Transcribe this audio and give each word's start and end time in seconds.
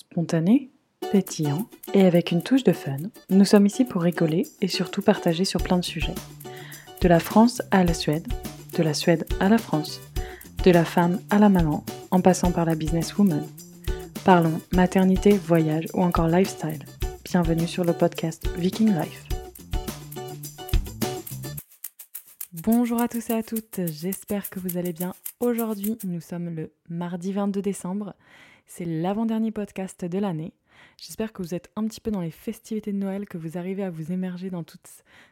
Spontané, 0.00 0.70
pétillant 1.10 1.66
et 1.92 2.06
avec 2.06 2.30
une 2.30 2.44
touche 2.44 2.62
de 2.62 2.72
fun, 2.72 2.98
nous 3.30 3.44
sommes 3.44 3.66
ici 3.66 3.84
pour 3.84 4.02
rigoler 4.02 4.46
et 4.60 4.68
surtout 4.68 5.02
partager 5.02 5.44
sur 5.44 5.60
plein 5.60 5.76
de 5.76 5.84
sujets. 5.84 6.14
De 7.00 7.08
la 7.08 7.18
France 7.18 7.62
à 7.72 7.82
la 7.82 7.94
Suède, 7.94 8.28
de 8.76 8.84
la 8.84 8.94
Suède 8.94 9.26
à 9.40 9.48
la 9.48 9.58
France, 9.58 10.00
de 10.62 10.70
la 10.70 10.84
femme 10.84 11.18
à 11.30 11.40
la 11.40 11.48
maman, 11.48 11.84
en 12.12 12.20
passant 12.20 12.52
par 12.52 12.64
la 12.64 12.76
businesswoman. 12.76 13.44
Parlons 14.24 14.60
maternité, 14.72 15.32
voyage 15.32 15.86
ou 15.94 16.02
encore 16.02 16.28
lifestyle. 16.28 16.84
Bienvenue 17.24 17.66
sur 17.66 17.82
le 17.82 17.92
podcast 17.92 18.48
Viking 18.56 18.94
Life. 18.94 19.24
Bonjour 22.52 23.00
à 23.00 23.08
tous 23.08 23.30
et 23.30 23.34
à 23.34 23.42
toutes, 23.42 23.80
j'espère 23.86 24.48
que 24.48 24.60
vous 24.60 24.78
allez 24.78 24.92
bien. 24.92 25.12
Aujourd'hui, 25.40 25.98
nous 26.04 26.20
sommes 26.20 26.50
le 26.50 26.72
mardi 26.88 27.32
22 27.32 27.60
décembre. 27.62 28.14
C'est 28.70 28.84
l'avant-dernier 28.84 29.50
podcast 29.50 30.04
de 30.04 30.18
l'année. 30.18 30.52
J'espère 30.98 31.32
que 31.32 31.40
vous 31.40 31.54
êtes 31.54 31.70
un 31.74 31.86
petit 31.86 32.02
peu 32.02 32.10
dans 32.10 32.20
les 32.20 32.30
festivités 32.30 32.92
de 32.92 32.98
Noël, 32.98 33.26
que 33.26 33.38
vous 33.38 33.56
arrivez 33.56 33.82
à 33.82 33.90
vous 33.90 34.12
émerger 34.12 34.50
dans 34.50 34.62
toute 34.62 34.86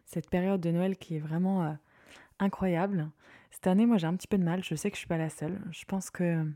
cette 0.06 0.30
période 0.30 0.61
de 0.61 0.70
Noël 0.70 0.97
qui 0.97 1.16
est 1.16 1.20
vraiment 1.20 1.62
euh, 1.62 1.73
incroyable. 2.38 3.11
Cette 3.51 3.66
année, 3.66 3.84
moi 3.84 3.98
j'ai 3.98 4.06
un 4.06 4.16
petit 4.16 4.27
peu 4.27 4.38
de 4.38 4.42
mal, 4.42 4.64
je 4.64 4.75
sais 4.75 4.91
que 4.91 4.97
je 4.97 5.01
suis 5.01 5.06
pas 5.06 5.19
la 5.19 5.28
seule. 5.28 5.61
Je 5.70 5.84
pense 5.84 6.09
que 6.09 6.51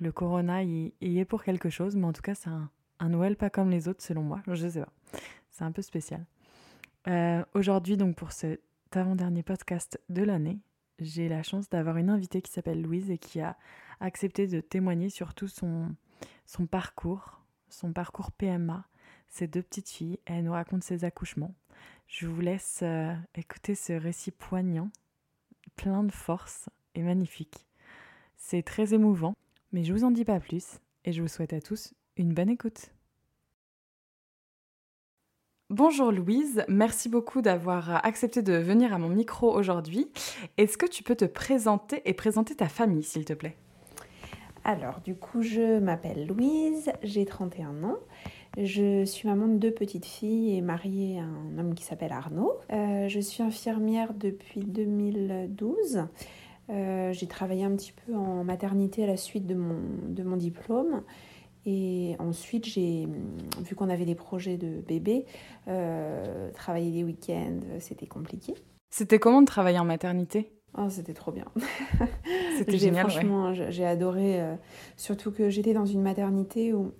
le 0.00 0.10
corona 0.10 0.64
y, 0.64 0.94
est 1.02 1.26
pour 1.26 1.44
quelque 1.44 1.68
chose, 1.68 1.94
mais 1.94 2.06
en 2.06 2.14
tout 2.14 2.22
cas 2.22 2.34
c'est 2.34 2.50
un, 2.50 3.08
Noël 3.08 3.36
pas 3.36 3.50
comme 3.50 3.70
les 3.70 3.86
autres 3.86 4.02
selon 4.02 4.22
moi, 4.22 4.42
je 4.48 4.66
sais 4.68 4.80
pas. 4.80 4.92
C'est 5.50 5.64
un 5.64 5.70
peu 5.70 5.82
spécial. 5.82 6.24
Euh, 7.08 7.44
aujourd'hui 7.52 7.98
donc 7.98 8.16
pour 8.16 8.32
cet 8.32 8.62
avant-dernier 8.90 9.42
podcast 9.42 10.00
de 10.08 10.22
l'année, 10.22 10.60
j'ai 10.98 11.28
la 11.28 11.42
chance 11.42 11.68
d'avoir 11.68 11.98
une 11.98 12.08
invitée 12.08 12.40
qui 12.40 12.50
s'appelle 12.50 12.80
Louise 12.80 13.10
et 13.10 13.18
qui 13.18 13.40
a 13.42 13.58
accepté 14.00 14.46
de 14.46 14.60
témoigner 14.60 15.10
sur 15.10 15.34
tout 15.34 15.48
son, 15.48 15.94
son 16.46 16.66
parcours, 16.66 17.40
son 17.68 17.92
parcours 17.92 18.32
PMA, 18.32 18.86
ses 19.28 19.46
deux 19.46 19.62
petites 19.62 19.88
filles. 19.88 20.18
Elle 20.24 20.44
nous 20.44 20.52
raconte 20.52 20.84
ses 20.84 21.04
accouchements. 21.04 21.54
Je 22.06 22.26
vous 22.26 22.40
laisse 22.40 22.80
euh, 22.82 23.14
écouter 23.34 23.74
ce 23.74 23.92
récit 23.92 24.30
poignant, 24.30 24.90
plein 25.76 26.04
de 26.04 26.12
force 26.12 26.68
et 26.94 27.02
magnifique. 27.02 27.66
C'est 28.36 28.62
très 28.62 28.94
émouvant, 28.94 29.34
mais 29.72 29.84
je 29.84 29.92
vous 29.92 30.04
en 30.04 30.10
dis 30.10 30.24
pas 30.24 30.40
plus 30.40 30.78
et 31.04 31.12
je 31.12 31.22
vous 31.22 31.28
souhaite 31.28 31.52
à 31.52 31.60
tous 31.60 31.94
une 32.16 32.32
bonne 32.32 32.50
écoute. 32.50 32.90
Bonjour 35.68 36.12
Louise, 36.12 36.64
merci 36.68 37.08
beaucoup 37.08 37.42
d'avoir 37.42 38.06
accepté 38.06 38.40
de 38.40 38.52
venir 38.52 38.94
à 38.94 38.98
mon 38.98 39.08
micro 39.08 39.52
aujourd'hui. 39.52 40.08
Est-ce 40.58 40.78
que 40.78 40.86
tu 40.86 41.02
peux 41.02 41.16
te 41.16 41.24
présenter 41.24 42.02
et 42.04 42.14
présenter 42.14 42.54
ta 42.54 42.68
famille, 42.68 43.02
s'il 43.02 43.24
te 43.24 43.32
plaît? 43.32 43.56
Alors, 44.68 45.00
du 45.00 45.14
coup, 45.14 45.42
je 45.42 45.78
m'appelle 45.78 46.26
Louise, 46.26 46.90
j'ai 47.04 47.24
31 47.24 47.84
ans. 47.84 47.98
Je 48.58 49.04
suis 49.04 49.28
maman 49.28 49.46
de 49.46 49.58
deux 49.58 49.70
petites 49.70 50.04
filles 50.04 50.56
et 50.56 50.60
mariée 50.60 51.20
à 51.20 51.22
un 51.22 51.56
homme 51.56 51.76
qui 51.76 51.84
s'appelle 51.84 52.10
Arnaud. 52.10 52.52
Euh, 52.72 53.06
je 53.06 53.20
suis 53.20 53.44
infirmière 53.44 54.12
depuis 54.12 54.64
2012. 54.64 56.08
Euh, 56.68 57.12
j'ai 57.12 57.28
travaillé 57.28 57.62
un 57.62 57.76
petit 57.76 57.92
peu 57.92 58.16
en 58.16 58.42
maternité 58.42 59.04
à 59.04 59.06
la 59.06 59.16
suite 59.16 59.46
de 59.46 59.54
mon, 59.54 60.36
diplôme. 60.36 61.04
Et 61.64 62.16
ensuite, 62.18 62.64
j'ai 62.64 63.06
vu 63.62 63.76
qu'on 63.76 63.88
avait 63.88 64.04
des 64.04 64.16
projets 64.16 64.56
de 64.56 64.80
bébé, 64.80 65.26
euh, 65.68 66.50
travailler 66.50 66.90
les 66.90 67.04
week-ends, 67.04 67.60
c'était 67.78 68.08
compliqué. 68.08 68.54
C'était 68.90 69.20
comment 69.20 69.42
de 69.42 69.46
travailler 69.46 69.78
en 69.78 69.84
maternité? 69.84 70.55
Oh, 70.78 70.88
C'était 70.88 71.14
trop 71.14 71.32
bien. 71.32 71.46
C'était 72.58 72.78
génial. 72.78 73.08
Franchement, 73.08 73.54
j'ai 73.54 73.86
adoré. 73.86 74.40
Euh, 74.40 74.54
surtout 74.96 75.30
que 75.30 75.50
j'étais 75.50 75.74
dans 75.74 75.86
une 75.86 76.02
maternité 76.02 76.72
où 76.72 76.92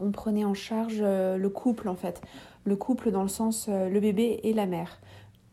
on 0.00 0.10
prenait 0.10 0.44
en 0.44 0.54
charge 0.54 0.98
euh, 1.00 1.36
le 1.36 1.48
couple, 1.48 1.88
en 1.88 1.96
fait. 1.96 2.20
Le 2.64 2.76
couple 2.76 3.10
dans 3.10 3.22
le 3.22 3.28
sens 3.28 3.68
le 3.68 4.00
bébé 4.00 4.40
et 4.42 4.52
la 4.52 4.66
mère 4.66 5.00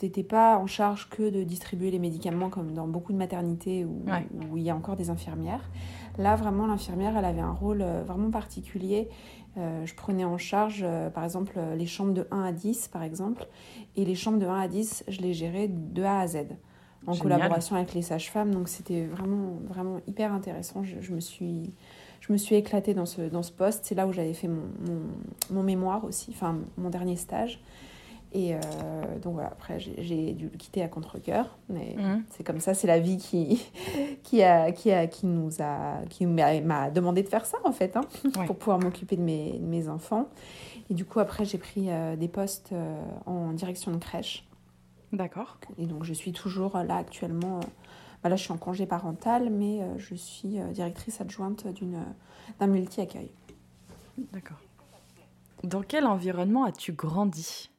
n'étais 0.01 0.23
pas 0.23 0.57
en 0.57 0.67
charge 0.67 1.09
que 1.09 1.29
de 1.29 1.43
distribuer 1.43 1.91
les 1.91 1.99
médicaments 1.99 2.49
comme 2.49 2.73
dans 2.73 2.87
beaucoup 2.87 3.13
de 3.13 3.17
maternités 3.17 3.85
où, 3.85 4.03
où 4.51 4.57
il 4.57 4.63
y 4.63 4.69
a 4.69 4.75
encore 4.75 4.95
des 4.95 5.09
infirmières. 5.09 5.69
Là, 6.17 6.35
vraiment, 6.35 6.67
l'infirmière, 6.67 7.17
elle 7.17 7.25
avait 7.25 7.41
un 7.41 7.51
rôle 7.51 7.81
euh, 7.81 8.03
vraiment 8.05 8.29
particulier. 8.29 9.09
Euh, 9.57 9.85
je 9.85 9.95
prenais 9.95 10.25
en 10.25 10.37
charge, 10.37 10.81
euh, 10.83 11.09
par 11.09 11.23
exemple, 11.23 11.59
les 11.75 11.85
chambres 11.85 12.13
de 12.13 12.27
1 12.31 12.43
à 12.43 12.51
10, 12.51 12.89
par 12.89 13.03
exemple. 13.03 13.47
Et 13.95 14.05
les 14.05 14.15
chambres 14.15 14.39
de 14.39 14.45
1 14.45 14.59
à 14.59 14.67
10, 14.67 15.05
je 15.07 15.21
les 15.21 15.33
gérais 15.33 15.67
de 15.67 16.03
A 16.03 16.19
à 16.19 16.27
Z, 16.27 16.37
en 17.07 17.15
collaboration 17.15 17.75
avec 17.75 17.93
les 17.93 18.01
sages-femmes. 18.01 18.53
Donc, 18.53 18.69
c'était 18.69 19.05
vraiment, 19.05 19.57
vraiment 19.67 19.99
hyper 20.07 20.33
intéressant. 20.33 20.83
Je, 20.83 21.13
me 21.13 21.19
suis... 21.19 21.73
Je 22.21 22.31
me 22.31 22.37
suis 22.37 22.55
éclatée 22.55 22.93
dans 22.93 23.05
ce, 23.05 23.21
dans 23.21 23.43
ce 23.43 23.51
poste. 23.51 23.83
C'est 23.83 23.95
là 23.95 24.07
où 24.07 24.13
j'avais 24.13 24.33
fait 24.33 24.47
mon, 24.47 24.63
mon, 24.87 25.01
mon 25.51 25.63
mémoire 25.63 26.05
aussi, 26.05 26.31
enfin 26.33 26.57
mon 26.77 26.89
dernier 26.89 27.17
stage. 27.17 27.59
Et 28.33 28.55
euh, 28.55 28.59
donc 29.21 29.33
voilà, 29.33 29.49
après 29.49 29.79
j'ai 29.79 30.33
dû 30.33 30.49
le 30.51 30.57
quitter 30.57 30.81
à 30.81 30.87
contre-coeur, 30.87 31.55
mais 31.69 31.95
mmh. 31.95 32.23
c'est 32.31 32.43
comme 32.43 32.59
ça, 32.59 32.73
c'est 32.73 32.87
la 32.87 32.99
vie 32.99 33.17
qui, 33.17 33.63
qui, 34.23 34.41
a, 34.41 34.71
qui, 34.71 34.91
a, 34.91 35.05
qui 35.05 35.27
nous 35.27 35.61
a, 35.61 35.99
qui 36.09 36.25
m'a 36.25 36.89
demandé 36.89 37.21
de 37.21 37.29
faire 37.29 37.45
ça 37.45 37.59
en 37.63 37.71
fait, 37.71 37.95
hein, 37.95 38.01
pour 38.47 38.55
pouvoir 38.55 38.79
m'occuper 38.79 39.17
de 39.17 39.21
mes, 39.21 39.59
mes, 39.61 39.87
enfants. 39.87 40.29
Et 40.89 40.95
du 40.95 41.05
coup, 41.05 41.19
après, 41.19 41.45
j'ai 41.45 41.59
pris 41.59 41.91
euh, 41.91 42.15
des 42.15 42.27
postes 42.27 42.71
euh, 42.73 42.95
en 43.27 43.53
direction 43.53 43.91
de 43.91 43.97
crèche. 43.97 44.45
D'accord. 45.13 45.57
Et 45.77 45.85
donc, 45.85 46.03
je 46.03 46.13
suis 46.13 46.33
toujours 46.33 46.77
là 46.77 46.97
actuellement. 46.97 47.61
Bah 48.21 48.29
là, 48.29 48.35
je 48.35 48.43
suis 48.43 48.51
en 48.51 48.57
congé 48.57 48.85
parental, 48.85 49.49
mais 49.49 49.81
je 49.97 50.15
suis 50.15 50.59
directrice 50.71 51.21
adjointe 51.21 51.65
d'un 52.59 52.67
multi-accueil. 52.67 53.31
D'accord. 54.31 54.57
Dans 55.63 55.81
quel 55.81 56.05
environnement 56.05 56.65
as-tu 56.65 56.91
grandi? 56.91 57.69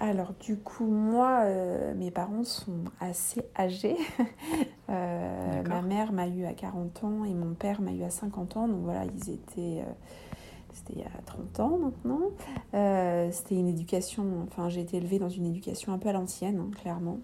Alors 0.00 0.32
du 0.40 0.56
coup, 0.56 0.86
moi, 0.86 1.42
euh, 1.44 1.94
mes 1.94 2.10
parents 2.10 2.44
sont 2.44 2.84
assez 3.00 3.42
âgés. 3.56 3.96
Euh, 4.90 5.62
ma 5.62 5.80
mère 5.80 6.12
m'a 6.12 6.26
eu 6.26 6.44
à 6.44 6.52
40 6.52 7.04
ans 7.04 7.24
et 7.24 7.32
mon 7.32 7.54
père 7.54 7.80
m'a 7.80 7.92
eu 7.92 8.02
à 8.02 8.10
50 8.10 8.58
ans. 8.58 8.68
Donc 8.68 8.82
voilà, 8.82 9.06
ils 9.06 9.30
étaient... 9.30 9.80
Euh, 9.80 9.92
c'était 10.72 10.94
il 10.94 11.00
y 11.00 11.04
a 11.04 11.22
30 11.26 11.60
ans 11.60 11.78
maintenant. 11.78 12.30
c'était 13.30 13.54
une 13.54 13.68
éducation... 13.68 14.24
Enfin, 14.46 14.68
j'ai 14.68 14.80
été 14.80 14.96
élevée 14.96 15.18
dans 15.18 15.28
une 15.28 15.46
éducation 15.46 15.92
un 15.92 15.98
peu 15.98 16.08
à 16.08 16.12
l'ancienne, 16.12 16.58
hein, 16.58 16.70
clairement. 16.80 17.18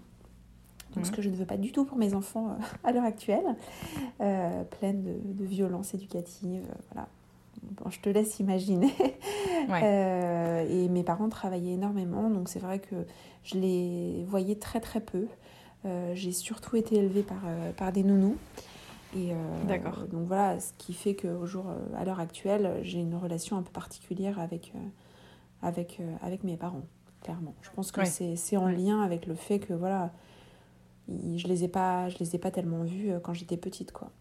Donc, 0.95 1.05
ce 1.05 1.11
que 1.11 1.21
je 1.21 1.29
ne 1.29 1.35
veux 1.35 1.45
pas 1.45 1.57
du 1.57 1.71
tout 1.71 1.85
pour 1.85 1.97
mes 1.97 2.15
enfants 2.15 2.57
à 2.83 2.91
l'heure 2.91 3.03
actuelle, 3.03 3.55
pleine 4.17 5.03
de, 5.03 5.19
de 5.33 5.45
violence 5.45 5.93
éducative, 5.93 6.63
voilà, 6.91 7.07
Bon, 7.63 7.89
je 7.89 7.99
te 7.99 8.09
laisse 8.09 8.39
imaginer. 8.39 8.93
Euh, 9.83 10.65
et 10.67 10.87
mes 10.89 11.03
parents 11.03 11.29
travaillaient 11.29 11.73
énormément, 11.73 12.31
donc 12.31 12.49
c'est 12.49 12.59
vrai 12.59 12.79
que 12.79 12.95
je 13.43 13.55
les 13.55 14.25
voyais 14.27 14.55
très 14.55 14.79
très 14.79 14.99
peu. 14.99 15.27
Euh, 15.85 16.13
j'ai 16.15 16.31
surtout 16.31 16.75
été 16.75 16.95
élevée 16.95 17.21
par, 17.21 17.37
euh, 17.45 17.71
par 17.73 17.91
des 17.91 18.01
nounous. 18.01 18.35
Et 19.15 19.31
D'accord. 19.67 20.05
Donc 20.07 20.27
voilà, 20.27 20.59
ce 20.59 20.71
qui 20.77 20.93
fait 20.93 21.15
qu'au 21.15 21.45
jour, 21.45 21.65
à 21.97 22.05
l'heure 22.05 22.19
actuelle, 22.19 22.79
j'ai 22.83 22.99
une 22.99 23.15
relation 23.15 23.57
un 23.57 23.63
peu 23.63 23.71
particulière 23.71 24.39
avec, 24.39 24.71
avec, 25.61 25.99
avec 26.21 26.43
mes 26.43 26.57
parents, 26.57 26.85
clairement. 27.23 27.55
Je 27.61 27.69
pense 27.71 27.91
que 27.91 28.05
c'est 28.05 28.57
en 28.57 28.67
lien 28.67 29.01
avec 29.01 29.25
le 29.25 29.33
fait 29.33 29.59
que 29.59 29.73
voilà, 29.73 30.13
je 31.07 31.47
les 31.47 31.63
ai 31.63 31.67
pas, 31.67 32.07
je 32.09 32.19
les 32.19 32.35
ai 32.35 32.39
pas 32.39 32.51
tellement 32.51 32.83
vus 32.83 33.13
quand 33.23 33.33
j'étais 33.33 33.57
petite, 33.57 33.91
quoi. 33.91 34.11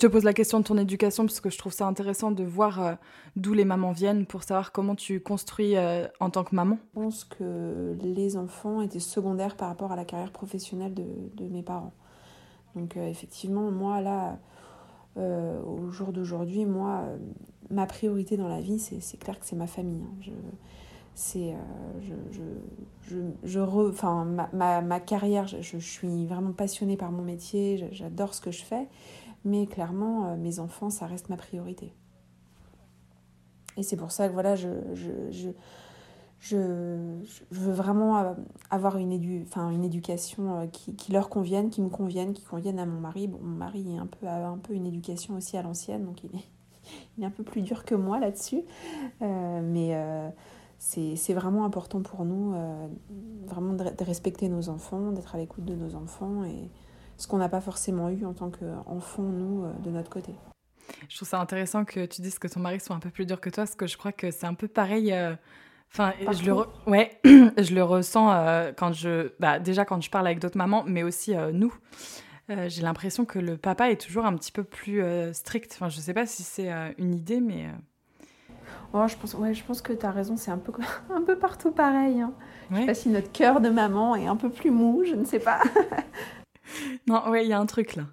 Je 0.00 0.06
te 0.06 0.12
pose 0.12 0.24
la 0.24 0.32
question 0.32 0.60
de 0.60 0.64
ton 0.64 0.78
éducation 0.78 1.26
parce 1.26 1.40
que 1.40 1.50
je 1.50 1.58
trouve 1.58 1.74
ça 1.74 1.86
intéressant 1.86 2.30
de 2.30 2.42
voir 2.42 2.82
euh, 2.82 2.94
d'où 3.36 3.52
les 3.52 3.66
mamans 3.66 3.92
viennent 3.92 4.24
pour 4.24 4.44
savoir 4.44 4.72
comment 4.72 4.94
tu 4.94 5.20
construis 5.20 5.76
euh, 5.76 6.06
en 6.20 6.30
tant 6.30 6.42
que 6.42 6.54
maman. 6.54 6.78
Je 6.94 7.00
pense 7.02 7.24
que 7.24 7.94
les 8.00 8.38
enfants 8.38 8.80
étaient 8.80 8.98
secondaires 8.98 9.56
par 9.56 9.68
rapport 9.68 9.92
à 9.92 9.96
la 9.96 10.06
carrière 10.06 10.32
professionnelle 10.32 10.94
de, 10.94 11.04
de 11.34 11.48
mes 11.50 11.62
parents. 11.62 11.92
Donc 12.74 12.96
euh, 12.96 13.08
effectivement, 13.08 13.70
moi 13.70 14.00
là, 14.00 14.38
au 15.16 15.90
jour 15.90 16.12
d'aujourd'hui, 16.12 16.64
moi, 16.64 17.04
ma 17.68 17.84
priorité 17.84 18.38
dans 18.38 18.48
la 18.48 18.60
vie, 18.62 18.78
c'est 18.78 19.18
clair 19.18 19.38
que 19.38 19.44
c'est 19.44 19.56
ma 19.56 19.66
famille. 19.66 20.02
Hein. 20.02 20.32
C'est 21.14 21.54
je, 22.00 22.14
je, 22.32 22.42
je, 23.10 23.18
je 23.42 23.60
re, 23.60 23.92
ma, 24.24 24.48
ma, 24.54 24.80
ma, 24.80 25.00
carrière, 25.00 25.46
je, 25.46 25.60
je, 25.60 25.76
suis 25.76 26.24
vraiment 26.26 26.52
passionnée 26.52 26.96
par 26.96 27.12
mon 27.12 27.22
métier, 27.22 27.86
j'adore 27.92 28.32
ce 28.32 28.40
que 28.40 28.50
je 28.50 28.62
fais. 28.62 28.88
Mais 29.44 29.66
clairement, 29.66 30.26
euh, 30.26 30.36
mes 30.36 30.58
enfants, 30.58 30.90
ça 30.90 31.06
reste 31.06 31.28
ma 31.28 31.36
priorité. 31.36 31.92
Et 33.76 33.82
c'est 33.82 33.96
pour 33.96 34.10
ça 34.10 34.28
que 34.28 34.34
voilà, 34.34 34.56
je, 34.56 34.68
je, 36.40 37.20
je, 37.22 37.60
veux 37.60 37.72
vraiment 37.72 38.34
avoir 38.70 38.96
une, 38.96 39.12
édu 39.12 39.44
enfin, 39.46 39.70
une 39.70 39.84
éducation 39.84 40.60
euh, 40.60 40.66
qui, 40.66 40.96
qui, 40.96 41.12
leur 41.12 41.28
convienne, 41.28 41.70
qui 41.70 41.80
me 41.80 41.88
convienne, 41.88 42.32
qui 42.32 42.42
convienne 42.42 42.78
à 42.78 42.86
mon 42.86 42.98
mari. 42.98 43.28
Bon, 43.28 43.38
mon 43.42 43.56
mari 43.56 43.94
est 43.94 43.98
un 43.98 44.06
peu, 44.06 44.26
a 44.26 44.48
un 44.48 44.58
peu 44.58 44.72
une 44.74 44.86
éducation 44.86 45.34
aussi 45.34 45.56
à 45.56 45.62
l'ancienne, 45.62 46.04
donc 46.04 46.24
il 46.24 46.34
est, 46.34 46.44
il 47.18 47.24
est 47.24 47.26
un 47.26 47.30
peu 47.30 47.44
plus 47.44 47.62
dur 47.62 47.84
que 47.84 47.94
moi 47.94 48.18
là-dessus. 48.18 48.62
Euh, 49.22 49.60
mais 49.62 49.94
euh, 49.94 50.28
c'est 50.80 51.34
vraiment 51.34 51.64
important 51.66 52.00
pour 52.00 52.24
nous, 52.24 52.54
euh, 52.54 52.88
vraiment 53.46 53.74
de, 53.74 53.84
de, 53.84 54.04
respecter 54.04 54.48
nos 54.48 54.70
enfants, 54.70 55.12
d'être 55.12 55.34
à 55.34 55.38
l'écoute 55.38 55.64
de 55.66 55.74
nos 55.74 55.94
enfants 55.94 56.44
et 56.44 56.70
ce 57.18 57.28
qu'on 57.28 57.36
n'a 57.36 57.50
pas 57.50 57.60
forcément 57.60 58.08
eu 58.08 58.24
en 58.24 58.32
tant 58.32 58.50
qu'enfant, 58.50 59.22
nous, 59.22 59.64
euh, 59.64 59.72
de 59.84 59.90
notre 59.90 60.08
côté. 60.08 60.32
Je 61.08 61.16
trouve 61.16 61.28
ça 61.28 61.38
intéressant 61.38 61.84
que 61.84 62.06
tu 62.06 62.22
dises 62.22 62.38
que 62.38 62.48
ton 62.48 62.60
mari 62.60 62.80
soit 62.80 62.96
un 62.96 62.98
peu 62.98 63.10
plus 63.10 63.26
dur 63.26 63.40
que 63.40 63.50
toi, 63.50 63.64
parce 63.64 63.76
que 63.76 63.86
je 63.86 63.98
crois 63.98 64.12
que 64.12 64.30
c'est 64.30 64.46
un 64.46 64.54
peu 64.54 64.68
pareil. 64.68 65.14
Enfin, 65.92 66.12
je 66.32 66.44
le, 66.44 66.52
re- 66.52 66.68
ouais, 66.86 67.18
je 67.24 67.74
le 67.74 67.82
ressens 67.82 68.32
euh, 68.32 68.72
quand 68.76 68.92
je, 68.92 69.32
bah, 69.40 69.58
déjà 69.58 69.84
quand 69.84 70.00
je 70.00 70.10
parle 70.10 70.26
avec 70.26 70.38
d'autres 70.38 70.56
mamans, 70.58 70.84
mais 70.86 71.02
aussi 71.02 71.34
euh, 71.34 71.50
nous. 71.52 71.74
Euh, 72.50 72.68
J'ai 72.68 72.82
l'impression 72.82 73.24
que 73.24 73.38
le 73.38 73.56
papa 73.56 73.90
est 73.90 74.00
toujours 74.00 74.24
un 74.24 74.34
petit 74.36 74.52
peu 74.52 74.64
plus 74.64 75.02
strict. 75.32 75.72
Enfin, 75.74 75.88
je 75.88 76.00
sais 76.00 76.14
pas 76.14 76.26
si 76.26 76.42
c'est 76.42 76.70
une 76.98 77.14
idée, 77.14 77.40
mais 77.40 77.66
Oh, 78.92 79.06
je 79.06 79.14
pense, 79.16 79.34
ouais, 79.34 79.54
je 79.54 79.62
pense 79.62 79.82
que 79.82 79.92
tu 79.92 80.04
as 80.04 80.10
raison, 80.10 80.36
c'est 80.36 80.50
un 80.50 80.58
peu, 80.58 80.72
un 81.14 81.22
peu 81.22 81.38
partout 81.38 81.70
pareil. 81.70 82.20
Hein. 82.20 82.32
Je 82.70 82.74
sais 82.74 82.80
ouais. 82.80 82.86
pas 82.86 82.94
si 82.94 83.08
notre 83.08 83.30
cœur 83.30 83.60
de 83.60 83.68
maman 83.68 84.16
est 84.16 84.26
un 84.26 84.34
peu 84.36 84.50
plus 84.50 84.70
mou, 84.72 85.04
je 85.06 85.14
ne 85.14 85.24
sais 85.24 85.38
pas. 85.40 85.60
Non, 87.08 87.28
ouais, 87.30 87.44
il 87.44 87.48
y 87.48 87.52
a 87.52 87.58
un 87.58 87.66
truc 87.66 87.96
là. 87.96 88.04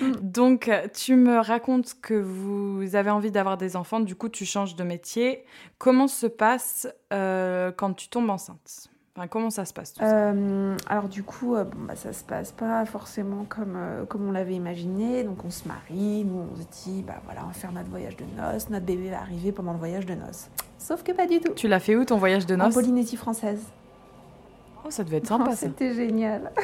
Mm. 0.00 0.12
Donc, 0.22 0.68
euh, 0.68 0.86
tu 0.92 1.16
me 1.16 1.38
racontes 1.38 1.96
que 2.00 2.14
vous 2.14 2.94
avez 2.94 3.10
envie 3.10 3.30
d'avoir 3.30 3.56
des 3.56 3.76
enfants, 3.76 4.00
du 4.00 4.14
coup, 4.14 4.28
tu 4.28 4.44
changes 4.44 4.76
de 4.76 4.84
métier. 4.84 5.44
Comment 5.78 6.08
se 6.08 6.26
passe 6.26 6.88
euh, 7.12 7.72
quand 7.76 7.94
tu 7.94 8.08
tombes 8.08 8.30
enceinte? 8.30 8.90
Enfin, 9.18 9.26
comment 9.26 9.50
ça 9.50 9.64
se 9.64 9.72
passe 9.72 9.94
tout 9.94 10.00
ça? 10.00 10.30
Euh, 10.30 10.76
alors 10.86 11.08
du 11.08 11.24
coup, 11.24 11.56
euh, 11.56 11.64
bon, 11.64 11.86
bah, 11.88 11.96
ça 11.96 12.12
se 12.12 12.22
passe 12.22 12.52
pas 12.52 12.84
forcément 12.84 13.44
comme, 13.48 13.74
euh, 13.76 14.04
comme 14.04 14.28
on 14.28 14.30
l'avait 14.30 14.54
imaginé. 14.54 15.24
Donc 15.24 15.44
on 15.44 15.50
se 15.50 15.66
marie, 15.66 16.24
nous 16.24 16.46
on 16.52 16.54
se 16.54 16.84
dit, 16.84 17.02
bah 17.02 17.20
voilà, 17.24 17.40
on 17.42 17.48
va 17.48 17.52
faire 17.52 17.72
notre 17.72 17.90
voyage 17.90 18.16
de 18.16 18.22
noces, 18.40 18.70
notre 18.70 18.86
bébé 18.86 19.10
va 19.10 19.18
arriver 19.18 19.50
pendant 19.50 19.72
le 19.72 19.78
voyage 19.78 20.06
de 20.06 20.14
noces. 20.14 20.50
Sauf 20.78 21.02
que 21.02 21.10
pas 21.10 21.26
du 21.26 21.40
tout. 21.40 21.52
Tu 21.54 21.66
l'as 21.66 21.80
fait 21.80 21.96
où 21.96 22.04
ton 22.04 22.16
voyage 22.16 22.46
de 22.46 22.54
En 22.54 22.58
noces? 22.58 22.74
Polynésie 22.74 23.16
française. 23.16 23.60
Oh, 24.84 24.90
ça 24.90 25.04
devait 25.04 25.18
être 25.18 25.26
sympa. 25.28 25.54
C'était 25.56 25.94
génial. 25.94 26.50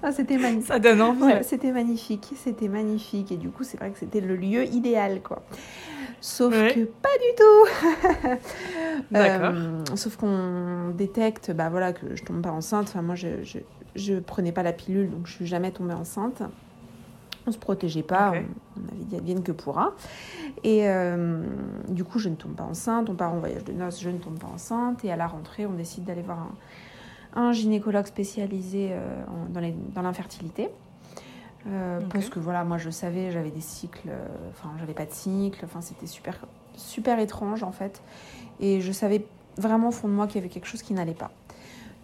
Ah, 0.00 0.12
c'était 0.12 0.36
magnifique. 0.36 0.66
Ça 0.68 0.78
donne 0.78 1.02
envie. 1.02 1.22
Ouais, 1.24 1.42
c'était 1.42 1.72
magnifique, 1.72 2.32
c'était 2.36 2.68
magnifique. 2.68 3.32
Et 3.32 3.36
du 3.36 3.48
coup, 3.48 3.64
c'est 3.64 3.76
vrai 3.78 3.90
que 3.90 3.98
c'était 3.98 4.20
le 4.20 4.36
lieu 4.36 4.64
idéal, 4.64 5.20
quoi. 5.22 5.42
Sauf 6.20 6.54
Ouais. 6.54 6.72
que 6.72 6.84
pas 6.84 7.08
du 7.18 7.34
tout. 7.36 8.38
Euh, 9.14 9.84
sauf 9.94 10.16
qu'on 10.16 10.90
détecte, 10.96 11.50
bah 11.52 11.68
voilà, 11.70 11.92
que 11.92 12.14
je 12.14 12.22
tombe 12.24 12.42
pas 12.42 12.50
enceinte. 12.50 12.88
Enfin, 12.88 13.02
moi, 13.02 13.14
je, 13.14 13.42
je, 13.42 13.58
je 13.96 14.14
prenais 14.20 14.52
pas 14.52 14.62
la 14.62 14.72
pilule, 14.72 15.10
donc 15.10 15.26
je 15.26 15.32
suis 15.32 15.46
jamais 15.46 15.70
tombée 15.72 15.94
enceinte. 15.94 16.42
On 17.48 17.52
se 17.52 17.58
protégeait 17.58 18.02
pas, 18.02 18.32
on, 18.34 18.80
on 18.80 18.88
avait 18.94 19.04
dit 19.04 19.16
advienne 19.16 19.42
que 19.42 19.52
pourra. 19.52 19.94
Et 20.64 20.88
euh, 20.88 21.42
du 21.88 22.04
coup, 22.04 22.18
je 22.18 22.28
ne 22.28 22.34
tombe 22.34 22.54
pas 22.54 22.64
enceinte. 22.64 23.08
On 23.08 23.14
part 23.14 23.32
en 23.32 23.38
voyage 23.38 23.64
de 23.64 23.72
noces, 23.72 24.00
je 24.00 24.10
ne 24.10 24.18
tombe 24.18 24.38
pas 24.38 24.48
enceinte. 24.48 25.02
Et 25.04 25.10
à 25.10 25.16
la 25.16 25.26
rentrée, 25.26 25.64
on 25.64 25.72
décide 25.72 26.04
d'aller 26.04 26.20
voir 26.20 26.38
un, 27.34 27.46
un 27.48 27.52
gynécologue 27.52 28.06
spécialisé 28.06 28.90
euh, 28.92 29.22
dans 29.94 30.02
l'infertilité. 30.02 30.68
Euh. 31.66 32.00
Parce 32.12 32.28
que 32.28 32.38
voilà, 32.38 32.64
moi 32.64 32.76
je 32.78 32.90
savais, 32.90 33.30
j'avais 33.30 33.50
des 33.50 33.60
cycles, 33.62 34.10
enfin 34.50 34.70
j'avais 34.78 34.94
pas 34.94 35.06
de 35.06 35.12
cycle, 35.12 35.60
enfin 35.64 35.80
c'était 35.80 36.06
super, 36.06 36.46
super 36.76 37.18
étrange 37.18 37.62
en 37.62 37.72
fait. 37.72 38.02
Et 38.60 38.80
je 38.80 38.92
savais 38.92 39.24
vraiment 39.56 39.88
au 39.88 39.92
fond 39.92 40.08
de 40.08 40.12
moi 40.12 40.26
qu'il 40.26 40.36
y 40.36 40.38
avait 40.38 40.48
quelque 40.48 40.68
chose 40.68 40.82
qui 40.82 40.94
n'allait 40.94 41.14
pas. 41.14 41.30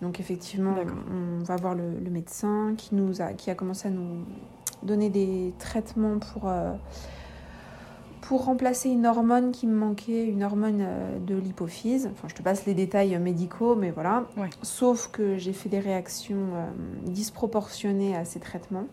Donc 0.02 0.20
effectivement, 0.20 0.74
on, 0.76 1.40
on 1.40 1.44
va 1.44 1.56
voir 1.56 1.74
le, 1.74 1.98
le 1.98 2.10
médecin 2.10 2.74
qui, 2.76 2.94
nous 2.94 3.22
a, 3.22 3.32
qui 3.32 3.50
a 3.50 3.54
commencé 3.54 3.88
à 3.88 3.90
nous 3.90 4.24
donner 4.84 5.10
des 5.10 5.52
traitements 5.58 6.18
pour, 6.18 6.48
euh, 6.48 6.72
pour 8.20 8.44
remplacer 8.44 8.90
une 8.90 9.06
hormone 9.06 9.52
qui 9.52 9.66
me 9.66 9.74
manquait, 9.74 10.24
une 10.24 10.42
hormone 10.42 10.80
euh, 10.80 11.18
de 11.18 11.34
l'hypophyse. 11.34 12.08
Enfin, 12.12 12.28
je 12.28 12.34
te 12.34 12.42
passe 12.42 12.66
les 12.66 12.74
détails 12.74 13.18
médicaux, 13.18 13.74
mais 13.74 13.90
voilà. 13.90 14.24
Ouais. 14.36 14.50
Sauf 14.62 15.08
que 15.10 15.36
j'ai 15.36 15.52
fait 15.52 15.68
des 15.68 15.80
réactions 15.80 16.54
euh, 16.54 16.66
disproportionnées 17.06 18.16
à 18.16 18.24
ces 18.24 18.40
traitements. 18.40 18.86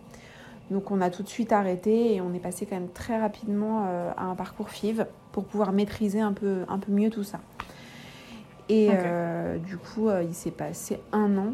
Donc 0.71 0.89
on 0.89 1.01
a 1.01 1.09
tout 1.09 1.21
de 1.21 1.27
suite 1.27 1.51
arrêté 1.51 2.15
et 2.15 2.21
on 2.21 2.33
est 2.33 2.39
passé 2.39 2.65
quand 2.65 2.75
même 2.75 2.89
très 2.89 3.19
rapidement 3.19 3.85
euh, 3.87 4.11
à 4.15 4.23
un 4.23 4.35
parcours 4.35 4.69
FIV 4.69 5.05
pour 5.33 5.43
pouvoir 5.43 5.73
maîtriser 5.73 6.21
un 6.21 6.31
peu, 6.31 6.63
un 6.69 6.79
peu 6.79 6.93
mieux 6.93 7.09
tout 7.09 7.23
ça. 7.23 7.41
Et 8.69 8.87
euh, 8.89 9.57
du 9.57 9.77
coup, 9.77 10.07
euh, 10.07 10.23
il 10.23 10.33
s'est 10.33 10.51
passé 10.51 11.01
un 11.11 11.37
an 11.37 11.53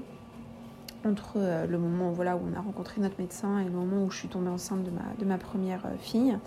entre 1.08 1.34
euh, 1.38 1.66
le 1.66 1.78
moment 1.78 2.12
voilà, 2.12 2.36
où 2.36 2.42
on 2.52 2.58
a 2.58 2.62
rencontré 2.62 3.02
notre 3.02 3.20
médecin 3.20 3.60
et 3.60 3.66
le 3.66 3.72
moment 3.72 4.04
où 4.04 4.12
je 4.12 4.18
suis 4.18 4.28
tombée 4.28 4.50
enceinte 4.50 4.84
de 4.84 4.92
ma, 4.92 5.02
de 5.20 5.26
ma 5.26 5.38
première 5.38 5.86
euh, 5.86 5.98
fille. 6.00 6.38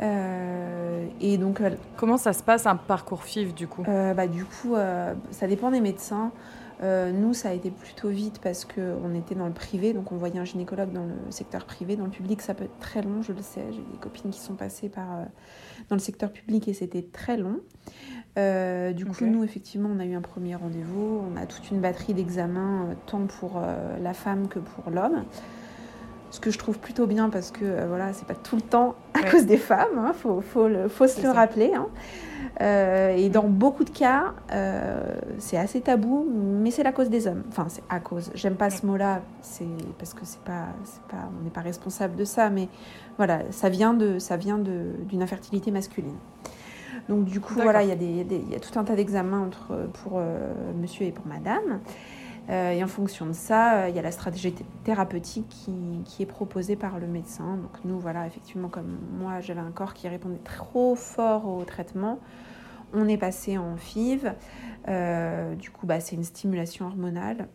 Euh, 0.00 1.06
et 1.20 1.38
donc, 1.38 1.60
Comment 1.96 2.16
ça 2.16 2.32
se 2.32 2.42
passe 2.42 2.66
un 2.66 2.76
parcours 2.76 3.24
FIV 3.24 3.54
du 3.54 3.66
coup? 3.66 3.84
Euh, 3.88 4.14
bah, 4.14 4.26
du 4.26 4.44
coup, 4.44 4.74
euh, 4.74 5.14
ça 5.30 5.46
dépend 5.46 5.70
des 5.70 5.80
médecins. 5.80 6.30
Nous, 6.80 7.34
ça 7.34 7.48
a 7.48 7.52
été 7.54 7.72
plutôt 7.72 8.08
vite 8.08 8.38
parce 8.40 8.64
qu'on 8.64 9.12
était 9.16 9.34
dans 9.34 9.48
le 9.48 9.52
privé, 9.52 9.92
donc 9.92 10.12
on 10.12 10.16
voyait 10.16 10.38
un 10.38 10.44
gynécologue 10.44 10.92
dans 10.92 11.06
le 11.06 11.32
secteur 11.32 11.64
privé. 11.64 11.96
Dans 11.96 12.04
le 12.04 12.10
public, 12.10 12.40
ça 12.40 12.54
peut 12.54 12.64
être 12.64 12.78
très 12.78 13.02
long, 13.02 13.20
je 13.20 13.32
le 13.32 13.42
sais. 13.42 13.64
J'ai 13.72 13.78
des 13.78 13.98
copines 14.00 14.30
qui 14.30 14.38
sont 14.38 14.54
passées 14.54 14.88
par, 14.88 15.08
dans 15.88 15.96
le 15.96 16.00
secteur 16.00 16.30
public 16.32 16.68
et 16.68 16.72
c'était 16.74 17.02
très 17.02 17.36
long. 17.36 17.60
Euh, 18.38 18.92
du 18.92 19.04
coup, 19.04 19.24
nous, 19.26 19.42
effectivement, 19.42 19.90
on 19.92 19.98
a 19.98 20.04
eu 20.04 20.14
un 20.14 20.20
premier 20.20 20.54
rendez-vous. 20.54 21.22
On 21.32 21.36
a 21.36 21.46
toute 21.46 21.70
une 21.70 21.80
batterie 21.80 22.14
d'examens, 22.14 22.86
euh, 22.90 22.94
tant 23.06 23.26
pour 23.26 23.54
euh, 23.56 23.96
la 24.00 24.14
femme 24.14 24.48
que 24.48 24.58
pour 24.60 24.90
l'homme. 24.92 25.24
Ce 26.30 26.40
que 26.40 26.50
je 26.50 26.58
trouve 26.58 26.78
plutôt 26.78 27.06
bien 27.06 27.30
parce 27.30 27.50
que 27.50 27.64
euh, 27.64 27.86
voilà, 27.88 28.12
c'est 28.12 28.26
pas 28.26 28.34
tout 28.34 28.54
le 28.56 28.62
temps 28.62 28.94
à 29.14 29.20
Ouais. 29.22 29.30
cause 29.30 29.46
des 29.46 29.56
femmes, 29.56 30.06
il 30.08 30.14
faut, 30.14 30.40
faut, 30.42 30.68
le- 30.68 30.88
faut 30.88 31.06
se 31.08 31.22
le 31.22 31.30
rappeler. 31.30 31.72
hein. 31.74 31.86
Euh, 32.60 33.14
et 33.16 33.28
dans 33.28 33.44
beaucoup 33.44 33.84
de 33.84 33.90
cas, 33.90 34.34
euh, 34.52 35.14
c'est 35.38 35.56
assez 35.56 35.80
tabou, 35.80 36.26
mais 36.28 36.70
c'est 36.70 36.82
la 36.82 36.92
cause 36.92 37.08
des 37.08 37.26
hommes. 37.28 37.44
Enfin, 37.48 37.66
c'est 37.68 37.84
à 37.88 38.00
cause. 38.00 38.30
J'aime 38.34 38.56
pas 38.56 38.70
ce 38.70 38.84
mot-là, 38.84 39.22
c'est 39.42 39.64
parce 39.98 40.12
que 40.12 40.24
c'est 40.24 40.40
pas, 40.40 40.66
on 41.12 41.44
n'est 41.44 41.50
pas 41.50 41.60
responsable 41.60 42.16
de 42.16 42.24
ça, 42.24 42.50
mais 42.50 42.68
voilà, 43.16 43.42
ça 43.50 43.68
vient 43.68 43.94
de, 43.94 44.18
ça 44.18 44.36
vient 44.36 44.58
d'une 44.58 45.22
infertilité 45.22 45.70
masculine. 45.70 46.16
Donc 47.08 47.24
du 47.26 47.40
coup, 47.40 47.54
voilà, 47.54 47.84
il 47.84 47.88
y, 47.88 48.54
a 48.54 48.60
tout 48.60 48.78
un 48.78 48.84
tas 48.84 48.96
d'examens 48.96 49.50
pour 50.02 50.14
euh, 50.16 50.52
monsieur 50.80 51.06
et 51.06 51.12
pour 51.12 51.26
madame. 51.26 51.80
Et 52.50 52.82
en 52.82 52.86
fonction 52.86 53.26
de 53.26 53.34
ça, 53.34 53.90
il 53.90 53.94
y 53.94 53.98
a 53.98 54.02
la 54.02 54.10
stratégie 54.10 54.52
thé- 54.52 54.64
thérapeutique 54.82 55.46
qui, 55.50 56.00
qui 56.06 56.22
est 56.22 56.26
proposée 56.26 56.76
par 56.76 56.98
le 56.98 57.06
médecin. 57.06 57.56
Donc 57.56 57.72
nous, 57.84 58.00
voilà, 58.00 58.26
effectivement, 58.26 58.68
comme 58.68 58.96
moi, 59.20 59.40
j'avais 59.42 59.60
un 59.60 59.70
corps 59.70 59.92
qui 59.92 60.08
répondait 60.08 60.40
trop 60.42 60.94
fort 60.94 61.46
au 61.46 61.62
traitement, 61.64 62.18
on 62.92 63.08
est 63.08 63.18
passé 63.18 63.58
en 63.58 63.76
FIV. 63.76 64.32
Euh, 64.88 65.54
du 65.54 65.70
coup, 65.70 65.86
bah, 65.86 66.00
c'est 66.00 66.16
une 66.16 66.24
stimulation 66.24 66.86
hormonale, 66.86 67.48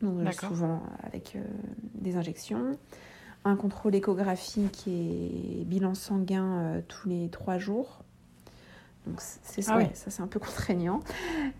donc 0.00 0.20
euh, 0.20 0.30
souvent 0.32 0.82
avec 1.02 1.34
euh, 1.36 1.42
des 1.94 2.16
injections. 2.16 2.72
Un 3.44 3.56
contrôle 3.56 3.94
échographique 3.94 4.84
et 4.86 5.64
bilan 5.66 5.94
sanguin 5.94 6.44
euh, 6.60 6.80
tous 6.86 7.08
les 7.08 7.30
trois 7.30 7.58
jours. 7.58 8.02
Donc 9.06 9.20
c'est 9.20 9.62
ça, 9.62 9.72
Ah 9.74 9.78
oui. 9.78 9.84
ouais, 9.84 9.90
ça 9.94 10.10
c'est 10.10 10.22
un 10.22 10.26
peu 10.26 10.38
contraignant. 10.40 11.00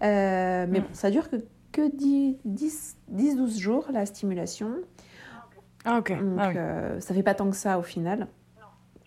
Mais 0.02 0.66
Mm. 0.66 0.72
bon, 0.80 0.84
ça 0.92 1.10
dure 1.10 1.30
que, 1.30 1.36
que 1.72 1.88
10-12 1.90 3.58
jours 3.58 3.86
la 3.92 4.04
stimulation. 4.06 4.72
Ah 5.86 5.98
ok. 5.98 6.10
Donc 6.12 6.38
Ah 6.38 6.48
oui. 6.94 7.00
ça 7.02 7.14
fait 7.14 7.22
pas 7.22 7.34
tant 7.34 7.48
que 7.50 7.56
ça 7.56 7.78
au 7.78 7.82
final. 7.82 8.28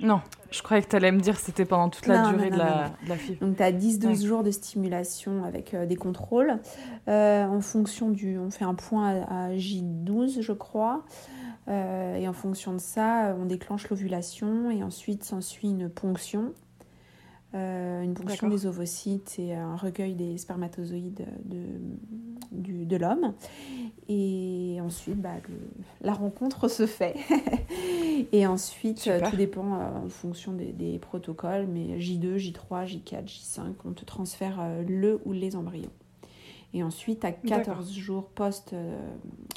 Non, 0.04 0.22
je 0.52 0.62
croyais 0.62 0.84
que 0.84 0.90
tu 0.90 0.96
allais 0.96 1.12
me 1.12 1.20
dire 1.20 1.36
que 1.36 1.42
c'était 1.42 1.66
pendant 1.66 1.90
toute 1.90 2.06
la 2.08 2.22
Non, 2.24 2.30
durée 2.32 2.50
non, 2.50 2.58
de, 2.58 2.62
la, 2.62 2.92
de 3.04 3.10
la 3.10 3.16
FIV. 3.16 3.40
Donc 3.40 3.56
tu 3.58 3.64
as 3.64 3.72
10-12 3.72 4.06
Ouais. 4.06 4.16
jours 4.16 4.44
de 4.44 4.52
stimulation 4.52 5.44
avec 5.46 5.74
euh, 5.74 5.86
des 5.86 5.96
contrôles. 5.96 6.60
Euh, 7.08 7.46
en 7.46 7.62
fonction 7.62 8.10
du. 8.10 8.38
On 8.38 8.50
fait 8.52 8.66
un 8.66 8.76
point 8.76 9.22
à, 9.24 9.46
à 9.46 9.50
J12, 9.54 10.42
je 10.42 10.52
crois. 10.54 11.04
Euh, 11.70 12.18
et 12.18 12.28
en 12.28 12.34
fonction 12.34 12.74
de 12.74 12.80
ça, 12.80 13.34
on 13.40 13.46
déclenche 13.46 13.90
l'ovulation 13.90 14.70
et 14.70 14.84
ensuite 14.84 15.24
s'ensuit 15.24 15.70
une 15.70 15.90
ponction. 15.90 16.52
Euh, 17.56 18.02
une 18.02 18.16
ponction 18.16 18.50
des 18.50 18.66
ovocytes 18.66 19.36
et 19.38 19.54
un 19.54 19.76
recueil 19.76 20.16
des 20.16 20.40
spermatozoïdes 20.40 21.26
de, 21.46 21.66
du- 22.52 22.86
de 22.88 22.96
l'homme. 22.98 23.34
Et 24.10 24.80
ensuite, 24.82 25.22
bah, 25.22 25.36
le- 25.48 25.56
la 26.02 26.14
rencontre 26.14 26.68
se 26.68 26.88
fait. 26.88 27.16
et 28.32 28.48
ensuite, 28.48 29.00
Super. 29.00 29.30
tout 29.30 29.38
dépend 29.38 29.76
euh, 29.80 30.06
en 30.06 30.10
fonction 30.10 30.54
des, 30.54 30.72
des 30.74 30.98
protocoles, 30.98 31.68
mais 31.68 32.00
J2, 32.00 32.38
J3, 32.38 32.86
J4, 32.88 33.26
J5, 33.28 33.62
on 33.86 33.92
te 33.92 34.04
transfère 34.04 34.58
euh, 34.60 34.84
le 34.88 35.22
ou 35.26 35.32
les 35.34 35.56
embryons. 35.56 35.92
Et 36.74 36.82
ensuite, 36.82 37.24
à 37.24 37.32
14 37.32 37.94
jours 37.94 38.30
post, 38.30 38.74
euh, 38.74 38.98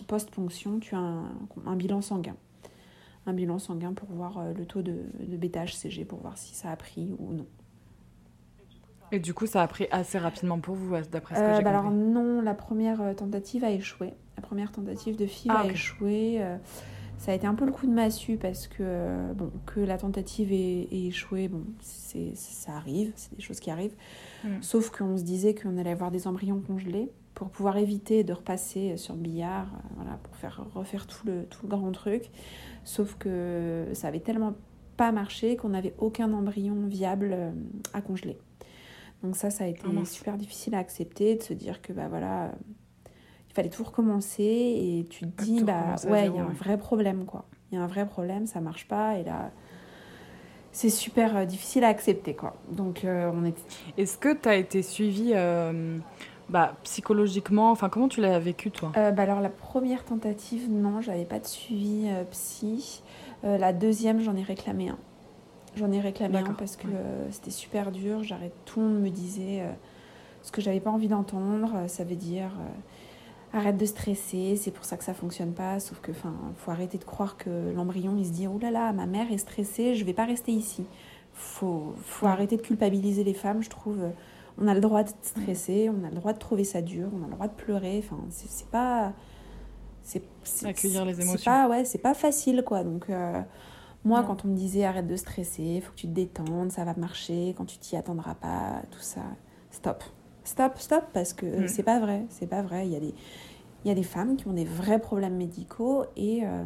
post-ponction, 0.06 0.80
tu 0.80 0.94
as 0.94 0.98
un, 0.98 1.30
un 1.64 1.76
bilan 1.76 2.02
sanguin. 2.02 2.36
Un 3.24 3.32
bilan 3.32 3.58
sanguin 3.58 3.94
pour 3.94 4.10
voir 4.10 4.52
le 4.54 4.66
taux 4.66 4.82
de, 4.82 4.96
de 5.26 5.36
bêta-HCG, 5.38 6.04
pour 6.04 6.18
voir 6.20 6.36
si 6.36 6.54
ça 6.54 6.70
a 6.70 6.76
pris 6.76 7.14
ou 7.18 7.32
non. 7.32 7.46
Et 9.12 9.20
du 9.20 9.34
coup, 9.34 9.46
ça 9.46 9.62
a 9.62 9.66
pris 9.68 9.86
assez 9.90 10.18
rapidement 10.18 10.58
pour 10.58 10.74
vous, 10.74 10.94
d'après 11.10 11.34
ce 11.36 11.40
que 11.40 11.44
Euh, 11.46 11.56
j'ai 11.56 11.62
bah 11.62 11.70
alors 11.70 11.90
non, 11.90 12.40
la 12.42 12.54
première 12.54 13.00
euh, 13.00 13.14
tentative 13.14 13.64
a 13.64 13.70
échoué. 13.70 14.14
La 14.36 14.42
première 14.42 14.72
tentative 14.72 15.16
de 15.16 15.26
FIV 15.26 15.52
Ah, 15.54 15.60
a 15.60 15.66
échoué. 15.66 16.36
euh, 16.40 16.56
ça 17.18 17.32
a 17.32 17.34
été 17.34 17.46
un 17.46 17.54
peu 17.54 17.64
le 17.64 17.72
coup 17.72 17.86
de 17.86 17.92
massue 17.92 18.36
parce 18.36 18.66
que 18.68 19.32
bon 19.32 19.50
que 19.64 19.80
la 19.80 19.96
tentative 19.96 20.52
ait, 20.52 20.82
ait 20.90 21.06
échoué, 21.06 21.48
bon 21.48 21.64
c'est 21.80 22.34
ça 22.34 22.72
arrive, 22.72 23.12
c'est 23.16 23.34
des 23.34 23.40
choses 23.42 23.58
qui 23.58 23.70
arrivent. 23.70 23.94
Mm. 24.44 24.48
Sauf 24.60 24.90
qu'on 24.90 25.16
se 25.16 25.22
disait 25.22 25.54
qu'on 25.54 25.78
allait 25.78 25.92
avoir 25.92 26.10
des 26.10 26.26
embryons 26.26 26.60
congelés 26.60 27.10
pour 27.34 27.48
pouvoir 27.48 27.78
éviter 27.78 28.22
de 28.22 28.34
repasser 28.34 28.98
sur 28.98 29.14
le 29.14 29.20
billard, 29.20 29.68
voilà, 29.94 30.18
pour 30.22 30.36
faire 30.36 30.62
refaire 30.74 31.06
tout 31.06 31.26
le 31.26 31.44
tout 31.48 31.60
le 31.62 31.68
grand 31.68 31.90
truc. 31.92 32.30
Sauf 32.84 33.16
que 33.18 33.86
ça 33.94 34.08
avait 34.08 34.20
tellement 34.20 34.54
pas 34.98 35.10
marché, 35.10 35.56
qu'on 35.56 35.70
n'avait 35.70 35.94
aucun 35.98 36.30
embryon 36.34 36.86
viable 36.86 37.34
à 37.94 38.02
congeler. 38.02 38.36
Donc 39.22 39.36
ça, 39.36 39.50
ça 39.50 39.64
a 39.64 39.66
été 39.66 39.82
Ah, 39.86 40.04
super 40.04 40.36
difficile 40.36 40.74
à 40.74 40.78
accepter, 40.78 41.36
de 41.36 41.42
se 41.42 41.52
dire 41.54 41.82
que 41.82 41.92
bah 41.92 42.08
voilà, 42.08 42.44
euh, 42.44 42.50
il 43.50 43.54
fallait 43.54 43.70
tout 43.70 43.84
recommencer 43.84 44.42
et 44.44 45.06
tu 45.08 45.26
te 45.26 45.42
dis 45.42 45.64
bah 45.64 45.96
ouais, 46.06 46.28
il 46.28 46.34
y 46.36 46.38
a 46.38 46.44
un 46.44 46.52
vrai 46.52 46.78
problème 46.78 47.24
quoi. 47.24 47.44
Il 47.72 47.76
y 47.76 47.78
a 47.78 47.82
un 47.82 47.86
vrai 47.86 48.06
problème, 48.06 48.46
ça 48.46 48.60
marche 48.60 48.86
pas 48.86 49.18
et 49.18 49.24
là 49.24 49.50
c'est 50.70 50.90
super 50.90 51.36
euh, 51.36 51.44
difficile 51.46 51.84
à 51.84 51.88
accepter 51.88 52.34
quoi. 52.34 52.54
Donc 52.70 53.04
euh, 53.04 53.30
on 53.34 53.44
est 53.44 53.56
Est-ce 53.96 54.18
que 54.18 54.34
tu 54.34 54.48
as 54.48 54.56
été 54.56 54.82
suivie 54.82 55.32
bah, 56.48 56.76
psychologiquement? 56.84 57.72
Enfin, 57.72 57.88
comment 57.88 58.08
tu 58.08 58.20
l'as 58.20 58.38
vécu, 58.38 58.70
toi? 58.70 58.92
Bah 58.94 59.22
alors 59.22 59.40
la 59.40 59.48
première 59.48 60.04
tentative, 60.04 60.70
non, 60.70 61.00
j'avais 61.00 61.24
pas 61.24 61.40
de 61.40 61.46
suivi 61.46 62.08
psy. 62.30 63.02
La 63.42 63.72
deuxième, 63.72 64.20
j'en 64.20 64.36
ai 64.36 64.42
réclamé 64.42 64.90
un. 64.90 64.98
J'en 65.76 65.92
ai 65.92 66.00
réclamé 66.00 66.38
un 66.38 66.54
parce 66.54 66.76
que 66.76 66.86
ouais. 66.86 66.94
euh, 66.96 67.26
c'était 67.30 67.50
super 67.50 67.92
dur. 67.92 68.22
J'arrête, 68.22 68.54
tout 68.64 68.80
le 68.80 68.86
monde 68.86 69.00
me 69.00 69.10
disait 69.10 69.60
euh, 69.60 69.70
ce 70.42 70.50
que 70.50 70.60
j'avais 70.60 70.80
pas 70.80 70.90
envie 70.90 71.08
d'entendre. 71.08 71.72
Euh, 71.76 71.88
ça 71.88 72.04
veut 72.04 72.16
dire 72.16 72.50
arrête 73.52 73.76
de 73.78 73.86
stresser, 73.86 74.56
c'est 74.56 74.70
pour 74.70 74.84
ça 74.84 74.96
que 74.96 75.04
ça 75.04 75.14
fonctionne 75.14 75.52
pas. 75.52 75.80
Sauf 75.80 76.00
que, 76.00 76.10
enfin, 76.10 76.34
faut 76.56 76.70
arrêter 76.70 76.98
de 76.98 77.04
croire 77.04 77.36
que 77.38 77.72
l'embryon 77.74 78.14
il 78.18 78.26
se 78.26 78.30
dit 78.32 78.46
oh 78.46 78.58
là 78.60 78.70
là, 78.70 78.92
ma 78.92 79.06
mère 79.06 79.30
est 79.32 79.38
stressée, 79.38 79.94
je 79.94 80.04
vais 80.04 80.12
pas 80.12 80.24
rester 80.26 80.52
ici. 80.52 80.84
Faut, 81.32 81.94
faut 82.02 82.26
arrêter 82.26 82.56
de 82.56 82.62
culpabiliser 82.62 83.24
les 83.24 83.34
femmes, 83.34 83.62
je 83.62 83.70
trouve. 83.70 83.98
On 84.58 84.66
a 84.68 84.74
le 84.74 84.80
droit 84.80 85.02
d'être 85.04 85.16
stressé, 85.22 85.90
on 85.90 86.04
a 86.06 86.08
le 86.10 86.16
droit 86.16 86.32
de 86.32 86.38
trouver 86.38 86.64
ça 86.64 86.80
dur, 86.82 87.08
on 87.14 87.22
a 87.22 87.26
le 87.28 87.32
droit 87.32 87.46
de 87.48 87.54
pleurer. 87.54 88.02
Enfin, 88.04 88.18
c'est 88.30 88.48
c'est 88.50 88.68
pas. 88.68 89.12
C'est, 90.02 90.22
c'est- 90.44 90.66
Accueillir 90.66 91.04
les 91.04 91.14
c'est 91.14 91.22
émotions. 91.22 91.50
pas, 91.50 91.68
ouais, 91.68 91.84
c'est 91.84 91.98
pas 91.98 92.14
facile, 92.14 92.62
quoi. 92.64 92.84
Donc, 92.84 93.10
euh, 93.10 93.40
moi, 94.06 94.22
quand 94.22 94.44
on 94.44 94.48
me 94.48 94.54
disait 94.56 94.84
arrête 94.84 95.06
de 95.06 95.16
stresser, 95.16 95.80
faut 95.80 95.90
que 95.92 95.96
tu 95.96 96.06
te 96.06 96.12
détendes, 96.12 96.70
ça 96.72 96.84
va 96.84 96.94
marcher, 96.94 97.54
quand 97.56 97.64
tu 97.64 97.78
t'y 97.78 97.96
attendras 97.96 98.34
pas, 98.34 98.82
tout 98.90 99.00
ça, 99.00 99.22
stop. 99.70 100.02
Stop, 100.44 100.78
stop, 100.78 101.04
parce 101.12 101.32
que 101.32 101.64
Mm. 101.64 101.68
c'est 101.68 101.82
pas 101.82 101.98
vrai. 101.98 102.24
C'est 102.28 102.46
pas 102.46 102.62
vrai. 102.62 102.86
Il 102.86 102.92
y, 102.92 102.96
a 102.96 103.00
des, 103.00 103.14
il 103.84 103.88
y 103.88 103.90
a 103.90 103.94
des 103.94 104.04
femmes 104.04 104.36
qui 104.36 104.46
ont 104.46 104.52
des 104.52 104.64
vrais 104.64 105.00
problèmes 105.00 105.36
médicaux 105.36 106.04
et 106.16 106.42
euh, 106.44 106.64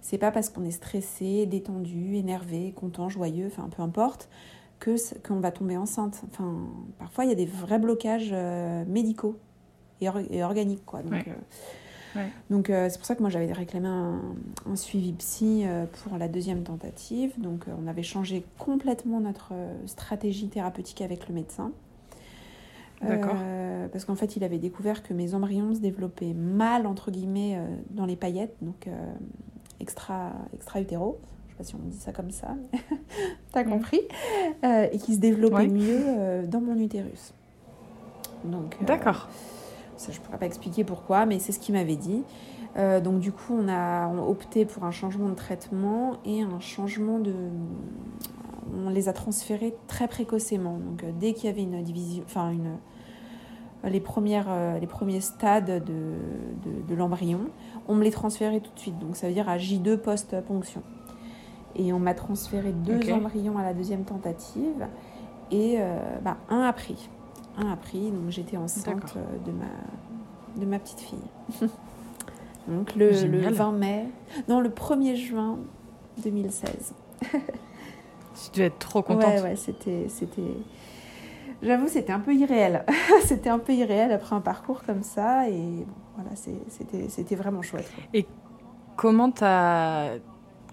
c'est 0.00 0.18
pas 0.18 0.32
parce 0.32 0.48
qu'on 0.50 0.64
est 0.64 0.72
stressé, 0.72 1.46
détendu, 1.46 2.16
énervé, 2.16 2.72
content, 2.72 3.08
joyeux, 3.08 3.46
enfin 3.46 3.68
peu 3.68 3.80
importe, 3.82 4.28
que 4.80 4.96
qu'on 5.26 5.38
va 5.38 5.52
tomber 5.52 5.76
enceinte. 5.76 6.22
Enfin, 6.32 6.66
parfois, 6.98 7.24
il 7.24 7.28
y 7.28 7.32
a 7.32 7.36
des 7.36 7.46
vrais 7.46 7.78
blocages 7.78 8.30
euh, 8.32 8.84
médicaux 8.86 9.36
et, 10.00 10.08
or- 10.08 10.18
et 10.28 10.42
organiques, 10.42 10.84
quoi. 10.84 11.02
Donc, 11.02 11.12
Ouais. 11.12 11.24
euh, 11.28 11.34
Ouais. 12.14 12.26
donc 12.50 12.68
euh, 12.70 12.88
c'est 12.90 12.98
pour 12.98 13.06
ça 13.06 13.14
que 13.14 13.20
moi 13.22 13.30
j'avais 13.30 13.50
réclamé 13.52 13.88
un, 13.88 14.20
un 14.70 14.76
suivi 14.76 15.12
psy 15.12 15.62
euh, 15.64 15.86
pour 16.04 16.18
la 16.18 16.28
deuxième 16.28 16.62
tentative. 16.62 17.32
Donc 17.38 17.66
euh, 17.68 17.72
on 17.82 17.86
avait 17.86 18.02
changé 18.02 18.44
complètement 18.58 19.20
notre 19.20 19.52
stratégie 19.86 20.48
thérapeutique 20.48 21.00
avec 21.02 21.28
le 21.28 21.34
médecin. 21.34 21.72
D'accord. 23.02 23.36
Parce 23.90 24.04
qu'en 24.04 24.14
fait 24.14 24.36
il 24.36 24.44
avait 24.44 24.58
découvert 24.58 25.02
que 25.02 25.12
mes 25.12 25.34
embryons 25.34 25.74
se 25.74 25.80
développaient 25.80 26.34
mal 26.34 26.86
entre 26.86 27.10
guillemets 27.10 27.58
dans 27.90 28.06
les 28.06 28.14
paillettes, 28.14 28.54
donc 28.62 28.88
extra 29.80 30.30
extra 30.54 30.80
utéro. 30.80 31.18
Je 31.48 31.52
sais 31.52 31.56
pas 31.58 31.64
si 31.64 31.74
on 31.74 31.88
dit 31.88 31.96
ça 31.98 32.12
comme 32.12 32.30
ça, 32.30 32.54
t'as 33.52 33.64
compris. 33.64 34.00
Euh, 34.64 34.86
et 34.92 34.98
qui 34.98 35.14
se 35.14 35.18
développaient 35.20 35.56
Ouais. 35.56 35.68
mieux 35.68 36.00
euh, 36.06 36.46
dans 36.46 36.60
mon 36.60 36.78
utérus. 36.78 37.34
Donc 38.44 38.76
euh, 38.80 38.84
D'accord. 38.86 39.28
Ça, 40.02 40.12
je 40.12 40.18
ne 40.18 40.24
pourrais 40.24 40.38
pas 40.38 40.46
expliquer 40.46 40.84
pourquoi, 40.84 41.26
mais 41.26 41.38
c'est 41.38 41.52
ce 41.52 41.58
qu'il 41.58 41.74
m'avait 41.74 41.96
dit. 41.96 42.22
Euh, 42.76 43.00
donc 43.00 43.20
du 43.20 43.32
coup, 43.32 43.54
on 43.58 43.68
a 43.68 44.08
on 44.08 44.18
a 44.18 44.26
opté 44.26 44.64
pour 44.64 44.84
un 44.84 44.90
changement 44.90 45.28
de 45.28 45.34
traitement 45.34 46.16
et 46.24 46.42
un 46.42 46.60
changement 46.60 47.18
de... 47.18 47.34
On 48.74 48.88
les 48.88 49.08
a 49.08 49.12
transférés 49.12 49.74
très 49.86 50.08
précocement. 50.08 50.78
Donc 50.78 51.04
euh, 51.04 51.10
dès 51.18 51.34
qu'il 51.34 51.44
y 51.44 51.48
avait 51.48 51.62
une 51.62 51.82
division, 51.82 52.22
enfin 52.26 52.50
une... 52.50 52.76
Les, 53.84 54.00
premières, 54.00 54.46
euh, 54.48 54.78
les 54.78 54.86
premiers 54.86 55.20
stades 55.20 55.66
de, 55.66 55.80
de, 55.82 56.86
de 56.88 56.94
l'embryon, 56.94 57.40
on 57.88 57.96
me 57.96 58.04
les 58.04 58.12
transférait 58.12 58.60
tout 58.60 58.70
de 58.72 58.78
suite. 58.78 58.98
Donc 59.00 59.16
ça 59.16 59.26
veut 59.26 59.32
dire 59.32 59.48
à 59.48 59.58
J2 59.58 59.96
post-ponction. 59.96 60.82
Et 61.74 61.92
on 61.92 61.98
m'a 61.98 62.14
transféré 62.14 62.72
deux 62.72 63.12
embryons 63.12 63.58
à 63.58 63.62
la 63.62 63.74
deuxième 63.74 64.04
tentative 64.04 64.86
et 65.52 65.76
euh, 65.78 65.98
bah, 66.22 66.38
un 66.48 66.60
a 66.60 66.72
pris. 66.72 67.08
Un 67.58 67.70
a 67.70 67.76
pris, 67.76 68.10
donc 68.10 68.30
j'étais 68.30 68.56
enceinte 68.56 69.14
euh, 69.16 69.38
de 69.46 69.52
ma, 69.52 70.60
de 70.60 70.66
ma 70.66 70.78
petite 70.78 71.00
fille. 71.00 71.18
donc 72.68 72.94
le, 72.94 73.08
le 73.08 73.12
Génial. 73.12 73.52
20 73.52 73.72
mai, 73.72 74.06
non 74.48 74.60
le 74.60 74.70
1er 74.70 75.16
juin 75.16 75.58
2016. 76.22 76.94
Tu 78.44 78.50
devais 78.54 78.66
être 78.66 78.78
trop 78.78 79.02
contente. 79.02 79.24
Ouais, 79.24 79.42
ouais, 79.42 79.56
c'était, 79.56 80.06
c'était... 80.08 80.56
J'avoue, 81.62 81.86
c'était 81.86 82.12
un 82.12 82.18
peu 82.18 82.34
irréel. 82.34 82.84
c'était 83.24 83.50
un 83.50 83.58
peu 83.58 83.72
irréel 83.72 84.10
après 84.10 84.34
un 84.34 84.40
parcours 84.40 84.82
comme 84.82 85.02
ça 85.02 85.48
et 85.48 85.52
bon, 85.52 85.86
voilà, 86.16 86.30
c'était, 86.34 87.08
c'était 87.08 87.36
vraiment 87.36 87.62
chouette. 87.62 87.88
quoi. 87.94 88.20
Comment 88.96 89.30
t'as... 89.30 90.14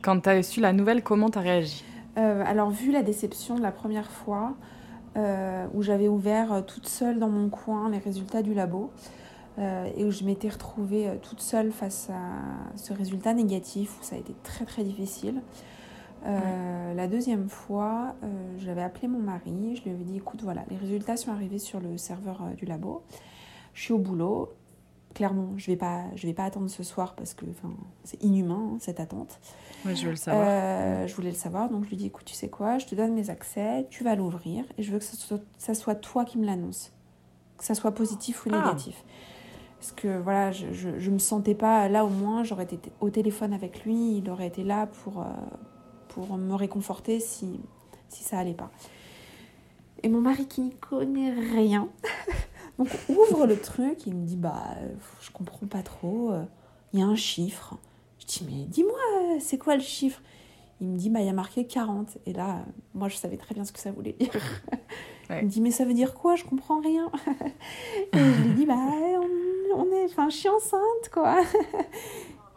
Quand 0.02 0.20
t'as 0.22 0.42
su 0.42 0.62
la 0.62 0.72
nouvelle, 0.74 1.04
comment 1.04 1.30
t'as 1.30 1.42
réagi? 1.42 1.84
Euh, 2.18 2.44
alors, 2.46 2.70
vu 2.70 2.92
la 2.92 3.04
déception 3.04 3.56
de 3.56 3.62
la 3.62 3.72
première 3.72 4.10
fois, 4.10 4.54
euh, 5.18 5.68
où 5.74 5.82
j'avais 5.82 6.08
ouvert 6.08 6.54
euh, 6.54 6.62
toute 6.62 6.88
seule 6.88 7.20
dans 7.20 7.30
mon 7.30 7.50
coin 7.50 7.90
les 7.90 7.98
résultats 7.98 8.42
du 8.42 8.54
labo, 8.54 8.92
euh, 9.58 9.90
et 9.96 10.06
où 10.06 10.12
je 10.12 10.24
m'étais 10.24 10.50
retrouvée 10.50 11.10
toute 11.22 11.42
seule 11.42 11.72
face 11.72 12.10
à 12.10 12.78
ce 12.78 12.94
résultat 12.94 13.34
négatif, 13.34 14.00
où 14.00 14.04
ça 14.04 14.16
a 14.16 14.20
été 14.20 14.34
très 14.44 14.66
très 14.66 14.84
difficile. 14.84 15.42
Euh, 16.26 16.94
La 16.94 17.08
deuxième 17.08 17.50
fois, 17.50 18.16
j'avais 18.58 18.84
appelé 18.84 19.08
mon 19.08 19.20
mari, 19.20 19.76
je 19.76 19.84
lui 19.84 19.92
avais 19.92 20.04
dit, 20.04 20.18
écoute, 20.18 20.42
voilà, 20.44 20.64
les 20.70 20.78
résultats 20.78 21.18
sont 21.18 21.32
arrivés 21.32 21.60
sur 21.60 21.80
le 21.80 21.98
serveur 21.98 22.42
du 22.58 22.66
labo, 22.66 23.04
je 23.74 23.84
suis 23.84 23.94
au 23.94 24.00
boulot, 24.00 24.50
clairement, 25.14 25.54
je 25.58 25.68
vais 25.68 25.78
pas, 25.78 26.04
je 26.16 26.28
vais 26.28 26.34
pas 26.34 26.46
attendre 26.46 26.70
ce 26.70 26.84
soir 26.84 27.14
parce 27.16 27.34
que 27.34 27.46
c'est 28.04 28.22
inhumain 28.24 28.72
hein, 28.74 28.78
cette 28.80 29.00
attente. 29.00 29.40
Ouais, 29.86 29.96
je 29.96 30.04
veux 30.06 30.12
le 30.12 30.16
savoir. 30.18 30.46
Euh, 30.48 31.08
je 31.08 31.16
voulais 31.16 31.30
le 31.30 31.36
savoir, 31.36 31.70
donc 31.70 31.86
je 31.86 31.90
lui 31.90 31.96
dis 31.98 32.06
écoute, 32.08 32.26
tu 32.26 32.34
sais 32.34 32.50
quoi, 32.50 32.78
je 32.80 32.86
te 32.86 32.96
donne 32.96 33.14
mes 33.14 33.30
accès, 33.30 33.88
tu 33.90 34.04
vas 34.04 34.16
l'ouvrir 34.16 34.66
et 34.78 34.84
je 34.84 34.92
veux 34.92 35.00
que 35.00 35.06
ça 35.06 35.16
soit, 35.16 35.40
ça 35.58 35.74
soit 35.74 35.96
toi 35.96 36.26
qui 36.26 36.38
me 36.38 36.46
l'annonce, 36.46 36.92
que 37.58 37.64
ça 37.64 37.76
soit 37.76 37.92
positif 37.94 38.46
ou 38.46 38.50
Ah. 38.52 38.58
négatif. 38.60 39.04
Parce 39.80 39.94
que 39.94 40.20
voilà, 40.20 40.52
je, 40.52 40.74
je, 40.74 41.00
je 41.00 41.10
me 41.12 41.20
sentais 41.20 41.56
pas 41.56 41.88
là 41.88 42.04
au 42.04 42.10
moins, 42.10 42.44
j'aurais 42.44 42.66
été 42.66 42.80
au 43.00 43.10
téléphone 43.10 43.54
avec 43.54 43.86
lui, 43.86 44.18
il 44.18 44.30
aurait 44.30 44.48
été 44.48 44.64
là 44.66 44.88
pour, 44.88 45.22
euh, 45.22 45.26
pour 46.10 46.38
me 46.38 46.54
réconforter 46.56 47.22
si, 47.22 47.62
si 48.10 48.24
ça 48.26 48.40
allait 48.40 48.54
pas. 48.54 48.72
Et 50.04 50.10
mon 50.10 50.20
mari 50.20 50.46
qui 50.48 50.62
n'y 50.62 50.76
connaît 50.76 51.32
rien, 51.32 51.88
donc 52.78 52.90
ouvre 53.08 53.46
le 53.48 53.58
truc, 53.58 54.06
il 54.06 54.16
me 54.16 54.26
dit 54.26 54.36
bah 54.36 54.64
euh, 54.82 54.90
je 55.22 55.32
comprends 55.32 55.68
pas 55.68 55.84
trop, 55.84 56.32
euh, 56.32 56.44
il 56.92 57.00
y 57.00 57.02
a 57.02 57.06
un 57.06 57.16
chiffre. 57.16 57.78
Je 58.30 58.40
dis 58.40 58.46
mais 58.46 58.66
dis-moi, 58.66 59.00
euh, 59.16 59.38
c'est 59.40 59.58
quoi 59.58 59.76
le 59.76 59.82
chiffre? 59.82 60.22
Il 60.82 60.88
me 60.88 60.98
dit 60.98 61.10
bah 61.10 61.20
il 61.20 61.26
y 61.26 61.30
a 61.30 61.34
marqué 61.34 61.66
40. 61.66 62.18
Et 62.26 62.34
là, 62.34 62.50
euh, 62.50 62.72
moi 62.94 63.10
je 63.10 63.16
savais 63.16 63.38
très 63.38 63.56
bien 63.56 63.66
ce 63.66 63.72
que 63.72 63.80
ça 63.80 63.92
voulait 63.92 64.14
dire. 64.14 64.32
Ouais. 65.30 65.42
Il 65.42 65.46
me 65.46 65.50
dit 65.52 65.62
mais 65.62 65.70
ça 65.70 65.86
veut 65.86 65.94
dire 65.94 66.16
quoi? 66.16 66.36
Je 66.36 66.44
comprends 66.44 66.80
rien. 66.80 67.12
Et 68.14 68.18
je 68.18 68.42
lui 68.42 68.54
dis 68.56 68.66
bah 68.66 68.76
on, 68.78 69.80
on 69.80 69.92
est, 69.92 70.06
enfin 70.06 70.28
je 70.30 70.36
suis 70.36 70.50
enceinte 70.50 71.10
quoi. 71.12 71.44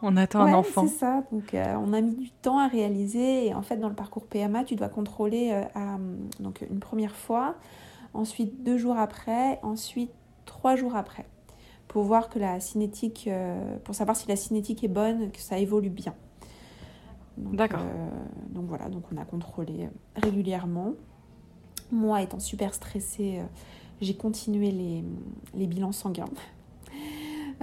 On 0.05 0.17
attend 0.17 0.41
un 0.41 0.53
enfant. 0.53 0.85
C'est 0.85 0.97
ça. 0.97 1.23
Donc, 1.31 1.53
euh, 1.53 1.75
on 1.75 1.93
a 1.93 2.01
mis 2.01 2.15
du 2.15 2.29
temps 2.29 2.59
à 2.59 2.67
réaliser. 2.67 3.47
Et 3.47 3.53
en 3.53 3.61
fait, 3.61 3.77
dans 3.77 3.87
le 3.87 3.95
parcours 3.95 4.25
PMA, 4.25 4.65
tu 4.65 4.75
dois 4.75 4.89
contrôler 4.89 5.51
euh, 5.53 5.63
à, 5.75 5.97
donc, 6.41 6.65
une 6.69 6.81
première 6.81 7.15
fois, 7.15 7.55
ensuite 8.13 8.63
deux 8.63 8.77
jours 8.77 8.97
après, 8.97 9.59
ensuite 9.63 10.11
trois 10.45 10.75
jours 10.75 10.97
après, 10.97 11.25
pour 11.87 12.03
voir 12.03 12.29
que 12.29 12.39
la 12.39 12.59
cinétique, 12.59 13.25
euh, 13.27 13.77
pour 13.83 13.95
savoir 13.95 14.17
si 14.17 14.27
la 14.27 14.35
cinétique 14.35 14.83
est 14.83 14.87
bonne, 14.87 15.31
que 15.31 15.39
ça 15.39 15.57
évolue 15.57 15.89
bien. 15.89 16.13
Donc, 17.37 17.55
D'accord. 17.55 17.81
euh, 17.81 18.09
donc 18.49 18.65
voilà, 18.67 18.89
donc 18.89 19.03
on 19.13 19.17
a 19.17 19.25
contrôlé 19.25 19.89
régulièrement. 20.15 20.93
Moi, 21.91 22.21
étant 22.21 22.39
super 22.39 22.73
stressée, 22.73 23.39
euh, 23.39 23.43
j'ai 24.01 24.15
continué 24.15 24.71
les, 24.71 25.03
les 25.55 25.67
bilans 25.67 25.91
sanguins. 25.91 26.25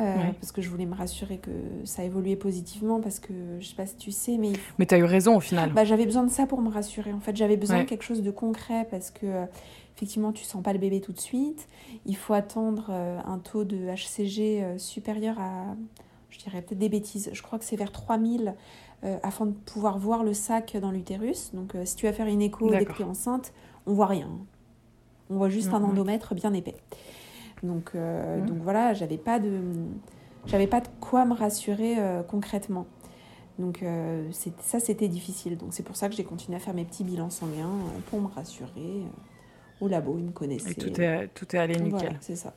Euh, 0.00 0.16
Ouais. 0.16 0.32
Parce 0.40 0.50
que 0.52 0.62
je 0.62 0.70
voulais 0.70 0.86
me 0.86 0.94
rassurer 0.94 1.36
que 1.38 1.50
ça 1.84 2.02
évoluait 2.04 2.36
positivement, 2.36 3.00
parce 3.00 3.18
que 3.20 3.32
je 3.60 3.66
sais 3.68 3.74
pas 3.74 3.84
si 3.86 3.96
tu 3.96 4.10
sais, 4.10 4.38
mais 4.38 4.52
Mais 4.78 4.86
t'as 4.86 4.98
eu 4.98 5.04
raison 5.04 5.36
au 5.36 5.40
final. 5.40 5.72
bah, 5.74 5.84
j'avais 5.84 6.06
besoin 6.06 6.22
de 6.24 6.30
ça 6.30 6.46
pour 6.46 6.62
me 6.62 6.70
rassurer. 6.70 7.12
En 7.12 7.20
fait, 7.20 7.36
j'avais 7.36 7.56
besoin 7.58 7.76
Ouais. 7.78 7.84
de 7.84 7.88
quelque 7.88 8.04
chose 8.04 8.22
de 8.22 8.30
concret 8.30 8.86
parce 8.90 9.10
que 9.10 9.26
euh, 9.26 9.44
effectivement, 9.96 10.32
tu 10.32 10.44
sens 10.44 10.62
pas 10.62 10.72
le 10.72 10.78
bébé 10.78 11.00
tout 11.02 11.12
de 11.12 11.20
suite. 11.20 11.68
Il 12.06 12.16
faut 12.16 12.32
attendre 12.32 12.86
euh, 12.90 13.18
un 13.26 13.38
taux 13.38 13.64
de 13.64 13.76
HCG 13.94 14.62
euh, 14.62 14.78
supérieur 14.78 15.38
à, 15.38 15.76
je 16.30 16.38
dirais 16.38 16.62
peut-être 16.62 16.78
des 16.78 16.88
bêtises. 16.88 17.28
Je 17.32 17.42
crois 17.42 17.58
que 17.58 17.64
c'est 17.66 17.76
vers 17.76 17.92
3000 17.92 18.54
euh, 19.04 19.18
afin 19.22 19.44
de 19.46 19.52
pouvoir 19.52 19.98
voir 19.98 20.24
le 20.24 20.32
sac 20.32 20.76
dans 20.80 20.90
l'utérus. 20.92 21.50
Donc, 21.52 21.74
si 21.84 21.96
tu 21.96 22.06
vas 22.06 22.12
faire 22.14 22.26
une 22.26 22.40
écho 22.42 22.70
dès 22.70 22.84
que 22.86 22.92
tu 22.94 23.02
es 23.02 23.04
enceinte, 23.04 23.52
on 23.86 23.92
voit 23.92 24.06
rien. 24.06 24.30
On 25.28 25.36
voit 25.36 25.48
juste 25.48 25.72
un 25.74 25.78
Mhm. 25.80 25.90
endomètre 25.90 26.34
bien 26.34 26.52
épais. 26.54 26.74
Donc, 27.62 27.92
euh, 27.94 28.38
Mhm. 28.38 28.46
donc 28.46 28.58
voilà, 28.62 28.94
j'avais 28.94 29.18
pas 29.18 29.38
de, 29.38 29.60
j'avais 30.46 30.66
pas 30.66 30.80
de 30.80 30.88
quoi 31.00 31.24
me 31.24 31.34
rassurer 31.34 31.96
euh, 31.98 32.22
concrètement. 32.22 32.86
Donc 33.58 33.84
ça, 34.60 34.80
c'était 34.80 35.08
difficile. 35.08 35.58
Donc 35.58 35.74
c'est 35.74 35.82
pour 35.82 35.94
ça 35.94 36.08
que 36.08 36.14
j'ai 36.14 36.24
continué 36.24 36.56
à 36.56 36.60
faire 36.60 36.72
mes 36.72 36.86
petits 36.86 37.04
bilans 37.04 37.28
sanguins 37.28 37.68
pour 38.08 38.18
me 38.22 38.26
rassurer. 38.28 39.02
Au 39.82 39.88
labo, 39.88 40.16
ils 40.16 40.24
me 40.24 40.30
connaissaient. 40.30 40.70
Et 40.70 40.74
tout 40.74 40.98
est, 40.98 41.28
tout 41.34 41.54
est 41.54 41.58
allé 41.58 41.74
nickel. 41.74 41.90
Voilà, 41.90 42.14
c'est 42.20 42.36
ça. 42.36 42.54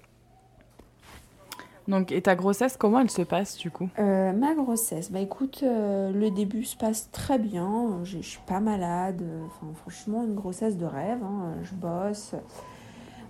Donc, 1.90 2.14
et 2.14 2.22
ta 2.22 2.36
grossesse, 2.36 2.78
comment 2.78 3.00
elle 3.02 3.10
se 3.10 3.22
passe 3.24 3.58
du 3.58 3.70
coup? 3.70 3.90
Euh, 4.00 4.32
Ma 4.32 4.56
grossesse, 4.56 5.12
bah 5.12 5.20
écoute, 5.20 5.60
euh, 5.64 6.14
le 6.14 6.32
début 6.32 6.64
se 6.64 6.78
passe 6.78 7.10
très 7.12 7.38
bien. 7.38 8.00
Je 8.06 8.20
suis 8.20 8.40
pas 8.48 8.62
malade. 8.62 9.22
Enfin, 9.48 9.68
franchement, 9.76 10.24
une 10.24 10.36
grossesse 10.36 10.78
de 10.78 10.86
rêve. 10.86 11.22
Hein. 11.22 11.56
Je 11.64 11.74
bosse. 11.76 12.36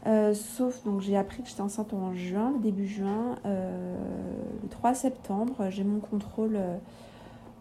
Euh, 0.06 0.34
sauf, 0.34 0.84
donc 0.84 1.00
j'ai 1.02 1.16
appris 1.16 1.44
que 1.44 1.50
j'étais 1.50 1.62
enceinte 1.62 1.94
en 1.94 2.14
juin, 2.14 2.52
le 2.52 2.60
début 2.60 2.88
juin. 2.88 3.38
le 3.46 4.70
3 4.70 4.94
septembre, 4.94 5.68
j'ai 5.70 5.84
mon 5.84 6.00
contrôle. 6.00 6.60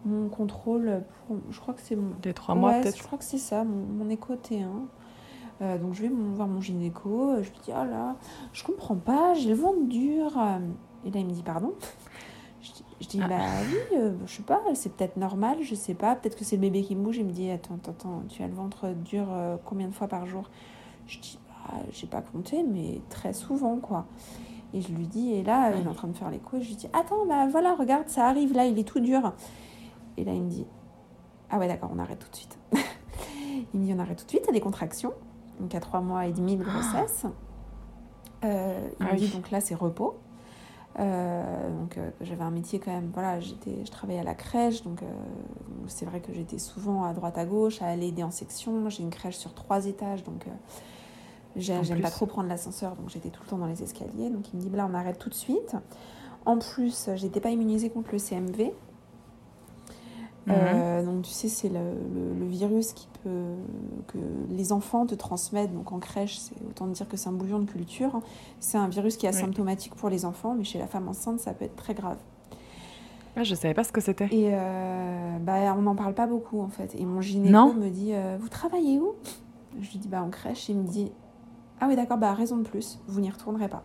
mon 0.05 0.27
contrôle, 0.29 1.03
pour, 1.27 1.37
je 1.49 1.59
crois 1.59 1.73
que 1.73 1.81
c'est 1.81 1.95
mon. 1.95 2.11
Des 2.21 2.33
trois 2.33 2.55
mois 2.55 2.73
peut-être 2.73 2.97
Je 2.97 3.03
crois 3.03 3.17
que 3.17 3.23
c'est 3.23 3.37
ça, 3.37 3.63
mon, 3.63 3.85
mon 3.85 4.09
écho 4.09 4.33
T1. 4.35 4.67
Euh, 5.61 5.77
donc 5.77 5.93
je 5.93 6.01
vais 6.01 6.09
voir 6.09 6.47
mon 6.47 6.61
gynéco, 6.61 7.35
je 7.41 7.49
lui 7.49 7.59
dis 7.63 7.71
oh 7.71 7.85
là, 7.85 8.15
je 8.51 8.63
comprends 8.63 8.95
pas, 8.95 9.33
j'ai 9.33 9.49
le 9.49 9.55
ventre 9.55 9.83
dur. 9.87 10.31
Et 11.05 11.11
là 11.11 11.19
il 11.19 11.25
me 11.25 11.31
dit 11.31 11.43
pardon? 11.43 11.73
Je, 12.99 13.07
dis 13.09 13.19
ah. 13.21 13.27
bah 13.27 13.41
oui, 13.69 13.97
euh, 13.97 14.13
je 14.25 14.35
sais 14.35 14.43
pas, 14.43 14.61
c'est 14.73 14.93
peut-être 14.93 15.17
normal, 15.17 15.57
je 15.61 15.75
sais 15.75 15.93
pas, 15.93 16.15
peut-être 16.15 16.37
que 16.37 16.45
c'est 16.45 16.55
le 16.55 16.61
bébé 16.61 16.81
qui 16.81 16.95
bouge. 16.95 17.17
Il 17.17 17.25
me 17.25 17.31
dit 17.31 17.51
attends, 17.51 17.75
attends, 17.75 17.91
attends, 17.91 18.23
tu 18.29 18.41
as 18.41 18.47
le 18.47 18.53
ventre 18.53 18.87
dur 18.93 19.25
euh, 19.29 19.57
combien 19.65 19.87
de 19.87 19.93
fois 19.93 20.07
par 20.07 20.25
jour? 20.25 20.49
Je 21.05 21.19
dis 21.19 21.37
j'ai 21.91 22.07
pas 22.07 22.21
compté, 22.21 22.63
mais 22.63 23.01
très 23.09 23.33
souvent 23.33 23.77
quoi. 23.77 24.05
Et 24.73 24.81
je 24.81 24.91
lui 24.91 25.05
dis, 25.05 25.33
et 25.33 25.43
là, 25.43 25.71
il 25.75 25.85
est 25.85 25.89
en 25.89 25.93
train 25.93 26.07
de 26.07 26.17
faire 26.17 26.31
l'écho, 26.31 26.59
je 26.59 26.67
lui 26.67 26.75
dis 26.75 26.87
attends, 26.93 27.25
bah 27.27 27.47
voilà, 27.47 27.75
regarde, 27.75 28.09
ça 28.09 28.27
arrive 28.27 28.53
là, 28.53 28.65
il 28.65 28.79
est 28.79 28.87
tout 28.87 28.99
dur. 28.99 29.33
Et 30.17 30.23
là 30.23 30.33
il 30.33 30.43
me 30.43 30.49
dit 30.49 30.65
ah 31.49 31.59
ouais 31.59 31.67
d'accord, 31.67 31.91
on 31.93 31.99
arrête 31.99 32.19
tout 32.19 32.29
de 32.29 32.35
suite. 32.35 32.57
il 33.73 33.79
me 33.79 33.85
dit 33.85 33.93
on 33.93 33.99
arrête 33.99 34.17
tout 34.17 34.25
de 34.25 34.29
suite, 34.29 34.43
il 34.45 34.47
y 34.47 34.49
a 34.49 34.53
des 34.53 34.61
contractions 34.61 35.13
donc 35.59 35.75
à 35.75 35.79
trois 35.79 36.01
mois 36.01 36.25
et 36.25 36.31
demi 36.31 36.55
de 36.55 36.63
grossesse. 36.63 37.25
Euh, 38.43 38.89
il 38.99 39.05
ah 39.07 39.13
me 39.13 39.17
dit 39.17 39.29
donc 39.29 39.51
là 39.51 39.61
c'est 39.61 39.75
repos. 39.75 40.19
Euh, 40.99 41.79
donc 41.79 41.97
euh, 41.97 42.11
j'avais 42.21 42.43
un 42.43 42.51
métier 42.51 42.79
quand 42.79 42.91
même, 42.91 43.09
voilà, 43.13 43.39
j'étais, 43.39 43.83
je 43.83 43.89
travaillais 43.89 44.19
à 44.19 44.23
la 44.23 44.35
crèche, 44.35 44.83
donc 44.83 45.01
c'est 45.87 46.05
vrai 46.05 46.19
que 46.19 46.33
j'étais 46.33 46.59
souvent 46.59 47.03
à 47.03 47.13
droite 47.13 47.37
à 47.37 47.45
gauche, 47.45 47.81
à 47.81 47.87
aller 47.87 48.07
aider 48.07 48.23
en 48.23 48.31
section. 48.31 48.89
J'ai 48.89 49.03
une 49.03 49.09
crèche 49.09 49.37
sur 49.37 49.53
trois 49.53 49.85
étages, 49.85 50.23
donc 50.23 50.45
j'aime 51.55 52.01
pas 52.01 52.11
trop 52.11 52.25
prendre 52.25 52.49
l'ascenseur, 52.49 52.95
donc 52.95 53.09
j'étais 53.09 53.29
tout 53.29 53.41
le 53.43 53.49
temps 53.49 53.57
dans 53.57 53.67
les 53.67 53.83
escaliers. 53.83 54.29
Donc 54.29 54.51
il 54.53 54.57
me 54.57 54.61
dit 54.61 54.69
là 54.69 54.87
on 54.89 54.93
arrête 54.93 55.19
tout 55.19 55.29
de 55.29 55.35
suite. 55.35 55.75
En 56.45 56.57
plus, 56.57 57.09
j'étais 57.15 57.39
pas 57.39 57.51
immunisée 57.51 57.89
contre 57.89 58.09
le 58.11 58.19
CMV, 58.19 58.73
Mhm. 60.47 60.53
Euh, 60.55 61.03
donc 61.03 61.21
tu 61.23 61.31
sais, 61.31 61.47
c'est 61.47 61.69
le, 61.69 61.79
le, 62.37 62.45
virus 62.45 62.91
qui 62.91 63.07
peut 63.23 63.55
que 64.07 64.17
les 64.49 64.73
enfants 64.73 65.05
te 65.05 65.15
transmettent. 65.15 65.73
Donc 65.73 65.91
en 65.91 65.99
crèche, 65.99 66.37
c'est 66.37 66.55
autant 66.67 66.87
dire 66.87 67.07
que 67.07 67.15
c'est 67.15 67.29
un 67.29 67.33
bouillon 67.33 67.59
de 67.59 67.69
culture. 67.69 68.21
C'est 68.59 68.77
un 68.77 68.89
virus 68.89 69.15
qui 69.15 69.25
est 69.25 69.29
asymptomatique 69.29 69.95
pour 69.95 70.09
les 70.09 70.25
enfants, 70.25 70.53
mais 70.57 70.65
chez 70.65 70.79
la 70.79 70.87
femme 70.87 71.07
enceinte, 71.07 71.39
ça 71.39 71.53
peut 71.53 71.65
être 71.65 71.75
très 71.75 71.93
grave. 71.93 72.17
Ah, 73.35 73.43
je 73.43 73.55
savais 73.55 73.73
pas 73.73 73.83
ce 73.83 73.91
que 73.91 74.01
c'était. 74.01 74.27
Et 74.31 74.49
euh, 74.53 75.37
bah, 75.39 75.73
on 75.77 75.81
n'en 75.83 75.95
parle 75.95 76.13
pas 76.13 76.27
beaucoup 76.27 76.61
en 76.61 76.69
fait. 76.69 76.93
Et 76.95 77.05
mon 77.05 77.21
gynéco 77.21 77.73
me 77.73 77.89
dit 77.89 78.13
euh, 78.13 78.37
Vous 78.39 78.49
travaillez 78.49 78.99
où? 78.99 79.13
Je 79.79 79.91
lui 79.91 79.97
dis 79.97 80.07
bah, 80.09 80.21
En 80.21 80.29
crèche. 80.29 80.67
Il 80.69 80.77
me 80.77 80.87
dit 80.87 81.11
Ah 81.83 81.87
oui, 81.89 81.97
d'accord, 81.97 82.17
bah, 82.17 82.33
raison 82.33 82.55
de 82.55 82.63
plus, 82.63 82.99
vous 83.07 83.19
n'y 83.19 83.29
retournerez 83.29 83.67
pas 83.67 83.83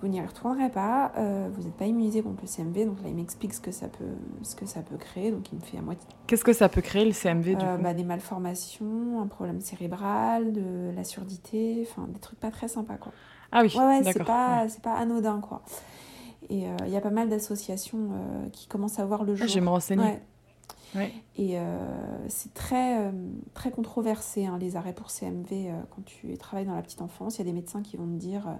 vous 0.00 0.08
n'y 0.08 0.20
retournerez 0.20 0.70
pas, 0.70 1.12
euh, 1.16 1.48
vous 1.52 1.64
n'êtes 1.64 1.74
pas 1.74 1.86
immunisé 1.86 2.22
contre 2.22 2.42
le 2.42 2.46
CMV. 2.46 2.86
Donc 2.86 3.02
là, 3.02 3.08
il 3.08 3.14
m'explique 3.14 3.52
ce, 3.52 3.60
que 3.60 3.72
ça 3.72 3.88
peut, 3.88 4.04
ce 4.42 4.54
que 4.54 4.64
ça 4.64 4.80
peut 4.80 4.96
créer. 4.96 5.32
Donc 5.32 5.50
il 5.52 5.56
me 5.56 5.60
fait 5.60 5.78
à 5.78 5.82
moitié. 5.82 6.08
Qu'est-ce 6.26 6.44
que 6.44 6.52
ça 6.52 6.68
peut 6.68 6.80
créer 6.80 7.04
le 7.04 7.12
CMV 7.12 7.56
du 7.56 7.64
euh, 7.64 7.76
coup 7.76 7.82
bah, 7.82 7.94
Des 7.94 8.04
malformations, 8.04 9.20
un 9.20 9.26
problème 9.26 9.60
cérébral, 9.60 10.52
de 10.52 10.92
la 10.94 11.04
surdité, 11.04 11.84
enfin 11.90 12.06
des 12.08 12.20
trucs 12.20 12.38
pas 12.38 12.50
très 12.50 12.68
sympas 12.68 12.96
quoi. 12.96 13.12
Ah 13.50 13.62
oui, 13.62 13.74
ouais, 13.76 13.84
ouais 13.84 14.12
c'est 14.12 14.24
pas, 14.24 14.68
c'est 14.68 14.82
pas 14.82 14.94
anodin 14.94 15.40
quoi. 15.40 15.62
Et 16.48 16.68
euh, 16.68 16.76
il 16.86 16.92
y 16.92 16.96
a 16.96 17.00
pas 17.00 17.10
mal 17.10 17.28
d'associations 17.28 18.10
qui 18.52 18.68
commencent 18.68 19.00
à 19.00 19.04
voir 19.04 19.24
le 19.24 19.32
ah, 19.32 19.36
jour. 19.36 19.48
je 19.48 19.54
vais 19.54 19.60
me 19.60 19.70
renseigner. 19.70 20.04
Ouais. 20.04 20.22
Et 21.36 21.56
c'est 22.28 22.54
très, 22.54 23.12
très 23.54 23.70
controversé, 23.70 24.46
hein, 24.46 24.58
les 24.58 24.76
arrêts 24.76 24.94
pour 24.94 25.10
CMV, 25.10 25.72
quand 25.90 26.04
tu 26.04 26.36
travailles 26.38 26.66
dans 26.66 26.74
la 26.74 26.82
petite 26.82 27.02
enfance. 27.02 27.36
Il 27.36 27.38
y 27.38 27.42
a 27.42 27.44
des 27.44 27.52
médecins 27.52 27.82
qui 27.82 27.96
vont 27.96 28.06
te 28.06 28.18
dire 28.18 28.58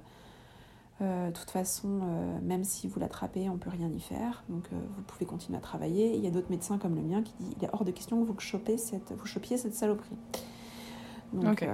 euh, 1.00 1.28
de 1.28 1.32
toute 1.32 1.50
façon, 1.50 2.00
euh, 2.02 2.38
même 2.42 2.64
si 2.64 2.88
vous 2.88 2.98
l'attrapez, 2.98 3.48
on 3.48 3.54
ne 3.54 3.58
peut 3.58 3.70
rien 3.70 3.88
y 3.88 4.00
faire. 4.00 4.42
Donc 4.48 4.64
euh, 4.72 4.76
vous 4.96 5.02
pouvez 5.02 5.26
continuer 5.26 5.56
à 5.56 5.60
travailler. 5.60 6.16
il 6.16 6.22
y 6.22 6.26
a 6.26 6.30
d'autres 6.30 6.50
médecins 6.50 6.76
comme 6.78 6.96
le 6.96 7.02
mien 7.02 7.22
qui 7.22 7.32
disent 7.38 7.54
il 7.56 7.64
est 7.64 7.70
hors 7.72 7.84
de 7.84 7.92
question 7.92 8.20
que 8.20 8.26
vous 8.26 8.38
chopiez 8.40 8.78
cette, 8.78 9.12
vous 9.12 9.26
chopiez 9.26 9.56
cette 9.56 9.74
saloperie. 9.74 10.16
Donc, 11.32 11.64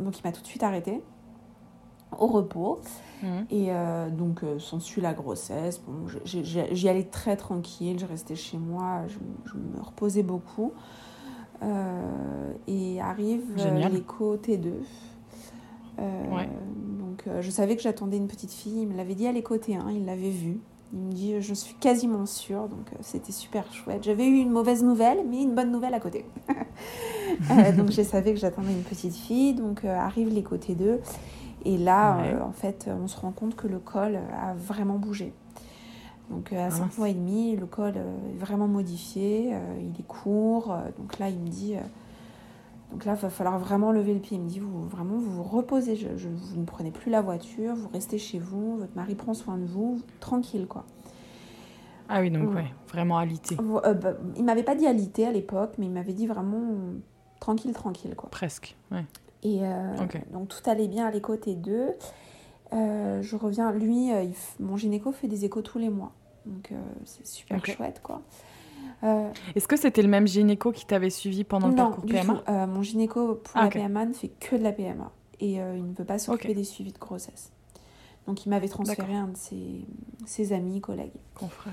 donc 0.00 0.18
il 0.18 0.22
m'a 0.24 0.32
tout 0.32 0.40
de 0.40 0.46
suite 0.46 0.62
arrêté 0.62 1.02
au 2.18 2.26
repos. 2.26 2.80
Mhm. 3.22 3.46
Et 3.50 3.70
donc 4.10 4.40
s'ensuit 4.58 5.00
la 5.00 5.14
grossesse. 5.14 5.80
Bon, 5.86 6.06
J'y 6.24 6.88
allais 6.88 7.04
très 7.04 7.36
tranquille, 7.36 7.98
je 7.98 8.06
restais 8.06 8.34
chez 8.34 8.58
moi, 8.58 9.02
je, 9.08 9.56
me 9.56 9.80
reposais 9.80 10.24
beaucoup. 10.24 10.72
et 12.66 13.00
arrive 13.00 13.44
l'écho 13.90 14.36
T2. 14.36 14.72
Ouais. 15.98 16.48
Donc 17.12 17.26
euh, 17.26 17.42
je 17.42 17.50
savais 17.50 17.76
que 17.76 17.82
j'attendais 17.82 18.16
une 18.16 18.26
petite 18.26 18.52
fille. 18.52 18.82
Il 18.82 18.88
me 18.88 18.96
l'avait 18.96 19.14
dit 19.14 19.26
à 19.26 19.32
les 19.32 19.42
côtés, 19.42 19.76
hein, 19.76 19.90
il 19.92 20.06
l'avait 20.06 20.30
vue. 20.30 20.60
Il 20.94 20.98
me 20.98 21.12
dit 21.12 21.40
je 21.40 21.54
suis 21.54 21.74
quasiment 21.74 22.26
sûre, 22.26 22.68
donc 22.68 22.92
euh, 22.92 22.96
c'était 23.00 23.32
super 23.32 23.70
chouette. 23.72 24.02
J'avais 24.02 24.26
eu 24.26 24.38
une 24.38 24.50
mauvaise 24.50 24.82
nouvelle, 24.82 25.18
mais 25.28 25.42
une 25.42 25.54
bonne 25.54 25.70
nouvelle 25.70 25.94
à 25.94 26.00
côté. 26.00 26.24
Euh, 27.50 27.72
donc 27.72 27.90
je 27.90 28.02
savais 28.02 28.34
que 28.34 28.38
j'attendais 28.38 28.72
une 28.72 28.82
petite 28.82 29.14
fille, 29.14 29.54
donc 29.54 29.84
arrive 29.84 30.28
les 30.28 30.42
côtés 30.42 30.74
d'eux. 30.74 31.00
Et 31.64 31.78
là, 31.78 32.18
en 32.44 32.52
fait, 32.52 32.90
on 32.90 33.08
se 33.08 33.18
rend 33.18 33.32
compte 33.32 33.56
que 33.56 33.66
le 33.66 33.78
col 33.78 34.16
a 34.16 34.54
vraiment 34.54 34.96
bougé. 34.96 35.32
Donc 36.30 36.52
à 36.52 36.70
5 36.70 36.96
mois 36.98 37.08
et 37.08 37.14
demi, 37.14 37.56
le 37.56 37.66
col 37.66 37.94
est 37.96 38.38
vraiment 38.38 38.68
modifié, 38.68 39.54
il 39.80 40.00
est 40.00 40.06
court. 40.06 40.74
donc 40.98 41.18
là, 41.18 41.28
il 41.28 41.38
me 41.38 41.48
dit 41.48 41.76
donc 42.92 43.06
là, 43.06 43.14
il 43.14 43.20
va 43.20 43.30
falloir 43.30 43.58
vraiment 43.58 43.90
lever 43.90 44.12
le 44.12 44.20
pied. 44.20 44.36
Il 44.36 44.42
me 44.42 44.48
dit, 44.48 44.58
vous, 44.58 44.86
vraiment, 44.86 45.16
vous 45.16 45.30
vous 45.30 45.42
reposez, 45.42 45.96
je, 45.96 46.28
vous 46.28 46.60
ne 46.60 46.66
prenez 46.66 46.90
plus 46.90 47.10
la 47.10 47.22
voiture, 47.22 47.74
vous 47.74 47.88
restez 47.88 48.18
chez 48.18 48.38
vous, 48.38 48.76
votre 48.76 48.94
mari 48.94 49.14
prend 49.14 49.32
soin 49.32 49.56
de 49.56 49.64
vous, 49.64 50.02
tranquille, 50.20 50.66
quoi. 50.66 50.84
Ah 52.08 52.20
oui, 52.20 52.30
donc, 52.30 52.54
ouais, 52.54 52.66
vraiment 52.88 53.16
alité. 53.16 53.56
Euh, 53.58 53.94
bah, 53.94 54.12
il 54.36 54.44
m'avait 54.44 54.62
pas 54.62 54.74
dit 54.74 54.86
alité 54.86 55.26
à 55.26 55.32
l'époque, 55.32 55.72
mais 55.78 55.86
il 55.86 55.92
m'avait 55.92 56.12
dit 56.12 56.26
vraiment 56.26 56.60
tranquille, 57.40 57.72
tranquille, 57.72 58.14
quoi. 58.14 58.28
Presque, 58.28 58.76
ouais. 58.90 59.06
Et 59.42 59.60
euh, 59.62 59.94
donc, 60.32 60.48
tout 60.48 60.70
allait 60.70 60.88
bien 60.88 61.06
à 61.06 61.10
l'écho 61.10 61.34
T2. 61.34 61.94
Euh, 62.72 63.22
je 63.22 63.36
reviens, 63.36 63.72
lui, 63.72 64.10
mon 64.60 64.76
gynéco 64.76 65.12
fait 65.12 65.28
des 65.28 65.44
échos 65.44 65.62
tous 65.62 65.78
les 65.78 65.90
mois. 65.90 66.12
Donc, 66.46 66.72
c'est 67.04 67.26
super 67.26 67.64
chouette, 67.66 68.00
quoi. 68.02 68.22
Euh, 69.04 69.30
Est-ce 69.56 69.66
que 69.66 69.76
c'était 69.76 70.02
le 70.02 70.08
même 70.08 70.28
gynéco 70.28 70.70
qui 70.70 70.86
t'avait 70.86 71.10
suivi 71.10 71.44
pendant 71.44 71.68
le 71.68 71.74
parcours 71.74 72.04
PMA 72.04 72.42
euh, 72.48 72.66
Mon 72.66 72.82
gynéco 72.82 73.34
pour 73.34 73.60
la 73.60 73.68
PMA 73.68 74.06
ne 74.06 74.12
fait 74.12 74.28
que 74.28 74.56
de 74.56 74.62
la 74.62 74.72
PMA 74.72 75.10
et 75.40 75.60
euh, 75.60 75.76
il 75.76 75.84
ne 75.84 75.94
veut 75.94 76.04
pas 76.04 76.18
s'occuper 76.18 76.54
des 76.54 76.64
suivis 76.64 76.92
de 76.92 76.98
grossesse. 76.98 77.50
Donc 78.28 78.46
il 78.46 78.50
m'avait 78.50 78.68
transféré 78.68 79.16
un 79.16 79.28
de 79.28 79.36
ses, 79.36 79.84
ses, 80.24 80.52
amis, 80.52 80.80
collègues. 80.80 81.10
Confrères, 81.34 81.72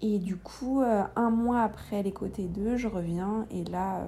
Et 0.00 0.20
du 0.20 0.36
coup, 0.36 0.80
un 0.82 1.30
mois 1.30 1.62
après 1.62 2.04
les 2.04 2.12
côtés 2.12 2.44
2, 2.44 2.76
je 2.76 2.86
reviens 2.86 3.46
et 3.50 3.64
là, 3.64 4.06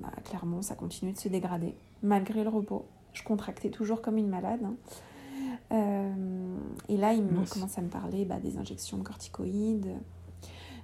bah, 0.00 0.08
clairement, 0.24 0.62
ça 0.62 0.74
continue 0.74 1.12
de 1.12 1.18
se 1.18 1.28
dégrader. 1.28 1.74
Malgré 2.02 2.44
le 2.44 2.50
repos, 2.50 2.86
je 3.12 3.22
contractais 3.22 3.70
toujours 3.70 4.02
comme 4.02 4.16
une 4.16 4.28
malade. 4.28 4.60
Hein. 4.64 4.74
et 6.88 6.96
là, 6.96 7.12
il 7.12 7.22
me 7.22 7.46
commence 7.46 7.78
à 7.78 7.82
me 7.82 7.88
parler 7.88 8.24
bah, 8.24 8.40
des 8.40 8.58
injections 8.58 8.98
de 8.98 9.02
corticoïdes, 9.02 9.94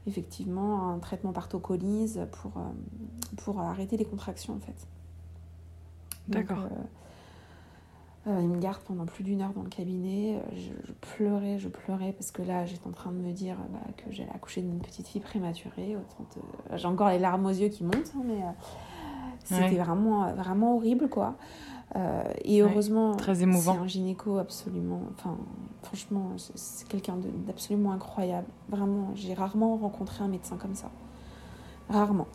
effectivement 0.07 0.91
un 0.91 0.99
traitement 0.99 1.33
par 1.33 1.49
tocolyse 1.49 2.27
pour, 2.33 2.57
euh, 2.57 3.35
pour 3.37 3.61
arrêter 3.61 3.97
les 3.97 4.05
contractions 4.05 4.55
en 4.55 4.61
fait. 4.61 4.87
D'accord. 6.29 6.65
Euh, 6.65 8.29
euh, 8.29 8.41
il 8.43 8.49
me 8.49 8.59
garde 8.59 8.83
pendant 8.83 9.07
plus 9.07 9.23
d'une 9.23 9.41
heure 9.41 9.53
dans 9.53 9.63
le 9.63 9.69
cabinet. 9.69 10.43
Je, 10.53 10.93
pleurais, 11.01 11.61
je 11.61 11.69
pleurais 11.69 12.13
parce 12.13 12.33
que 12.33 12.43
là, 12.43 12.67
j'étais 12.67 12.87
en 12.87 12.93
train 12.93 13.13
de 13.13 13.19
me 13.19 13.33
dire 13.33 13.57
bah, 13.71 13.79
que 13.97 14.11
j'allais 14.11 14.33
accoucher 14.35 14.63
d'une 14.63 14.81
petite 14.81 15.07
fille 15.07 15.21
prématurée. 15.21 15.97
J'ai 16.75 16.87
encore 16.87 17.11
les 17.11 17.21
larmes 17.21 17.47
aux 17.47 17.51
yeux 17.51 17.69
qui 17.69 17.85
montent, 17.85 18.13
hein, 18.17 18.23
mais 18.25 18.41
c'était 19.55 19.77
vraiment, 19.77 20.33
vraiment 20.35 20.77
horrible, 20.77 21.09
quoi. 21.09 21.37
Euh, 21.95 22.25
et 22.45 22.63
heureusement, 22.63 23.15
très 23.15 23.43
émouvant. 23.43 23.75
c'est 23.75 23.81
un 23.81 23.87
gynéco 23.87 24.39
absolument. 24.39 25.03
Enfin, 25.17 25.37
franchement, 25.83 26.33
c'est 26.37 26.87
quelqu'un 26.89 27.15
d'absolument 27.47 27.93
incroyable. 27.93 28.49
Vraiment, 28.69 29.13
j'ai 29.15 29.35
rarement 29.35 29.77
rencontré 29.77 30.25
un 30.25 30.29
médecin 30.29 30.57
comme 30.57 30.75
ça. 30.75 30.91
Rarement. 31.89 32.27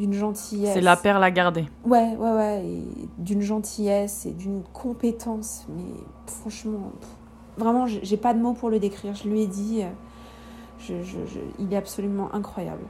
D'une 0.00 0.12
gentillesse. 0.12 0.74
C'est 0.74 0.80
la 0.80 0.96
perle 0.96 1.22
à 1.24 1.30
garder. 1.30 1.66
Ouais, 1.84 2.16
ouais, 2.16 2.32
ouais. 2.32 2.82
d'une 3.18 3.40
gentillesse 3.40 4.26
et 4.26 4.32
d'une 4.32 4.62
compétence. 4.72 5.66
Mais 5.68 5.94
franchement, 6.26 6.92
vraiment, 7.56 7.86
j'ai 7.86 8.16
pas 8.16 8.34
de 8.34 8.40
mots 8.40 8.52
pour 8.52 8.68
le 8.68 8.78
décrire. 8.78 9.14
Je 9.14 9.28
lui 9.28 9.42
ai 9.42 9.46
dit. 9.46 9.82
Euh, 9.82 9.88
Je, 10.78 11.02
je, 11.02 11.18
je, 11.26 11.40
il 11.58 11.72
est 11.72 11.76
absolument 11.76 12.32
incroyable. 12.34 12.84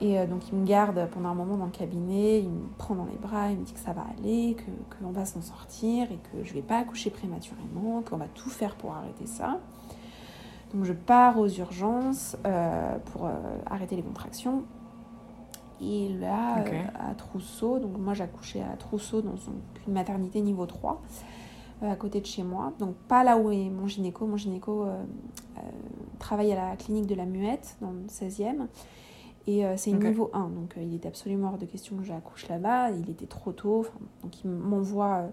Et 0.00 0.18
euh, 0.18 0.26
donc 0.26 0.48
il 0.50 0.58
me 0.58 0.66
garde 0.66 1.08
pendant 1.12 1.30
un 1.30 1.34
moment 1.34 1.56
dans 1.56 1.64
le 1.64 1.70
cabinet, 1.70 2.40
il 2.40 2.48
me 2.50 2.66
prend 2.78 2.94
dans 2.94 3.04
les 3.06 3.16
bras, 3.16 3.50
il 3.50 3.58
me 3.58 3.64
dit 3.64 3.72
que 3.72 3.80
ça 3.80 3.92
va 3.92 4.04
aller, 4.18 4.54
que, 4.54 4.64
que 4.96 5.12
va 5.12 5.24
s'en 5.24 5.40
sortir 5.42 6.10
et 6.12 6.18
que 6.32 6.44
je 6.44 6.52
vais 6.52 6.62
pas 6.62 6.78
accoucher 6.78 7.10
prématurément, 7.10 8.02
qu'on 8.02 8.16
va 8.18 8.26
tout 8.34 8.50
faire 8.50 8.74
pour 8.76 8.92
arrêter 8.94 9.26
ça. 9.26 9.58
Donc 10.74 10.84
je 10.84 10.92
pars 10.92 11.38
aux 11.38 11.48
urgences 11.48 12.36
euh, 12.46 12.98
pour 13.12 13.26
euh, 13.26 13.30
arrêter 13.66 13.96
les 13.96 14.02
contractions. 14.02 14.62
Et 15.80 16.10
là, 16.20 16.62
à 17.10 17.14
Trousseau, 17.14 17.78
donc 17.80 17.98
moi 17.98 18.14
j'accouchais 18.14 18.62
à 18.62 18.76
Trousseau 18.76 19.20
dans 19.20 19.36
une- 19.36 19.92
maternité 19.92 20.40
niveau 20.40 20.64
3, 20.64 20.92
euh, 20.92 20.96
à 21.90 21.96
côté 21.96 22.20
de 22.20 22.26
chez 22.26 22.42
moi. 22.42 22.72
Donc 22.78 22.94
pas 23.08 23.24
là 23.24 23.36
où 23.38 23.50
est 23.50 23.68
mon 23.68 23.86
gynéco. 23.86 24.26
Mon 24.26 24.36
gynéco 24.36 24.84
euh, 24.84 25.02
euh, 25.58 25.60
travaille 26.18 26.52
à 26.52 26.70
la 26.70 26.76
clinique 26.76 27.06
de 27.06 27.14
la 27.14 27.26
Muette, 27.26 27.76
dans 27.80 27.90
le 27.90 28.06
16e. 28.08 28.66
Et 29.46 29.66
euh, 29.66 29.76
c'est 29.76 29.90
niveau 29.90 30.30
1, 30.32 30.50
donc 30.50 30.76
euh, 30.76 30.82
il 30.82 30.94
était 30.94 31.08
absolument 31.08 31.48
hors 31.48 31.58
de 31.58 31.66
question 31.66 31.96
que 31.96 32.04
j'accouche 32.04 32.48
là-bas. 32.48 32.90
Il 32.92 33.10
était 33.10 33.26
trop 33.26 33.52
tôt, 33.52 33.86
donc 34.22 34.44
il 34.44 34.50
m'envoie 34.50 35.16
euh, 35.16 35.28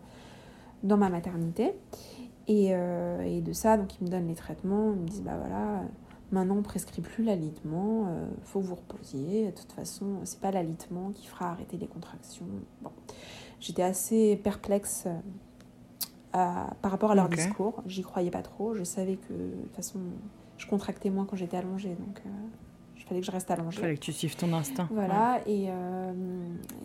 dans 0.83 0.97
ma 0.97 1.09
maternité. 1.09 1.73
Et, 2.47 2.69
euh, 2.71 3.21
et 3.21 3.41
de 3.41 3.53
ça, 3.53 3.77
donc 3.77 3.99
ils 3.99 4.05
me 4.05 4.09
donnent 4.09 4.27
les 4.27 4.35
traitements. 4.35 4.93
Ils 4.93 5.01
me 5.01 5.07
disent, 5.07 5.21
bah 5.21 5.37
voilà, 5.37 5.81
euh, 5.81 5.83
maintenant 6.31 6.57
on 6.57 6.63
prescrit 6.63 7.03
plus 7.03 7.23
l'alitement, 7.23 8.07
euh, 8.07 8.27
faut 8.41 8.59
que 8.59 8.65
vous 8.65 8.75
reposiez. 8.75 9.45
De 9.45 9.51
toute 9.51 9.71
façon, 9.71 10.15
c'est 10.23 10.39
pas 10.39 10.49
l'alitement 10.49 11.11
qui 11.13 11.27
fera 11.27 11.51
arrêter 11.51 11.77
les 11.77 11.87
contractions. 11.87 12.47
Bon, 12.81 12.91
j'étais 13.59 13.83
assez 13.83 14.39
perplexe 14.43 15.03
euh, 15.05 15.13
à- 16.33 16.73
par 16.81 16.91
rapport 16.91 17.11
à 17.11 17.15
leur 17.15 17.29
discours. 17.29 17.81
J'y 17.85 18.01
croyais 18.03 18.31
pas 18.31 18.41
trop. 18.41 18.73
Je 18.75 18.83
savais 18.83 19.15
que 19.15 19.33
de 19.33 19.61
toute 19.63 19.75
façon, 19.75 19.99
je 20.57 20.67
contractais 20.67 21.09
moins 21.09 21.25
quand 21.25 21.35
j'étais 21.35 21.57
allongée, 21.57 21.95
donc 21.95 22.21
euh, 22.25 22.29
il 22.97 23.03
fallait 23.03 23.19
que 23.21 23.25
je 23.25 23.31
reste 23.31 23.49
Il 23.49 23.53
allongée. 23.53 23.81
fallait 23.81 23.95
que 23.95 23.99
tu 24.01 24.11
suives 24.13 24.35
ton 24.35 24.51
instinct. 24.53 24.87
Voilà, 24.91 25.39
et, 25.47 25.67
euh, 25.69 26.13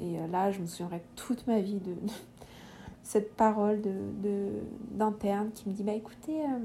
et 0.01 0.19
euh, 0.19 0.27
là, 0.29 0.51
je 0.53 0.61
me 0.61 0.67
souviendrai 0.67 1.03
toute 1.17 1.47
ma 1.47 1.61
vie 1.61 1.81
de, 1.81 1.95
cette 3.03 3.35
parole 3.35 3.81
de, 3.83 3.93
de- 4.23 4.61
d'interne 4.93 5.51
qui 5.53 5.69
me 5.69 5.75
dit 5.75 5.83
Bah 5.83 5.93
écoutez, 5.93 6.41
euh, 6.41 6.59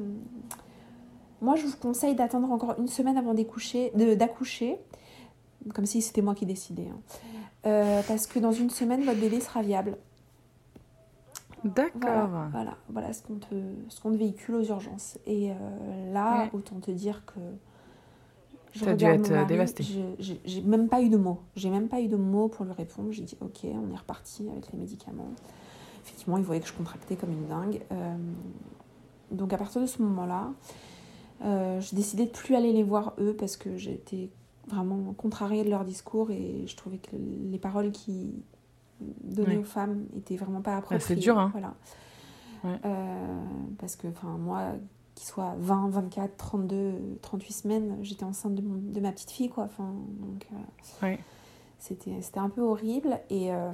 moi 1.41 1.55
je 1.55 1.65
vous 1.65 1.75
conseille 1.77 2.15
d'attendre 2.15 2.51
encore 2.51 2.75
une 2.79 2.87
semaine 2.87 3.17
avant 3.17 3.33
d'accoucher, 3.33 3.91
comme 5.73 5.85
si 5.85 6.01
c'était 6.01 6.21
moi 6.21 6.35
qui 6.35 6.45
décidais, 6.45 6.87
hein. 6.87 6.99
Parce 8.07 8.25
que 8.27 8.39
dans 8.39 8.53
une 8.53 8.69
semaine, 8.69 9.03
votre 9.03 9.19
bébé 9.19 9.39
sera 9.41 9.61
viable. 9.61 9.97
D'accord. 11.63 11.99
Voilà, 12.01 12.49
voilà, 12.51 12.77
voilà 12.89 13.13
ce 13.13 13.21
qu'on 13.23 13.35
te, 13.35 13.55
te 13.89 14.07
véhicule 14.09 14.55
aux 14.55 14.63
urgences. 14.65 15.17
Et 15.25 15.51
euh, 15.51 16.13
là, 16.13 16.43
Ouais. 16.43 16.49
autant 16.53 16.79
te 16.79 16.91
dire 16.91 17.23
que. 17.25 17.39
T'as 18.79 18.93
dû 18.93 19.05
être, 19.05 19.31
euh, 19.31 19.35
mari, 19.35 19.47
dévastée. 19.47 19.83
j'ai 20.19 20.61
même 20.61 20.89
pas 20.89 21.01
eu 21.01 21.09
de 21.09 21.17
mots. 21.17 21.39
J'ai 21.55 21.69
même 21.71 21.87
pas 21.87 22.01
eu 22.01 22.07
de 22.07 22.15
mots 22.15 22.47
pour 22.49 22.65
lui 22.65 22.71
répondre. 22.73 23.11
J'ai 23.11 23.23
dit 23.23 23.35
ok, 23.41 23.61
on 23.65 23.91
est 23.93 23.97
reparti 23.97 24.47
avec 24.49 24.71
les 24.71 24.77
médicaments. 24.77 25.29
Effectivement, 26.03 26.37
il 26.37 26.43
voyait 26.43 26.61
que 26.61 26.67
je 26.67 26.73
contractais 26.73 27.15
comme 27.15 27.31
une 27.31 27.47
dingue. 27.47 27.81
Euh, 27.91 28.15
donc 29.31 29.53
à 29.53 29.57
partir 29.57 29.81
de 29.81 29.87
ce 29.87 30.01
moment-là, 30.03 30.51
euh, 31.43 31.81
j'ai 31.81 31.95
décidé 31.95 32.25
de 32.25 32.31
plus 32.31 32.55
aller 32.55 32.71
les 32.73 32.83
voir 32.83 33.13
eux 33.19 33.35
parce 33.37 33.57
que 33.57 33.75
j'étais 33.75 34.29
vraiment 34.67 35.13
contrariée 35.13 35.63
de 35.63 35.69
leur 35.69 35.83
discours 35.83 36.29
et 36.31 36.63
je 36.67 36.75
trouvais 36.75 36.97
que 36.99 37.15
les 37.15 37.57
paroles 37.57 37.91
qui 37.91 38.33
Ouais. 39.43 39.57
aux 39.57 39.63
femmes 39.63 40.05
étaient 40.17 40.35
vraiment 40.37 40.61
pas 40.61 40.75
appropriées. 40.77 40.99
c'est 41.01 41.15
dur, 41.15 41.37
hein. 41.39 41.49
Voilà. 41.51 41.73
Ouais. 42.63 42.77
Euh, 42.85 43.41
parce 43.79 43.95
que 43.95 44.07
enfin 44.07 44.37
moi 44.37 44.73
qu'il 45.15 45.27
soit 45.27 45.55
20, 45.59 45.89
24, 45.89 46.35
32, 46.37 46.93
38 47.21 47.53
semaines, 47.53 47.97
j'étais 48.01 48.23
enceinte 48.25 48.55
de, 48.55 48.61
mon- 48.61 48.75
de 48.81 48.99
ma 48.99 49.11
petite 49.11 49.31
fille 49.31 49.49
quoi. 49.49 49.63
Enfin 49.65 49.91
donc 50.21 50.47
euh, 50.53 51.05
Ouais. 51.07 51.19
c'était 51.77 52.21
c'était 52.21 52.39
un 52.39 52.49
peu 52.49 52.61
horrible 52.61 53.19
et 53.29 53.53
euh, 53.53 53.71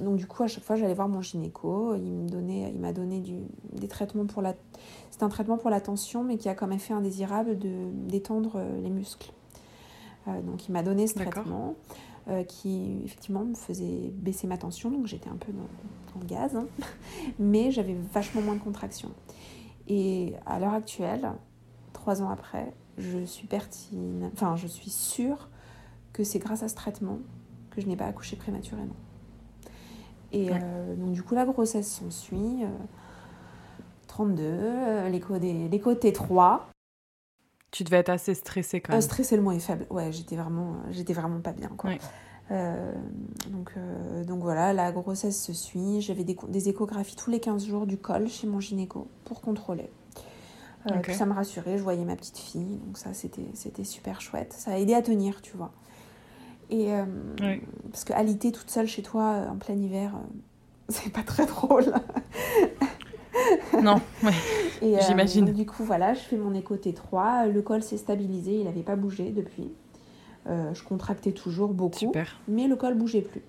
donc 0.00 0.16
du 0.16 0.26
coup 0.26 0.42
à 0.42 0.48
chaque 0.48 0.64
fois 0.64 0.74
j'allais 0.76 0.94
voir 0.94 1.08
mon 1.08 1.22
gynéco, 1.22 1.94
il 1.94 2.02
me 2.10 2.28
donnait 2.28 2.70
il 2.74 2.80
m'a 2.80 2.92
donné 2.92 3.20
du, 3.20 3.34
des 3.72 3.86
traitements 3.88 4.26
pour 4.26 4.42
la 4.42 4.54
c'est 5.12 5.22
un 5.22 5.28
traitement 5.28 5.56
pour 5.56 5.70
la 5.70 5.80
tension 5.80 6.24
mais 6.24 6.36
qui 6.36 6.48
a 6.48 6.54
comme 6.56 6.72
effet 6.72 6.94
indésirable 6.94 7.58
de 7.58 7.70
d'étendre 8.08 8.54
euh, 8.56 8.80
les 8.82 8.90
muscles. 8.90 9.30
Euh, 10.28 10.40
donc 10.42 10.68
il 10.68 10.72
m'a 10.72 10.82
donné 10.82 11.06
ce 11.06 11.14
traitement 11.14 11.74
euh, 12.30 12.44
qui 12.44 13.00
effectivement 13.04 13.44
me 13.44 13.54
faisait 13.54 14.12
baisser 14.14 14.46
ma 14.46 14.56
tension 14.56 14.90
donc 14.90 15.06
j'étais 15.06 15.28
un 15.28 15.36
peu 15.36 15.52
dans, 15.52 16.20
le 16.20 16.26
gaz 16.26 16.54
hein. 16.56 16.66
mais 17.38 17.70
j'avais 17.70 17.96
vachement 18.12 18.40
moins 18.42 18.54
de 18.54 18.60
contractions. 18.60 19.10
Et 19.88 20.34
à 20.46 20.58
l'heure 20.60 20.74
actuelle, 20.74 21.32
trois 21.92 22.22
ans 22.22 22.30
après, 22.30 22.72
je 22.98 23.24
suis 23.24 23.46
pertine, 23.46 24.30
enfin 24.32 24.56
je 24.56 24.66
suis 24.66 24.90
sûre 24.90 25.48
que 26.12 26.22
c'est 26.24 26.38
grâce 26.38 26.62
à 26.62 26.68
ce 26.68 26.74
traitement 26.74 27.18
que 27.70 27.80
je 27.80 27.86
n'ai 27.86 27.96
pas 27.96 28.06
accouché 28.06 28.36
prématurément. 28.36 28.96
Et 30.32 30.50
Ouais. 30.50 30.58
euh, 30.62 30.94
donc 30.96 31.12
du 31.12 31.22
coup 31.22 31.34
la 31.34 31.44
grossesse 31.44 31.90
s'ensuit, 31.90 32.62
euh, 32.64 32.68
32, 34.06 34.42
euh, 34.44 35.08
l'écho 35.08 35.38
des- 35.38 35.68
l'écho 35.68 35.94
T3. 35.94 36.60
Tu 37.70 37.84
devais 37.84 37.98
être 37.98 38.08
assez 38.08 38.34
stressée 38.34 38.80
quand 38.80 38.92
Euh, 38.92 38.96
même. 38.96 39.02
stressé, 39.02 39.36
le 39.36 39.42
mot 39.42 39.52
est 39.52 39.60
faible. 39.60 39.86
Ouais, 39.90 40.10
j'étais 40.12 40.36
vraiment, 40.36 40.72
euh, 40.72 40.88
j'étais 40.90 41.12
vraiment 41.12 41.40
pas 41.40 41.52
bien. 41.52 41.68
Quoi. 41.76 41.92
Euh, 42.50 42.92
donc, 43.48 43.70
euh, 43.76 44.24
donc 44.24 44.42
voilà, 44.42 44.72
la 44.72 44.90
grossesse 44.90 45.40
se 45.40 45.52
suit. 45.52 46.00
J'avais 46.00 46.24
des, 46.24 46.68
échographies 46.68 47.14
tous 47.16 47.30
les 47.30 47.38
15 47.38 47.64
jours 47.64 47.86
du 47.86 47.96
col 47.96 48.28
chez 48.28 48.46
mon 48.48 48.58
gynéco 48.58 49.08
pour 49.24 49.40
contrôler. 49.40 49.88
Euh, 50.90 51.12
ça 51.12 51.26
me 51.26 51.32
rassurait, 51.34 51.76
je 51.76 51.82
voyais 51.82 52.04
ma 52.06 52.16
petite 52.16 52.38
fille, 52.38 52.78
donc 52.86 52.96
ça 52.96 53.10
c'était 53.12 53.84
super 53.84 54.20
chouette. 54.22 54.54
Ça 54.56 54.72
a 54.72 54.78
aidé 54.78 54.94
à 54.94 55.02
tenir, 55.02 55.42
tu 55.42 55.56
vois. 55.56 55.70
Et 56.70 56.92
euh, 56.92 57.04
parce 57.90 58.04
que 58.04 58.12
alité 58.14 58.50
toute 58.50 58.70
seule 58.70 58.86
chez 58.86 59.02
toi 59.02 59.32
euh, 59.32 59.48
en 59.48 59.56
plein 59.56 59.74
hiver, 59.74 60.14
euh, 60.16 60.38
c'est 60.88 61.12
pas 61.12 61.22
très 61.22 61.44
drôle. 61.46 61.92
Non, 63.82 64.00
ouais. 64.22 64.32
Euh, 64.82 64.98
J'imagine. 65.06 65.52
du 65.52 65.66
coup, 65.66 65.84
voilà, 65.84 66.14
je 66.14 66.20
fais 66.20 66.36
mon 66.36 66.54
écho 66.54 66.76
T3. 66.76 67.50
Le 67.50 67.62
col 67.62 67.82
s'est 67.82 67.96
stabilisé, 67.96 68.54
il 68.58 68.64
n'avait 68.64 68.82
pas 68.82 68.96
bougé 68.96 69.30
depuis. 69.30 69.70
Euh, 70.48 70.72
je 70.74 70.82
contractais 70.82 71.32
toujours 71.32 71.72
beaucoup, 71.74 71.98
super. 71.98 72.40
mais 72.48 72.66
le 72.66 72.76
col 72.76 72.94
bougeait 72.94 73.20
plus. 73.22 73.42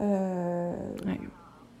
Euh, 0.00 0.72
Ouais. 1.06 1.20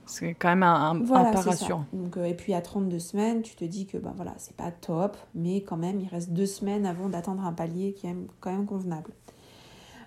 C'est 0.06 0.34
quand 0.34 0.48
même 0.50 0.62
un, 0.62 0.90
un, 0.90 0.98
voilà, 1.02 1.30
un 1.30 1.32
pas 1.32 1.40
rassurant. 1.40 1.86
Donc, 1.94 2.18
et 2.18 2.34
puis 2.34 2.52
à 2.52 2.60
32 2.60 2.98
semaines, 2.98 3.40
tu 3.40 3.56
te 3.56 3.64
dis 3.64 3.86
que 3.86 3.96
ben, 3.96 4.12
voilà, 4.14 4.34
c'est 4.36 4.54
pas 4.54 4.70
top, 4.70 5.16
mais 5.34 5.62
quand 5.62 5.78
même, 5.78 5.98
il 5.98 6.08
reste 6.08 6.30
deux 6.30 6.44
semaines 6.44 6.84
avant 6.84 7.08
d'atteindre 7.08 7.42
un 7.46 7.54
palier 7.54 7.94
qui 7.94 8.06
est 8.06 8.16
quand 8.40 8.50
même 8.52 8.66
convenable. 8.66 9.12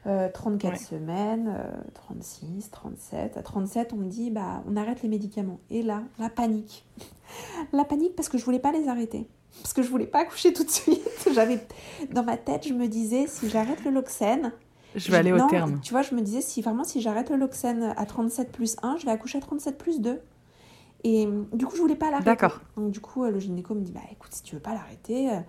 Euh, 0.05 0.29
34 0.31 0.71
Ouais. 0.71 0.77
semaines, 0.77 1.53
euh, 1.57 1.81
36, 1.93 2.69
37. 2.71 3.37
À 3.37 3.41
37, 3.41 3.93
on 3.93 3.97
me 3.97 4.05
dit 4.05 4.29
bah, 4.31 4.63
on 4.69 4.75
arrête 4.77 5.01
les 5.01 5.09
médicaments. 5.09 5.59
Et 5.69 5.81
là, 5.81 6.03
la 6.19 6.29
panique. 6.29 6.85
la 7.73 7.83
panique 7.83 8.15
parce 8.15 8.29
que 8.29 8.37
je 8.37 8.45
voulais 8.45 8.59
pas 8.59 8.71
les 8.71 8.87
arrêter. 8.87 9.27
Parce 9.61 9.73
que 9.73 9.81
je 9.81 9.89
voulais 9.89 10.05
pas 10.05 10.19
accoucher 10.19 10.53
tout 10.53 10.63
de 10.63 10.69
suite. 10.69 11.01
J'avais 11.33 11.59
dans 12.11 12.23
ma 12.23 12.37
tête, 12.37 12.67
je 12.67 12.73
me 12.73 12.87
disais 12.87 13.25
si 13.27 13.49
j'arrête 13.49 13.83
le 13.83 13.91
Loxène, 13.91 14.51
Je 14.95 15.11
vais 15.11 15.17
aller 15.17 15.31
au 15.33 15.37
non, 15.37 15.47
terme. 15.47 15.79
Tu 15.81 15.91
vois, 15.93 16.03
je 16.03 16.13
me 16.15 16.21
disais, 16.21 16.41
si 16.41 16.61
vraiment, 16.61 16.83
si 16.83 17.01
j'arrête 17.01 17.29
le 17.29 17.37
Loxène 17.37 17.93
à 17.97 18.05
37 18.05 18.51
plus 18.51 18.77
1, 18.83 18.97
je 18.97 19.05
vais 19.05 19.11
accoucher 19.11 19.39
à 19.39 19.41
37 19.41 19.77
plus 19.77 19.99
2. 19.99 20.21
Et 21.03 21.25
euh, 21.25 21.43
du 21.53 21.65
coup, 21.65 21.75
je 21.75 21.81
voulais 21.81 21.95
pas 21.95 22.09
l'arrêter. 22.11 22.25
D'accord. 22.25 22.61
Donc, 22.75 22.91
du 22.91 22.99
coup, 22.99 23.23
euh, 23.23 23.31
le 23.31 23.39
gynéco 23.39 23.73
me 23.73 23.81
dit, 23.81 23.91
bah 23.91 24.01
écoute, 24.11 24.31
si 24.33 24.43
tu 24.43 24.55
veux 24.55 24.61
pas 24.61 24.73
l'arrêter, 24.73 25.31
euh, 25.31 25.39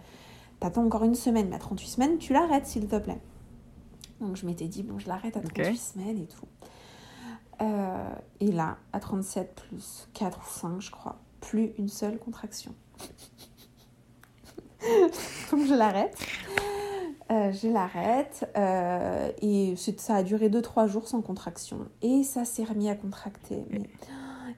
t'attends 0.61 0.85
encore 0.85 1.05
une 1.05 1.15
semaine, 1.15 1.49
mais 1.49 1.57
à 1.57 1.59
38 1.59 1.89
semaines, 1.89 2.19
tu 2.19 2.33
l'arrêtes, 2.33 2.67
s'il 2.67 2.87
te 2.87 2.97
plaît. 2.97 3.19
Donc, 4.21 4.37
je 4.37 4.47
m'étais 4.47 4.69
dit, 4.69 4.83
bon, 4.83 4.99
je 4.99 5.09
l'arrête 5.09 5.37
à 5.37 5.41
Ok. 5.41 5.53
38 5.55 5.77
semaines 5.77 6.19
et 6.19 6.27
tout. 6.27 6.47
Euh, 7.61 8.09
et 8.41 8.53
là, 8.53 8.79
à 8.93 9.01
37 9.01 9.55
plus 9.69 10.09
4 10.15 10.39
ou 10.39 10.49
5, 10.49 10.81
je 10.81 10.91
crois, 10.91 11.17
plus 11.41 11.73
une 11.79 11.89
seule 11.89 12.19
contraction. 12.19 12.75
Donc, 15.51 15.67
je 15.67 15.75
l'arrête. 15.75 16.17
Euh, 17.31 17.53
je 17.53 17.69
l'arrête 17.69 18.51
euh, 18.57 19.31
et 19.43 19.75
ça 19.77 20.15
a 20.17 20.23
duré 20.23 20.49
2-3 20.49 20.89
jours 20.89 21.09
sans 21.09 21.21
contraction 21.21 21.87
et 22.01 22.23
ça 22.23 22.47
s'est 22.47 22.65
remis 22.65 22.89
à 22.89 22.95
contracter. 22.95 23.65
mais- 23.71 23.83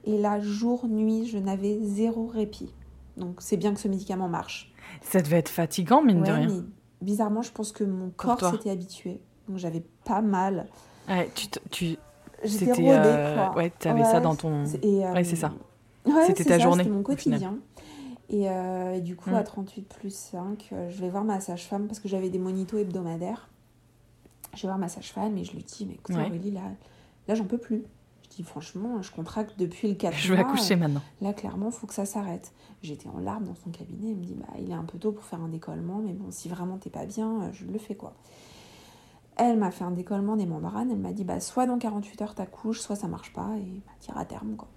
Et 0.05 0.17
là, 0.19 0.39
jour, 0.39 0.87
nuit, 0.87 1.27
je 1.27 1.37
n'avais 1.39 1.81
zéro 1.83 2.29
répit. 2.29 2.73
Donc 3.17 3.39
c'est 3.41 3.57
bien 3.57 3.75
que 3.75 3.81
ce 3.81 3.89
médicament 3.89 4.29
marche. 4.29 4.73
Ça 5.03 5.21
devait 5.21 5.39
être 5.39 5.49
fatigant, 5.49 6.01
mine 6.01 6.23
de 6.23 6.31
rien. 6.31 6.49
mais 6.49 6.63
bizarrement, 7.03 7.43
je 7.43 7.51
pense 7.51 7.73
que 7.73 7.83
mon 7.83 8.11
corps 8.11 8.39
s'était 8.53 8.71
habitué. 8.71 9.21
Donc 9.51 9.59
j'avais 9.59 9.83
pas 10.05 10.21
mal. 10.23 10.67
Ouais, 11.09 11.29
tu, 11.35 11.49
tu, 11.71 11.97
J'étais 12.45 12.73
rodée, 12.73 12.89
euh, 12.93 13.35
quoi. 13.49 13.57
ouais, 13.57 13.71
t'avais 13.79 14.05
ça 14.05 14.21
dans 14.21 14.35
ton. 14.37 14.65
Et, 14.83 15.05
euh, 15.05 15.13
Ouais, 15.13 15.25
c'est 15.25 15.37
ça. 15.37 15.53
ouais, 16.07 16.27
C'était 16.29 16.45
ta 16.45 16.51
ça, 16.51 16.59
journée, 16.61 16.85
C'était 16.85 16.95
mon 16.95 17.03
quotidien. 17.03 17.59
Et, 18.29 18.49
euh, 18.49 18.95
et 18.95 19.01
du 19.01 19.17
coup, 19.17 19.31
Mm. 19.31 19.35
à 19.35 19.43
38 19.43 19.83
plus 19.89 20.15
5, 20.15 20.69
euh, 20.73 20.89
je 20.89 21.01
vais 21.01 21.09
voir 21.11 21.25
ma 21.25 21.41
sage-femme 21.41 21.89
parce 21.89 21.99
que 21.99 22.09
j'avais 22.09 22.31
des 22.31 22.39
monitos 22.39 22.79
hebdomadaires. 22.79 23.49
Je 24.55 24.63
vais 24.63 24.69
voir 24.69 24.79
ma 24.79 24.89
sage-femme 24.89 25.37
et 25.37 25.43
je 25.45 25.53
lui 25.53 25.65
dis, 25.65 25.85
mais 25.87 25.95
écoutez 25.95 26.17
Ouais. 26.17 26.27
Aurélie, 26.29 26.53
là, 26.53 26.61
là 27.27 27.35
j'en 27.35 27.45
peux 27.45 27.59
plus. 27.59 27.83
Je 28.31 28.37
dis 28.37 28.43
franchement, 28.45 29.03
je 29.03 29.11
contracte 29.11 29.59
depuis 29.59 29.89
le 29.89 29.95
4 29.95 30.17
Je 30.17 30.33
vais 30.33 30.39
accoucher 30.41 30.77
maintenant. 30.77 31.03
Là, 31.21 31.33
clairement, 31.33 31.67
il 31.71 31.73
faut 31.73 31.89
que 31.89 31.95
ça 31.95 32.05
s'arrête. 32.07 32.53
J'étais 32.83 33.09
en 33.09 33.19
larmes 33.19 33.45
dans 33.45 33.57
son 33.57 33.71
cabinet. 33.71 34.11
Il 34.13 34.17
me 34.17 34.23
dit, 34.25 34.35
bah, 34.35 34.47
il 34.61 34.71
est 34.71 34.75
un 34.75 34.85
peu 34.85 34.97
tôt 34.99 35.11
pour 35.11 35.25
faire 35.25 35.41
un 35.43 35.49
décollement, 35.49 35.99
mais 35.99 36.13
bon, 36.13 36.31
si 36.31 36.49
vraiment 36.49 36.79
t'es 36.79 36.91
pas 36.91 37.07
bien, 37.07 37.51
je 37.53 37.65
le 37.67 37.79
fais 37.81 37.97
quoi. 37.97 38.15
Elle 39.43 39.59
m'a 39.59 39.71
fait 39.71 39.85
un 39.85 39.91
décollement 39.91 40.37
des 40.37 40.45
membranes. 40.45 40.91
Elle 40.91 40.99
m'a 40.99 41.13
dit, 41.13 41.25
bah, 41.25 41.41
soit 41.41 41.65
dans 41.65 41.79
48 41.79 42.21
heures 42.21 42.35
t'accouches, 42.35 42.81
soit 42.81 42.95
ça 42.95 43.09
marche 43.09 43.33
pas, 43.33 43.49
et 43.57 43.81
bah, 43.87 43.93
tire 43.99 44.19
à 44.19 44.27
terme 44.27 44.55
quoi. 44.55 44.69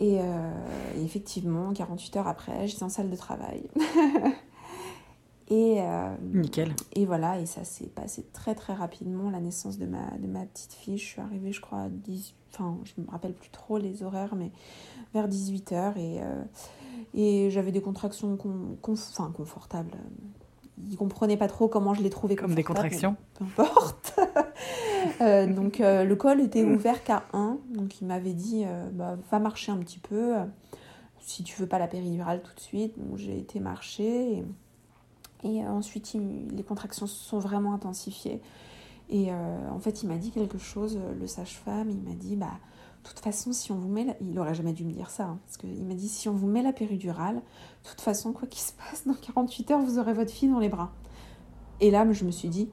Et, 0.00 0.18
euh, 0.20 0.50
et, 0.96 1.04
effectivement, 1.04 1.72
48 1.74 2.16
heures 2.16 2.26
après, 2.26 2.66
j'étais 2.66 2.82
en 2.82 2.88
salle 2.88 3.10
de 3.10 3.16
travail. 3.16 3.68
Et, 5.48 5.82
euh, 5.82 6.16
Nickel. 6.32 6.74
Et 6.94 7.04
voilà, 7.04 7.38
et 7.38 7.44
ça 7.44 7.64
s'est 7.64 7.88
passé 7.88 8.26
très 8.32 8.54
très 8.54 8.72
rapidement, 8.72 9.28
la 9.28 9.40
naissance 9.40 9.76
de 9.76 9.84
ma, 9.84 10.10
de 10.16 10.26
ma 10.26 10.46
petite 10.46 10.72
fille. 10.72 10.96
Je 10.96 11.04
suis 11.04 11.20
arrivée, 11.20 11.52
je 11.52 11.60
crois, 11.60 11.80
à 11.80 11.88
10, 11.90 12.34
enfin, 12.50 12.78
je 12.84 12.98
me 12.98 13.10
rappelle 13.10 13.34
plus 13.34 13.50
trop 13.50 13.76
les 13.76 14.02
horaires, 14.02 14.36
mais 14.36 14.50
vers 15.12 15.28
18h. 15.28 15.98
Et, 15.98 16.22
euh, 16.22 16.42
et 17.12 17.50
j'avais 17.50 17.72
des 17.72 17.82
contractions 17.82 18.38
enfin, 18.82 19.32
confortables. 19.36 19.92
Il 20.90 20.96
comprenait 20.96 21.36
pas 21.36 21.48
trop 21.48 21.68
comment 21.68 21.94
je 21.94 22.02
les 22.02 22.10
trouvais 22.10 22.36
Comme 22.36 22.54
des 22.54 22.64
contractions 22.64 23.16
Peu 23.34 23.44
importe. 23.44 24.18
euh, 25.20 25.46
donc 25.46 25.80
euh, 25.80 26.04
le 26.04 26.16
col 26.16 26.40
était 26.40 26.64
ouvert 26.64 27.04
qu'à 27.04 27.22
1. 27.32 27.58
Donc 27.74 28.00
il 28.00 28.06
m'avait 28.06 28.32
dit, 28.32 28.64
bah, 28.92 29.16
va 29.30 29.38
marcher 29.38 29.72
un 29.72 29.78
petit 29.78 29.98
peu. 29.98 30.34
Si 31.20 31.42
tu 31.42 31.58
veux 31.60 31.66
pas 31.66 31.78
la 31.78 31.86
péridurale 31.86 32.42
tout 32.42 32.54
de 32.54 32.60
suite. 32.60 32.94
Donc 32.98 33.18
j'ai 33.18 33.38
été 33.38 33.60
marcher. 33.60 34.38
Et 34.38 34.44
et 35.44 35.62
euh, 35.62 35.68
ensuite, 35.68 36.16
les 36.56 36.62
contractions 36.62 37.06
se 37.06 37.22
sont 37.22 37.38
vraiment 37.38 37.74
intensifiées. 37.74 38.40
Et 39.10 39.30
euh, 39.30 39.70
en 39.70 39.78
fait, 39.78 40.02
il 40.02 40.08
m'a 40.08 40.16
dit 40.16 40.30
quelque 40.30 40.58
chose, 40.58 40.96
euh, 40.96 41.14
le 41.20 41.26
sage-femme, 41.26 41.90
il 41.90 42.00
m'a 42.00 42.14
dit, 42.14 42.34
bah, 42.34 42.58
de 43.04 43.08
toute 43.08 43.20
façon, 43.20 43.52
si 43.52 43.70
on 43.70 43.76
vous 43.76 43.88
met, 43.88 44.04
la... 44.04 44.14
il 44.20 44.38
aurait 44.38 44.54
jamais 44.54 44.72
dû 44.72 44.84
me 44.84 44.92
dire 44.92 45.10
ça, 45.10 45.24
hein, 45.24 45.38
parce 45.44 45.58
qu'il 45.58 45.84
m'a 45.84 45.94
dit, 45.94 46.08
si 46.08 46.28
on 46.28 46.32
vous 46.32 46.46
met 46.46 46.62
la 46.62 46.72
péridurale, 46.72 47.36
de 47.36 47.88
toute 47.88 48.00
façon, 48.00 48.32
quoi 48.32 48.48
qu'il 48.48 48.62
se 48.62 48.72
passe, 48.72 49.06
dans 49.06 49.14
48 49.14 49.70
heures, 49.70 49.80
vous 49.80 49.98
aurez 49.98 50.14
votre 50.14 50.30
fille 50.30 50.48
dans 50.48 50.58
les 50.58 50.70
bras. 50.70 50.90
Et 51.80 51.90
là, 51.90 52.10
je 52.10 52.24
me 52.24 52.30
suis 52.30 52.48
dit, 52.48 52.70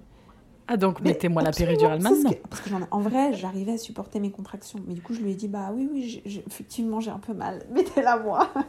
ah 0.68 0.78
donc 0.78 1.02
mettez-moi 1.02 1.42
la 1.42 1.52
péridurale 1.52 2.02
maintenant. 2.02 2.32
parce 2.50 2.62
que 2.62 2.70
en, 2.92 3.00
vrai, 3.02 3.34
j'arrivais 3.34 3.74
à 3.74 3.78
supporter 3.78 4.22
mes 4.22 4.32
contractions. 4.32 4.80
Mais 4.88 4.94
du 4.94 5.02
coup, 5.02 5.14
je 5.14 5.20
lui 5.20 5.32
ai 5.32 5.36
dit, 5.36 5.50
bah 5.50 5.72
oui, 5.76 5.90
oui, 5.92 6.24
effectivement, 6.26 7.02
j'ai 7.02 7.12
un 7.12 7.20
peu 7.20 7.34
mal. 7.34 7.66
Mettez-la 7.72 8.20
moi. 8.20 8.50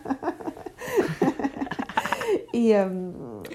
Et, 2.54 2.76
euh, 2.76 3.10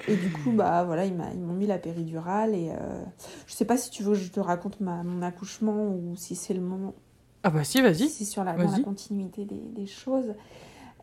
et, 0.07 0.15
du 0.15 0.31
coup, 0.31 0.51
bah 0.51 0.83
voilà, 0.83 1.05
ils 1.05 1.13
m'ont 1.13 1.53
mis 1.53 1.67
la 1.67 1.77
péridurale. 1.77 2.55
Et 2.55 2.71
euh, 2.71 3.03
je 3.45 3.53
sais 3.53 3.65
pas 3.65 3.77
si 3.77 3.91
tu 3.91 4.01
veux 4.03 4.13
que 4.13 4.19
je 4.19 4.31
te 4.31 4.39
raconte 4.39 4.79
ma, 4.79 5.03
mon 5.03 5.21
accouchement 5.21 5.87
ou 5.87 6.15
si 6.15 6.35
c'est 6.35 6.53
le 6.53 6.61
moment. 6.61 6.95
Ah 7.47 7.49
bah 7.49 7.63
si, 7.63 7.81
vas-y. 7.81 8.10
Si 8.10 8.25
sur 8.25 8.43
la, 8.43 8.57
dans 8.57 8.69
la 8.69 8.79
continuité 8.79 9.45
des, 9.45 9.55
des 9.55 9.86
choses. 9.86 10.33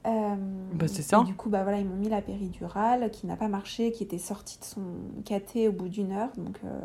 Euh, 0.06 0.34
bah 0.74 0.88
c'est 0.88 1.00
ça. 1.00 1.22
Et 1.22 1.24
du 1.24 1.34
coup, 1.34 1.48
bah 1.48 1.62
voilà, 1.62 1.78
ils 1.78 1.86
m'ont 1.86 1.96
mis 1.96 2.10
la 2.10 2.20
péridurale 2.20 3.10
qui 3.10 3.26
n'a 3.26 3.34
pas 3.36 3.48
marché, 3.48 3.92
qui 3.92 4.02
était 4.02 4.18
sortie 4.18 4.58
de 4.58 4.64
son 4.66 4.82
caté 5.24 5.68
au 5.68 5.72
bout 5.72 5.88
d'une 5.88 6.12
heure. 6.12 6.28
Donc, 6.36 6.58
euh, 6.66 6.80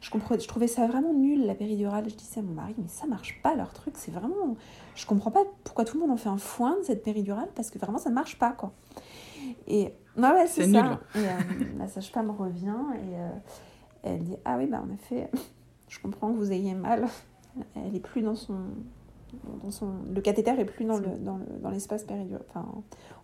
je, 0.00 0.10
comprenais, 0.10 0.40
je 0.40 0.48
trouvais 0.48 0.66
ça 0.66 0.88
vraiment 0.88 1.12
nul, 1.12 1.46
la 1.46 1.54
péridurale. 1.54 2.08
Je 2.08 2.16
disais 2.16 2.40
à 2.40 2.42
mon 2.42 2.54
mari, 2.54 2.74
mais 2.76 2.88
ça 2.88 3.06
marche 3.06 3.40
pas 3.40 3.54
leur 3.54 3.72
truc. 3.72 3.94
C'est 3.96 4.10
vraiment. 4.10 4.56
Je 4.96 5.06
comprends 5.06 5.30
pas 5.30 5.44
pourquoi 5.62 5.84
tout 5.84 5.96
le 5.96 6.00
monde 6.00 6.10
en 6.10 6.16
fait 6.16 6.28
un 6.28 6.38
foin 6.38 6.76
de 6.80 6.82
cette 6.82 7.04
péridurale 7.04 7.50
parce 7.54 7.70
que 7.70 7.78
vraiment 7.78 7.98
ça 7.98 8.10
ne 8.10 8.16
marche 8.16 8.36
pas, 8.36 8.50
quoi. 8.50 8.72
Et 9.68 9.92
non, 10.16 10.32
ouais, 10.32 10.48
c'est 10.48 10.72
ça. 10.72 10.98
Et, 11.14 11.18
euh, 11.18 11.22
la 11.78 11.86
sage-femme 11.86 12.32
revient 12.32 12.74
et 12.96 13.14
euh, 13.14 13.30
elle 14.02 14.24
dit 14.24 14.36
Ah 14.44 14.56
oui, 14.58 14.66
bah 14.66 14.82
en 14.84 14.92
effet, 14.92 15.30
je 15.88 16.00
comprends 16.00 16.32
que 16.32 16.36
vous 16.38 16.50
ayez 16.50 16.74
mal. 16.74 17.06
Elle 17.76 17.94
est 17.94 18.00
plus 18.00 18.22
dans 18.22 18.34
son. 18.34 18.54
Dans 19.62 19.70
son 19.70 19.88
le 20.10 20.22
cathéter 20.22 20.58
est 20.58 20.64
plus 20.64 20.86
dans, 20.86 20.96
le, 20.96 21.18
dans, 21.18 21.36
le, 21.36 21.44
dans 21.60 21.68
l'espace 21.68 22.06
enfin, 22.48 22.66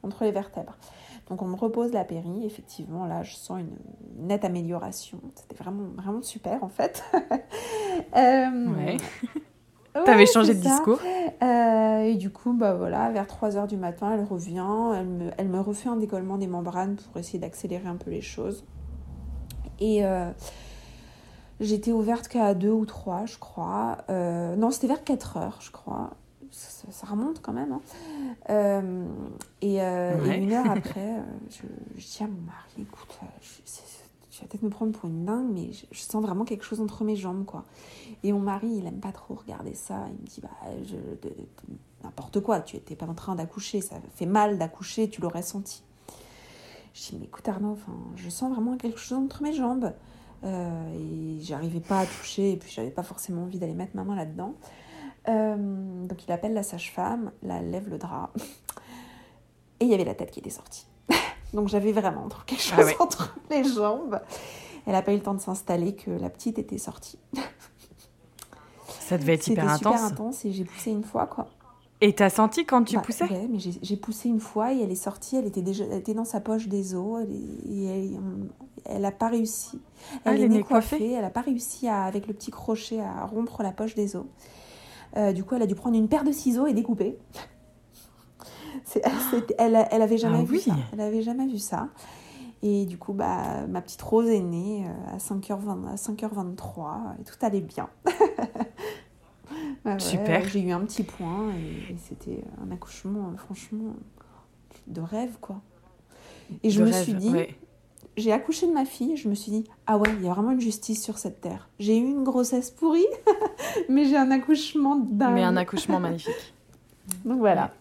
entre 0.03 0.25
les 0.25 0.33
vertèbres. 0.33 0.77
Donc 1.31 1.41
on 1.41 1.47
me 1.47 1.57
repose 1.57 1.93
la 1.93 2.05
péri, 2.05 2.45
effectivement, 2.45 3.07
là 3.07 3.23
je 3.23 3.35
sens 3.35 3.61
une 3.61 4.27
nette 4.27 4.45
amélioration. 4.45 5.19
C'était 5.35 5.57
vraiment, 5.57 5.89
vraiment 5.97 6.21
super 6.21 6.63
en 6.63 6.69
fait. 6.69 7.03
euh, 8.17 8.67
ouais. 8.75 8.99
T'avais 10.05 10.27
changé 10.27 10.55
de 10.55 10.61
discours 10.61 10.99
euh, 11.43 12.01
Et 12.01 12.17
du 12.17 12.31
coup, 12.31 12.53
bah 12.53 12.75
voilà, 12.75 13.11
vers 13.11 13.27
3h 13.27 13.69
du 13.69 13.77
matin, 13.77 14.11
elle 14.13 14.25
revient, 14.25 14.93
elle 14.97 15.07
me, 15.07 15.31
elle 15.39 15.49
me 15.49 15.61
refait 15.61 15.89
un 15.89 15.97
décollement 15.97 16.37
des 16.37 16.49
membranes 16.49 16.97
pour 16.97 17.17
essayer 17.19 17.39
d'accélérer 17.39 17.87
un 17.87 17.95
peu 17.95 18.11
les 18.11 18.21
choses. 18.21 18.65
Et 19.79 20.05
euh, 20.05 20.31
j'étais 21.61 21.93
ouverte 21.93 22.29
qu'à 22.29 22.55
2 22.55 22.71
ou 22.71 22.87
3, 22.87 23.27
je 23.27 23.39
crois. 23.39 23.99
Euh, 24.11 24.57
non, 24.57 24.71
c'était 24.71 24.87
vers 24.87 25.03
4h, 25.03 25.53
je 25.61 25.71
crois. 25.71 26.11
Ça, 26.51 27.07
remonte 27.09 27.43
quand 27.43 27.53
même. 27.53 27.73
Hein. 27.73 28.83
Et, 29.61 29.77
et, 29.77 30.37
une 30.37 30.53
heure 30.53 30.71
après, 30.71 31.23
je, 31.51 31.67
je, 31.97 32.07
dis 32.07 32.23
à 32.23 32.29
mon 32.29 32.41
mari, 32.43 32.83
écoute, 32.83 33.09
je 34.35 34.41
vais 34.41 34.47
peut-être 34.49 34.63
me 34.63 34.71
prendre 34.71 34.93
pour 34.93 35.09
une 35.09 35.25
dingue, 35.25 35.49
mais 35.53 35.71
je, 35.73 36.01
sens 36.01 36.21
vraiment 36.23 36.45
quelque 36.45 36.65
chose 36.65 36.81
entre 36.81 37.05
mes 37.05 37.15
jambes, 37.15 37.45
quoi. 37.45 37.65
Et 38.25 38.33
mon 38.33 38.41
mari, 38.41 38.69
il 38.69 38.87
aime 38.87 38.99
pas 38.99 39.13
trop 39.13 39.35
regarder 39.35 39.75
ça. 39.75 40.07
Il 40.09 40.21
me 40.21 40.27
dit, 40.27 40.41
bah, 40.41 40.51
je, 40.85 40.97
n'importe 42.03 42.41
quoi, 42.41 42.61
tu 42.61 42.77
étais 42.77 42.97
pas 42.97 43.07
en 43.07 43.15
train 43.15 43.37
d'accoucher, 43.37 43.81
ça 43.81 43.97
fait 44.15 44.27
mal 44.27 44.59
d'accoucher, 44.59 45.09
tu 45.09 45.21
l'aurais 45.21 45.43
senti. 45.43 45.85
Je 46.95 47.11
dis, 47.11 47.17
mais 47.19 47.27
écoute 47.27 47.49
Arnaud, 47.49 47.73
enfin, 47.73 47.93
je 48.17 48.29
sens 48.29 48.53
vraiment 48.53 48.77
quelque 48.77 48.99
chose 48.99 49.19
entre 49.19 49.43
mes 49.43 49.53
jambes. 49.53 49.93
Euh, 50.45 51.39
et 51.39 51.43
j'arrivais 51.43 51.81
pas 51.81 52.01
à 52.01 52.07
toucher, 52.07 52.53
et 52.53 52.57
puis 52.57 52.71
j'avais 52.71 52.91
pas 52.91 53.03
forcément 53.03 53.43
envie 53.43 53.59
d'aller 53.59 53.75
mettre 53.75 53.97
ma 53.97 54.05
main 54.05 54.15
là-dedans. 54.15 54.55
Euh, 55.29 56.07
donc 56.07 56.25
il 56.27 56.33
appelle 56.33 56.53
la 56.53 56.63
sage-femme, 56.63 57.33
la 57.43 57.63
lève 57.63 57.89
le 57.89 57.97
drap, 57.97 58.31
et 59.81 59.87
il 59.87 59.91
y 59.91 59.95
avait 59.95 60.05
la 60.05 60.15
tête 60.15 60.31
qui 60.31 60.41
était 60.41 60.51
sortie. 60.51 60.87
Donc 61.55 61.69
j'avais 61.69 61.93
vraiment 61.93 62.29
quelque 62.47 62.61
ah 62.73 62.83
chose 62.83 62.95
entre 62.99 63.37
les 63.51 63.65
jambes. 63.65 64.21
Elle 64.87 64.93
n'a 64.93 65.03
pas 65.03 65.13
eu 65.13 65.17
le 65.17 65.23
temps 65.23 65.35
de 65.35 65.41
s'installer 65.41 65.95
que 65.95 66.11
la 66.11 66.29
petite 66.29 66.59
était 66.59 66.79
sortie. 66.79 67.19
Ça 69.01 69.17
devait 69.17 69.35
être 69.35 69.47
hyper 69.47 69.65
intense. 69.65 69.79
C'était 69.79 69.97
super 69.97 70.05
intense 70.05 70.45
et 70.45 70.53
j'ai 70.53 70.65
poussé 70.65 70.91
une 70.91 71.05
fois 71.05 71.27
quoi. 71.27 71.49
Et 72.05 72.13
t'as 72.13 72.29
senti 72.29 72.67
quand 72.67 72.85
tu 72.85 72.97
bah, 72.97 73.03
poussais 73.03 73.25
Ouais, 73.25 73.49
mais 73.51 73.59
j'ai 73.59 73.97
poussé 73.97 74.29
une 74.29 74.39
fois 74.39 74.75
et 74.75 74.81
elle 74.83 74.91
est 74.91 74.95
sortie, 74.95 75.37
elle 75.37 75.47
était 75.47 75.63
déjà 75.63 75.85
elle 75.91 76.01
était 76.01 76.13
dans 76.13 76.27
sa 76.27 76.39
poche 76.39 76.69
des 76.69 76.95
os 76.95 77.25
et 77.67 78.13
elle, 78.85 79.01
n'a 79.01 79.11
pas 79.11 79.29
réussi. 79.29 79.81
Elle, 80.27 80.43
ah, 80.53 80.55
est, 80.55 80.63
coiffée, 80.63 81.13
elle 81.13 81.23
n'a 81.23 81.31
pas 81.31 81.41
réussi 81.41 81.89
à, 81.89 82.03
avec 82.05 82.27
le 82.27 82.35
petit 82.35 82.51
crochet 82.51 83.01
à 83.01 83.25
rompre 83.25 83.63
la 83.63 83.73
poche 83.73 83.95
des 83.95 84.17
os. 84.17 84.27
Euh, 85.17 85.33
du 85.33 85.45
coup, 85.45 85.55
elle 85.55 85.63
a 85.63 85.67
dû 85.67 85.75
prendre 85.75 85.97
une 85.97 86.09
paire 86.09 86.25
de 86.25 86.33
ciseaux 86.33 86.67
et 86.67 86.75
découper 86.75 87.17
elle, 89.59 89.89
elle 89.91 90.03
avait 90.03 90.19
jamais 90.19 90.41
ah 90.41 90.45
vu 90.45 90.59
ça. 90.59 90.77
Elle 90.93 91.01
avait 91.01 91.23
jamais 91.23 91.47
vu 91.47 91.59
ça. 91.59 91.89
Et 92.63 92.85
du 92.85 92.99
coup, 92.99 93.15
bah, 93.15 93.67
ma 93.67 93.81
petite 93.81 94.03
Rose 94.03 94.29
est 94.29 94.41
née 94.41 94.85
euh, 94.87 95.15
à 95.15 95.17
5h20, 95.17 95.89
à 95.89 95.95
5h23 95.95 97.21
et 97.21 97.25
tout 97.25 97.37
allait 97.41 97.63
bien. 97.63 97.89
Super. 99.99 100.49
J'ai 100.49 100.61
eu 100.61 100.71
un 100.71 100.81
petit 100.81 101.03
point 101.03 101.51
et, 101.51 101.97
c'était 101.99 102.43
un 102.63 102.73
accouchement, 102.73 103.31
euh, 103.33 103.37
franchement, 103.37 103.95
de 104.87 105.01
rêve, 105.01 105.37
quoi. 105.41 105.61
Et 106.63 106.71
je 106.71 106.83
me 106.83 106.91
suis 106.91 107.15
dit, 107.15 107.33
j'ai 108.17 108.33
accouché 108.33 108.67
de 108.67 108.73
ma 108.73 108.85
fille, 108.85 109.17
je 109.17 109.29
me 109.29 109.35
suis 109.35 109.51
dit, 109.51 109.65
ah 109.87 109.99
ouais, 109.99 110.09
il 110.19 110.25
y 110.25 110.29
a 110.29 110.33
vraiment 110.33 110.53
une 110.53 110.61
justice 110.61 111.03
sur 111.03 111.19
cette 111.19 111.41
terre. 111.41 111.69
J'ai 111.79 111.97
eu 111.97 112.05
une 112.05 112.25
grossesse 112.25 112.71
pourrie, 112.71 113.07
mais 113.89 114.05
j'ai 114.05 114.17
un 114.17 114.31
accouchement 114.31 114.97
dingue. 114.97 115.35
Mais 115.35 115.43
un 115.43 115.57
accouchement 115.59 116.01
magnifique. 116.01 116.55
Donc 117.25 117.39
voilà. 117.39 117.73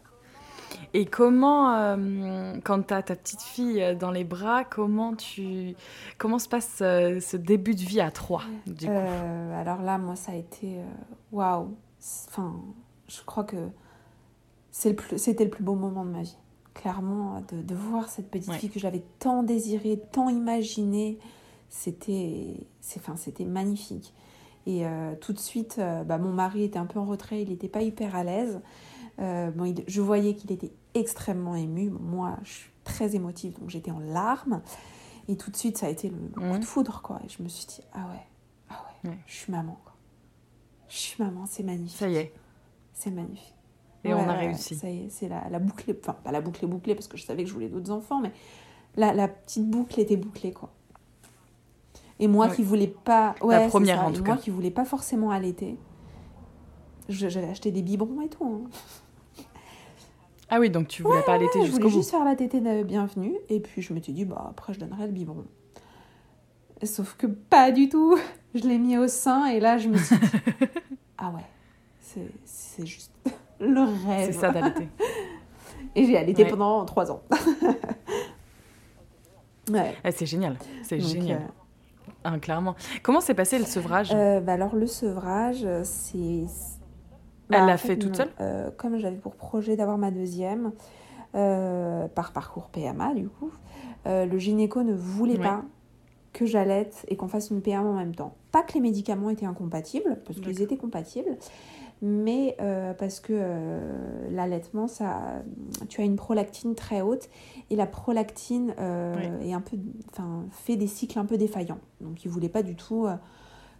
Et 0.95 1.05
comment, 1.05 1.73
euh, 1.75 2.53
quand 2.63 2.83
tu 2.83 2.93
as 2.93 3.01
ta 3.01 3.15
petite 3.15 3.41
fille 3.41 3.81
euh, 3.81 3.95
dans 3.95 4.11
les 4.11 4.23
bras, 4.23 4.63
comment, 4.63 5.15
tu, 5.15 5.75
comment 6.19 6.37
se 6.37 6.47
passe 6.47 6.79
euh, 6.81 7.19
ce 7.19 7.35
début 7.35 7.73
de 7.73 7.81
vie 7.81 7.99
à 7.99 8.11
trois 8.11 8.43
du 8.67 8.85
coup? 8.85 8.91
Alors 9.55 9.81
là, 9.81 9.97
moi, 9.97 10.15
ça 10.15 10.33
a 10.33 10.35
été 10.35 10.77
waouh. 11.31 11.75
Enfin, 12.27 12.59
je 13.07 13.21
crois 13.23 13.43
que 13.43 13.69
c'était 14.71 15.43
le, 15.43 15.49
plus 15.49 15.63
beau 15.63 15.75
moment 15.75 16.05
de 16.05 16.11
ma 16.11 16.23
vie. 16.23 16.37
Clairement, 16.73 17.41
de, 17.51 17.61
de 17.61 17.75
voir 17.75 18.09
cette 18.09 18.31
petite 18.31 18.51
fille 18.53 18.69
que 18.69 18.79
j'avais 18.79 19.03
tant 19.19 19.43
désirée, 19.43 20.01
tant 20.11 20.29
imaginée, 20.29 21.19
c'était 21.69 22.67
enfin, 22.97 23.15
magnifique. 23.45 24.13
Et 24.65 24.85
tout 25.21 25.33
de 25.33 25.39
suite, 25.39 25.79
bah, 26.05 26.17
mon 26.17 26.31
mari 26.31 26.63
était 26.63 26.79
un 26.79 26.85
peu 26.85 26.97
en 26.97 27.05
retrait, 27.05 27.43
il 27.43 27.49
n'était 27.49 27.67
pas 27.67 27.81
hyper 27.81 28.15
à 28.15 28.23
l'aise. 28.23 28.59
bon, 29.19 29.75
je 29.87 30.01
voyais 30.01 30.33
qu'il 30.35 30.51
était 30.51 30.71
extrêmement 30.95 31.55
émue. 31.55 31.89
Moi, 31.89 32.37
je 32.43 32.51
suis 32.51 32.71
très 32.83 33.15
émotive, 33.15 33.59
donc 33.59 33.69
j'étais 33.69 33.91
en 33.91 33.99
larmes. 33.99 34.61
Et 35.27 35.37
tout 35.37 35.51
de 35.51 35.55
suite, 35.55 35.77
ça 35.77 35.87
a 35.87 35.89
été 35.89 36.09
le, 36.09 36.17
coup 36.33 36.41
de 36.41 36.57
mmh. 36.57 36.63
foudre, 36.63 37.01
quoi. 37.01 37.19
Et 37.25 37.29
je 37.29 37.41
me 37.41 37.47
suis 37.47 37.65
dit, 37.65 37.81
ah 37.93 38.07
ouais, 38.09 38.25
ah 38.69 38.85
ouais, 39.03 39.17
je 39.25 39.33
suis 39.33 39.51
maman, 39.51 39.77
quoi. 39.83 39.92
Je 40.93 40.99
suis 40.99 41.23
maman, 41.23 41.45
c'est 41.47 41.63
magnifique. 41.63 41.97
Ça 41.97 42.07
y 42.07 42.17
est. 42.17 42.31
C'est 42.93 43.09
magnifique. 43.09 43.55
Et 44.03 44.13
on 44.13 44.29
a 44.29 44.33
réussi. 44.33 44.75
Ça 44.75 44.87
y 44.91 45.05
est, 45.05 45.09
c'est 45.09 45.27
la, 45.27 45.49
la 45.49 45.57
boucle, 45.57 45.95
enfin, 45.99 46.13
pas 46.23 46.31
la 46.31 46.39
boucle 46.39 46.63
est 46.63 46.67
bouclée 46.67 46.93
parce 46.93 47.07
que 47.07 47.17
je 47.17 47.23
savais 47.25 47.43
que 47.43 47.49
je 47.49 47.53
voulais 47.55 47.69
d'autres 47.69 47.89
enfants, 47.89 48.19
mais 48.19 48.31
la, 48.95 49.11
la, 49.11 49.27
petite 49.27 49.67
boucle 49.67 49.99
était 49.99 50.17
bouclée, 50.17 50.51
quoi. 50.51 50.69
Et 52.19 52.27
moi 52.27 52.47
qui 52.49 52.61
voulais 52.61 52.87
pas. 52.87 53.33
Ouais, 53.41 53.59
la 53.59 53.67
première, 53.69 53.97
ça. 54.01 54.05
en 54.05 54.11
tout 54.11 54.19
Et 54.21 54.23
cas. 54.23 54.33
Moi 54.33 54.41
qui 54.41 54.51
voulais 54.51 54.69
pas 54.71 54.85
forcément 54.85 55.31
allaiter, 55.31 55.77
J'allais 57.09 57.49
acheter 57.49 57.71
des 57.71 57.81
biberons 57.81 58.21
et 58.21 58.29
tout. 58.29 58.45
hein. 58.45 59.43
Ah 60.49 60.59
oui, 60.59 60.69
donc 60.69 60.87
tu 60.89 61.01
voulais 61.01 61.23
pas 61.23 61.33
allaiter 61.33 61.59
Je 61.61 61.65
jusqu'au 61.65 61.81
voulais 61.81 61.91
bout. 61.91 61.97
juste 61.97 62.11
faire 62.11 62.23
la 62.23 62.35
tétée 62.35 62.61
de 62.61 62.83
bienvenue. 62.83 63.35
Et 63.49 63.59
puis 63.59 63.81
je 63.81 63.93
me 63.93 63.99
suis 63.99 64.13
dit, 64.13 64.25
bah 64.25 64.45
après 64.51 64.73
je 64.73 64.79
donnerai 64.79 65.07
le 65.07 65.11
biberon. 65.11 65.45
Sauf 66.83 67.15
que 67.15 67.25
pas 67.27 67.71
du 67.71 67.89
tout. 67.89 68.15
Je 68.55 68.67
l'ai 68.67 68.77
mis 68.77 68.97
au 68.97 69.07
sein 69.07 69.45
et 69.47 69.59
là 69.59 69.77
je 69.77 69.87
me 69.89 69.97
suis 69.97 70.15
dit, 70.17 70.27
ah 71.17 71.29
ouais, 71.31 71.45
c'est- 71.99 72.31
c'est 72.45 72.85
juste 72.85 73.11
le 73.59 73.81
rêve. 74.07 74.27
C'est 74.31 74.39
ça 74.39 74.51
d'allaiter. 74.51 74.87
Et 75.95 76.05
j'ai 76.05 76.17
allaité 76.17 76.43
Ouais. 76.43 76.49
pendant 76.49 76.83
trois 76.85 77.11
ans. 77.11 77.21
ouais. 79.69 79.95
Eh, 80.03 80.11
c'est 80.11 80.25
génial, 80.25 80.57
c'est 80.81 80.99
génial. 80.99 81.41
euh, 81.41 82.09
Ah, 82.23 82.39
clairement. 82.39 82.75
Comment 83.03 83.21
s'est 83.21 83.33
passé 83.33 83.59
le 83.59 83.65
sevrage? 83.65 84.11
Euh, 84.13 84.39
bah 84.39 84.53
alors 84.53 84.75
le 84.75 84.87
sevrage, 84.87 85.61
euh, 85.65 85.81
c'est... 85.83 86.17
Elle 87.49 87.59
Bah, 87.59 87.65
l'a 87.65 87.73
en 87.73 87.77
fait 87.77 87.97
toute 87.97 88.11
non. 88.11 88.15
seule? 88.17 88.29
Euh, 88.39 88.71
Comme 88.77 88.97
j'avais 88.97 89.17
pour 89.17 89.35
projet 89.35 89.75
d'avoir 89.75 89.97
ma 89.97 90.09
deuxième, 90.11 90.71
par 91.33 92.31
parcours 92.33 92.69
PMA 92.69 93.13
du 93.15 93.27
coup, 93.27 93.51
le 94.05 94.37
gynéco 94.37 94.83
ne 94.83 94.93
voulait 94.93 95.37
Ouais. 95.37 95.43
pas 95.43 95.63
que 96.33 96.45
j'allaite 96.45 97.05
et 97.07 97.15
qu'on 97.15 97.27
fasse 97.27 97.49
une 97.51 97.61
PMA 97.61 97.81
en 97.83 97.93
même 97.93 98.15
temps. 98.15 98.33
Pas 98.51 98.63
que 98.63 98.73
les 98.73 98.79
médicaments 98.81 99.29
étaient 99.29 99.45
incompatibles, 99.45 100.19
parce 100.25 100.39
qu'ils 100.39 100.61
étaient 100.61 100.77
compatibles, 100.77 101.37
mais 102.01 102.55
euh, 102.59 102.93
parce 102.93 103.19
que 103.19 103.33
euh, 103.35 104.29
l'allaitement, 104.31 104.87
ça, 104.87 105.43
tu 105.89 106.01
as 106.01 106.03
une 106.03 106.15
prolactine 106.15 106.75
très 106.75 107.01
haute 107.01 107.29
et 107.69 107.75
la 107.75 107.85
prolactine 107.87 108.73
euh, 108.79 109.37
Oui. 109.39 109.49
est 109.49 109.53
un 109.53 109.61
peu, 109.61 109.77
enfin, 110.11 110.43
fait 110.51 110.75
des 110.75 110.87
cycles 110.87 111.17
un 111.19 111.25
peu 111.25 111.37
défaillants. 111.37 111.79
Donc, 112.01 112.25
il 112.25 112.29
voulait 112.31 112.49
pas 112.49 112.63
du 112.63 112.75
tout 112.75 113.05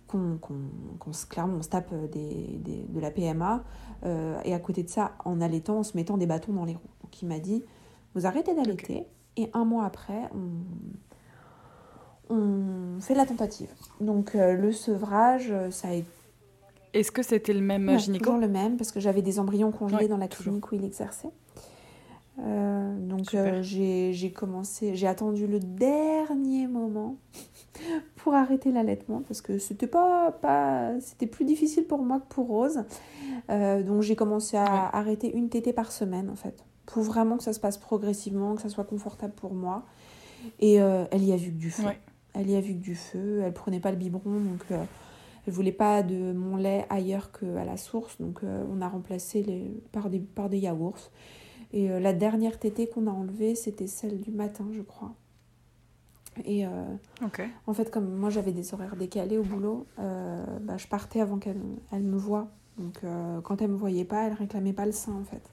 qu'on, 0.08 0.38
qu'on, 0.40 0.56
qu'on 1.00 1.12
se, 1.14 1.26
clairement, 1.26 1.58
on 1.58 1.62
se 1.64 1.70
tape 1.70 1.94
des, 2.12 2.60
des- 2.60 2.86
de 2.88 3.00
la 3.00 3.10
PMA 3.12 3.64
et 4.44 4.54
à 4.54 4.60
côté 4.60 4.84
de 4.84 4.90
ça, 4.90 5.14
en 5.26 5.42
allaitant, 5.42 5.80
en 5.80 5.84
se 5.84 5.98
mettant 5.98 6.18
des 6.18 6.28
bâtons 6.28 6.54
dans 6.54 6.66
les 6.66 6.74
roues. 6.74 6.82
Donc, 7.04 7.22
il 7.22 7.28
m'a 7.28 7.40
dit, 7.40 7.64
vous 8.16 8.26
arrêtez 8.26 8.54
d'allaiter 8.54 9.06
et 9.38 9.50
un 9.54 9.66
mois 9.66 9.86
après, 9.86 10.30
on, 10.36 10.50
on 12.30 13.00
fait 13.00 13.16
la 13.16 13.26
tentative. 13.26 13.70
Donc, 14.00 14.36
euh, 14.36 14.54
le 14.54 14.72
sevrage, 14.72 15.48
euh, 15.52 15.72
ça 15.72 15.90
a 15.90 15.94
été 15.94 16.08
Est-ce 16.94 17.12
que 17.12 17.24
c'était 17.24 17.54
le 17.54 17.62
même 17.62 17.88
Ouais, 17.88 18.00
gynéco 18.00 18.26
toujours 18.26 18.40
le 18.40 18.48
même, 18.48 18.78
parce 18.78 18.92
que 18.92 19.00
j'avais 19.00 19.22
des 19.22 19.40
embryons 19.40 19.72
congelés 19.72 20.04
Ouais, 20.04 20.08
dans 20.08 20.18
la 20.18 20.28
toujours. 20.28 20.46
clinique 20.54 20.72
où 20.72 20.76
il 20.76 20.86
exerçait. 20.86 21.30
Euh, 22.40 22.98
donc 22.98 23.36
euh, 23.36 23.62
j'ai 23.62 24.12
j'ai 24.12 24.32
commencé, 24.32 24.96
j'ai 24.96 25.06
attendu 25.06 25.46
le 25.46 25.60
dernier 25.60 26.66
moment 26.66 27.18
pour 28.16 28.34
arrêter 28.34 28.72
l'allaitement 28.72 29.22
parce 29.28 29.40
que 29.42 29.60
c'était 29.60 29.86
pas, 29.86 30.32
pas 30.32 31.00
c'était 31.00 31.28
plus 31.28 31.46
difficile 31.46 31.86
pour 31.86 32.02
moi 32.02 32.20
que 32.22 32.34
pour 32.34 32.48
Rose. 32.48 32.86
Euh, 33.52 33.84
donc 33.84 34.02
j'ai 34.02 34.16
commencé 34.16 34.58
à 34.58 34.64
Ouais. 34.64 34.90
arrêter 34.94 35.32
une 35.36 35.50
tétée 35.50 35.74
par 35.74 35.92
semaine 35.92 36.28
en 36.32 36.36
fait, 36.36 36.64
pour 36.88 37.04
vraiment 37.04 37.38
que 37.38 37.44
ça 37.44 37.54
se 37.54 37.60
passe 37.60 37.78
progressivement, 37.78 38.56
que 38.56 38.64
ça 38.64 38.70
soit 38.70 38.84
confortable 38.86 39.34
pour 39.34 39.54
moi. 39.54 39.84
Et 40.60 40.82
euh, 40.82 41.06
elle 41.12 41.24
y 41.24 41.34
a 41.34 41.38
vu 41.38 41.52
que 41.52 41.58
du 41.58 41.70
feu. 41.70 41.86
Ouais. 41.86 42.00
Elle 42.34 42.50
y 42.50 42.56
a 42.56 42.62
vu 42.62 42.74
que 42.74 42.80
du 42.80 42.96
feu. 42.96 43.42
Elle 43.44 43.54
prenait 43.54 43.80
pas 43.80 43.92
le 43.92 43.98
biberon, 43.98 44.40
donc 44.40 44.64
euh, 44.72 44.84
elle 45.46 45.54
voulait 45.54 45.72
pas 45.72 46.04
de 46.04 46.34
mon 46.34 46.56
lait 46.56 46.86
ailleurs 46.90 47.32
qu'à 47.32 47.64
la 47.66 47.78
source. 47.78 48.20
Donc 48.20 48.40
euh, 48.44 48.64
on 48.72 48.82
a 48.82 48.88
remplacé 48.90 49.44
les, 49.44 49.72
par, 49.92 50.10
des, 50.10 50.20
par 50.20 50.50
des 50.50 50.58
yaourts. 50.60 51.12
Et 51.74 51.90
euh, 51.92 52.00
la 52.00 52.14
dernière 52.14 52.60
tétée 52.60 52.88
qu'on 52.88 53.08
a 53.08 53.12
enlevée, 53.12 53.56
c'était 53.56 53.88
celle 53.88 54.20
du 54.22 54.32
matin, 54.32 54.66
je 54.72 54.82
crois. 54.82 55.14
Et 56.46 56.66
euh, 56.66 56.70
en 57.68 57.74
fait, 57.74 57.92
comme 57.92 58.10
moi 58.16 58.32
j'avais 58.32 58.52
des 58.54 58.74
horaires 58.74 58.96
décalés 58.96 59.38
au 59.38 59.44
boulot, 59.44 59.86
bah, 59.98 60.78
je 60.78 60.88
partais 60.88 61.22
avant 61.22 61.38
qu'elle 61.38 61.62
elle 61.92 62.02
me 62.02 62.18
voie. 62.18 62.48
Donc 62.80 63.02
quand 63.44 63.62
elle 63.62 63.70
me 63.70 63.78
voyait 63.78 64.04
pas, 64.06 64.26
elle 64.26 64.34
réclamait 64.34 64.74
pas 64.74 64.88
le 64.88 64.92
sein 64.94 65.14
en 65.14 65.24
fait. 65.24 65.44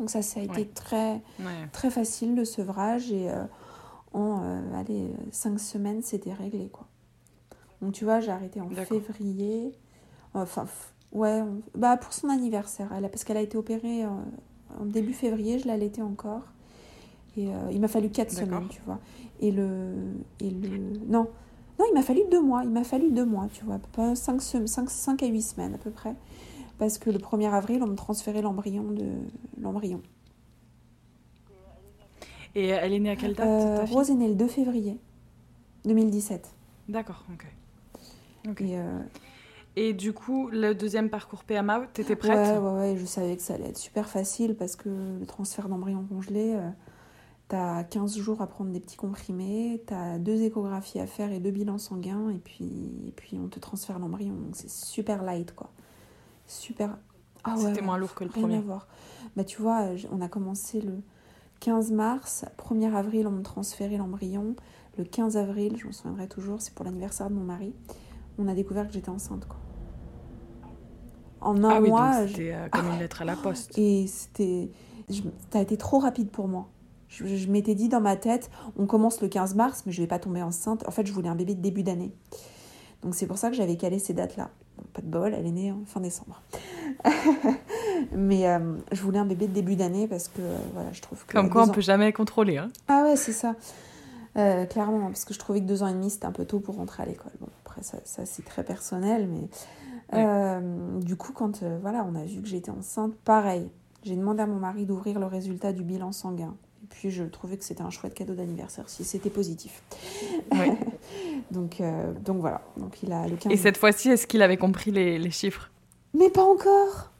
Donc 0.00 0.10
ça, 0.10 0.20
ça 0.22 0.40
a 0.40 0.42
été 0.42 0.62
Ouais. 0.62 0.68
très 0.74 1.12
Ouais. 1.38 1.68
très 1.70 1.90
facile 1.90 2.34
le 2.34 2.44
sevrage 2.44 3.12
et 3.12 3.28
en 4.12 4.42
euh, 4.42 4.74
allez, 4.80 5.10
cinq 5.32 5.58
semaines 5.60 6.02
c'était 6.02 6.32
réglé 6.32 6.68
quoi. 6.70 6.86
Donc 7.82 7.92
tu 7.92 8.04
vois, 8.04 8.20
j'ai 8.20 8.30
arrêté 8.30 8.60
en 8.60 8.68
février. 8.86 9.72
Enfin, 10.34 10.66
ouais, 11.12 11.40
on- 11.42 11.62
bah 11.76 11.96
pour 11.96 12.12
son 12.12 12.28
anniversaire, 12.28 12.92
elle 12.96 13.04
a, 13.04 13.08
parce 13.08 13.24
qu'elle 13.24 13.36
a 13.36 13.42
été 13.42 13.56
opérée 13.58 14.04
euh, 14.04 14.08
en 14.80 14.84
début 14.86 15.12
février, 15.14 15.58
je 15.58 15.64
l'ai 15.66 15.72
allaitée 15.72 16.02
encore. 16.02 16.42
Et 17.36 17.48
euh, 17.48 17.70
il 17.72 17.80
m'a 17.80 17.88
fallu 17.88 18.10
quatre 18.10 18.32
semaines, 18.32 18.68
tu 18.68 18.80
vois. 18.86 18.98
Et 19.40 19.52
le, 19.52 19.94
et 20.40 20.50
le, 20.50 20.68
non, 21.06 21.28
non, 21.78 21.84
il 21.90 21.94
m'a 21.94 22.02
fallu 22.02 22.22
deux 22.30 22.42
mois. 22.42 22.64
Il 22.64 22.70
m'a 22.70 22.84
fallu 22.84 23.10
deux 23.12 23.24
mois, 23.26 23.46
tu 23.52 23.64
vois, 23.64 23.78
pas 23.92 24.14
cinq, 24.16 24.42
sem- 24.42 24.66
cinq, 24.66 24.90
cinq 24.90 25.22
à 25.22 25.26
huit 25.26 25.42
semaines 25.42 25.74
à 25.74 25.78
peu 25.78 25.90
près, 25.90 26.16
parce 26.78 26.98
que 26.98 27.10
le 27.10 27.18
1er 27.18 27.48
avril, 27.52 27.82
on 27.82 27.86
me 27.88 27.96
transférait 27.96 28.42
l'embryon 28.42 28.84
de 28.92 29.06
l'embryon. 29.60 30.02
Et 32.58 32.68
elle 32.68 32.92
est 32.92 32.98
née 32.98 33.10
à 33.10 33.16
quelle 33.16 33.34
date 33.34 33.46
Euh, 33.46 33.76
ta 33.78 33.86
fille 33.86 33.94
Rose 33.96 34.10
est 34.10 34.14
née 34.14 34.28
le 34.28 34.34
2 34.34 34.46
février 34.48 34.98
2017. 35.84 36.48
D'accord, 36.88 37.24
ok. 37.32 37.46
Et 38.60 38.78
euh, 38.78 38.98
Et 39.76 39.92
du 39.92 40.12
coup, 40.12 40.48
le 40.48 40.74
deuxième 40.74 41.08
parcours 41.10 41.44
PMA, 41.44 41.86
t'étais 41.92 42.16
prête 42.16 42.36
ouais, 42.36 42.58
ouais, 42.58 42.78
ouais, 42.78 42.96
je 42.96 43.04
savais 43.04 43.36
que 43.36 43.42
ça 43.42 43.54
allait 43.54 43.68
être 43.68 43.76
super 43.78 44.08
facile 44.08 44.56
parce 44.56 44.74
que 44.74 44.88
le 44.88 45.26
transfert 45.26 45.68
d'embryon 45.68 46.04
congelé, 46.08 46.54
euh, 46.54 46.68
t'as 47.48 47.84
15 47.84 48.18
jours 48.18 48.40
à 48.42 48.46
prendre 48.48 48.72
des 48.72 48.80
petits 48.80 48.96
comprimés, 48.96 49.82
t'as 49.86 50.18
deux 50.18 50.42
échographies 50.42 50.98
à 50.98 51.06
faire 51.06 51.30
et 51.30 51.38
deux 51.38 51.50
bilans 51.52 51.78
sanguins, 51.78 52.30
et 52.30 52.38
puis, 52.38 53.04
et 53.06 53.12
puis 53.12 53.38
on 53.38 53.48
te 53.48 53.60
transfère 53.60 53.98
l'embryon. 54.00 54.34
Donc 54.34 54.54
c'est 54.56 54.70
super 54.70 55.22
light, 55.22 55.54
quoi. 55.54 55.70
Super. 56.46 56.98
Ah 57.44 57.54
ouais, 57.54 57.66
C'était 57.66 57.80
ouais, 57.80 57.86
moins 57.86 57.98
lourd 57.98 58.14
que 58.14 58.24
le 58.24 58.30
rien 58.30 58.42
à 58.44 58.46
premier. 58.46 58.60
voir. 58.60 58.88
Bah, 59.36 59.44
tu 59.44 59.62
vois, 59.62 59.82
euh, 59.82 59.98
on 60.10 60.20
a 60.22 60.28
commencé 60.28 60.80
le 60.80 60.94
15 61.60 61.90
mars, 61.92 62.44
1er 62.58 62.94
avril, 62.94 63.26
on 63.26 63.30
me 63.32 63.42
transférait 63.42 63.96
l'embryon. 63.96 64.54
Le 64.96 65.04
15 65.04 65.36
avril, 65.36 65.76
je 65.78 65.86
m'en 65.86 65.92
souviendrai 65.92 66.28
toujours, 66.28 66.60
c'est 66.60 66.74
pour 66.74 66.84
l'anniversaire 66.84 67.28
de 67.30 67.34
mon 67.34 67.44
mari, 67.44 67.72
on 68.38 68.48
a 68.48 68.54
découvert 68.54 68.86
que 68.86 68.92
j'étais 68.92 69.10
enceinte, 69.10 69.46
quoi. 69.46 69.56
En 71.40 71.62
un 71.62 71.68
Ah 71.76 71.80
oui, 71.80 71.88
mois, 71.90 72.26
c'était 72.26 72.52
euh, 72.52 72.68
comme 72.68 72.86
une 72.86 72.98
lettre 72.98 73.22
à 73.22 73.24
la 73.24 73.36
poste. 73.36 73.76
et 73.78 74.06
c'était. 74.08 74.70
je- 75.08 75.22
Ça 75.52 75.60
a 75.60 75.62
été 75.62 75.76
trop 75.76 75.98
rapide 76.00 76.30
pour 76.30 76.48
moi. 76.48 76.68
Je, 77.08 77.26
je 77.26 77.48
m'étais 77.48 77.74
dit 77.76 77.88
dans 77.88 78.00
ma 78.00 78.16
tête, 78.16 78.50
on 78.76 78.86
commence 78.86 79.22
le 79.22 79.28
15 79.28 79.54
mars, 79.54 79.84
mais 79.86 79.92
je 79.92 80.00
vais 80.02 80.08
pas 80.08 80.18
tomber 80.18 80.42
enceinte. 80.42 80.86
En 80.88 80.90
fait, 80.90 81.06
je 81.06 81.12
voulais 81.12 81.28
un 81.28 81.36
bébé 81.36 81.54
de 81.54 81.60
début 81.62 81.82
d'année. 81.84 82.12
Donc 83.02 83.14
c'est 83.14 83.26
pour 83.28 83.38
ça 83.38 83.50
que 83.50 83.56
j'avais 83.56 83.76
calé 83.76 84.00
ces 84.00 84.14
dates-là. 84.14 84.50
Bon, 84.76 84.84
pas 84.92 85.00
de 85.00 85.06
bol, 85.06 85.32
elle 85.32 85.46
est 85.46 85.52
née 85.52 85.70
en 85.72 85.84
fin 85.86 86.00
décembre. 86.00 86.42
mais 88.14 88.48
euh, 88.48 88.58
je 88.92 89.02
voulais 89.02 89.18
un 89.18 89.24
bébé 89.24 89.46
de 89.48 89.52
début 89.52 89.76
d'année 89.76 90.06
parce 90.08 90.28
que 90.28 90.40
euh, 90.40 90.56
voilà, 90.74 90.92
je 90.92 91.00
trouve 91.00 91.24
que. 91.26 91.32
Comme 91.32 91.50
quoi, 91.50 91.62
on 91.64 91.68
ans- 91.68 91.72
peut 91.72 91.80
jamais 91.80 92.12
contrôler. 92.12 92.56
Hein. 92.58 92.68
Ah 92.88 93.04
ouais, 93.04 93.16
c'est 93.16 93.32
ça. 93.32 93.54
Euh, 94.36 94.66
clairement, 94.66 95.06
parce 95.06 95.24
que 95.24 95.34
je 95.34 95.38
trouvais 95.38 95.60
que 95.60 95.66
deux 95.66 95.82
ans 95.82 95.88
et 95.88 95.92
demi, 95.92 96.10
c'était 96.10 96.26
un 96.26 96.32
peu 96.32 96.44
tôt 96.44 96.60
pour 96.60 96.76
rentrer 96.76 97.02
à 97.02 97.06
l'école. 97.06 97.32
Bon, 97.40 97.48
après, 97.64 97.82
ça, 97.82 97.98
ça 98.04 98.24
c'est 98.24 98.44
très 98.44 98.62
personnel, 98.64 99.26
mais 99.28 99.48
Ouais. 100.16 100.24
euh, 100.24 101.00
du 101.00 101.16
coup, 101.16 101.32
quand 101.32 101.62
euh, 101.62 101.78
voilà, 101.82 102.06
on 102.10 102.14
a 102.14 102.24
vu 102.24 102.40
que 102.40 102.48
j'étais 102.48 102.70
enceinte, 102.70 103.14
pareil, 103.24 103.68
j'ai 104.04 104.16
demandé 104.16 104.42
à 104.42 104.46
mon 104.46 104.56
mari 104.58 104.86
d'ouvrir 104.86 105.18
le 105.18 105.26
résultat 105.26 105.72
du 105.72 105.82
bilan 105.82 106.12
sanguin. 106.12 106.54
Et 106.82 106.86
puis, 106.88 107.10
je 107.10 107.24
trouvais 107.24 107.56
que 107.58 107.64
c'était 107.64 107.82
un 107.82 107.90
chouette 107.90 108.14
cadeau 108.14 108.34
d'anniversaire 108.34 108.84
si 108.88 109.04
c'était 109.04 109.28
positif. 109.30 109.82
Ouais. 110.52 110.72
Donc, 111.50 111.82
donc 112.24 112.38
voilà. 112.40 112.60
Donc, 112.76 113.02
il 113.02 113.12
a 113.12 113.26
le 113.26 113.36
15 113.36 113.50
Et 113.52 113.56
cette 113.56 113.76
fois-ci, 113.78 114.10
est-ce 114.10 114.26
qu'il 114.26 114.42
avait 114.42 114.56
compris 114.56 114.90
les, 114.90 115.18
les 115.18 115.30
chiffres? 115.30 115.70
Mais 116.14 116.30
pas 116.30 116.42
encore 116.44 117.10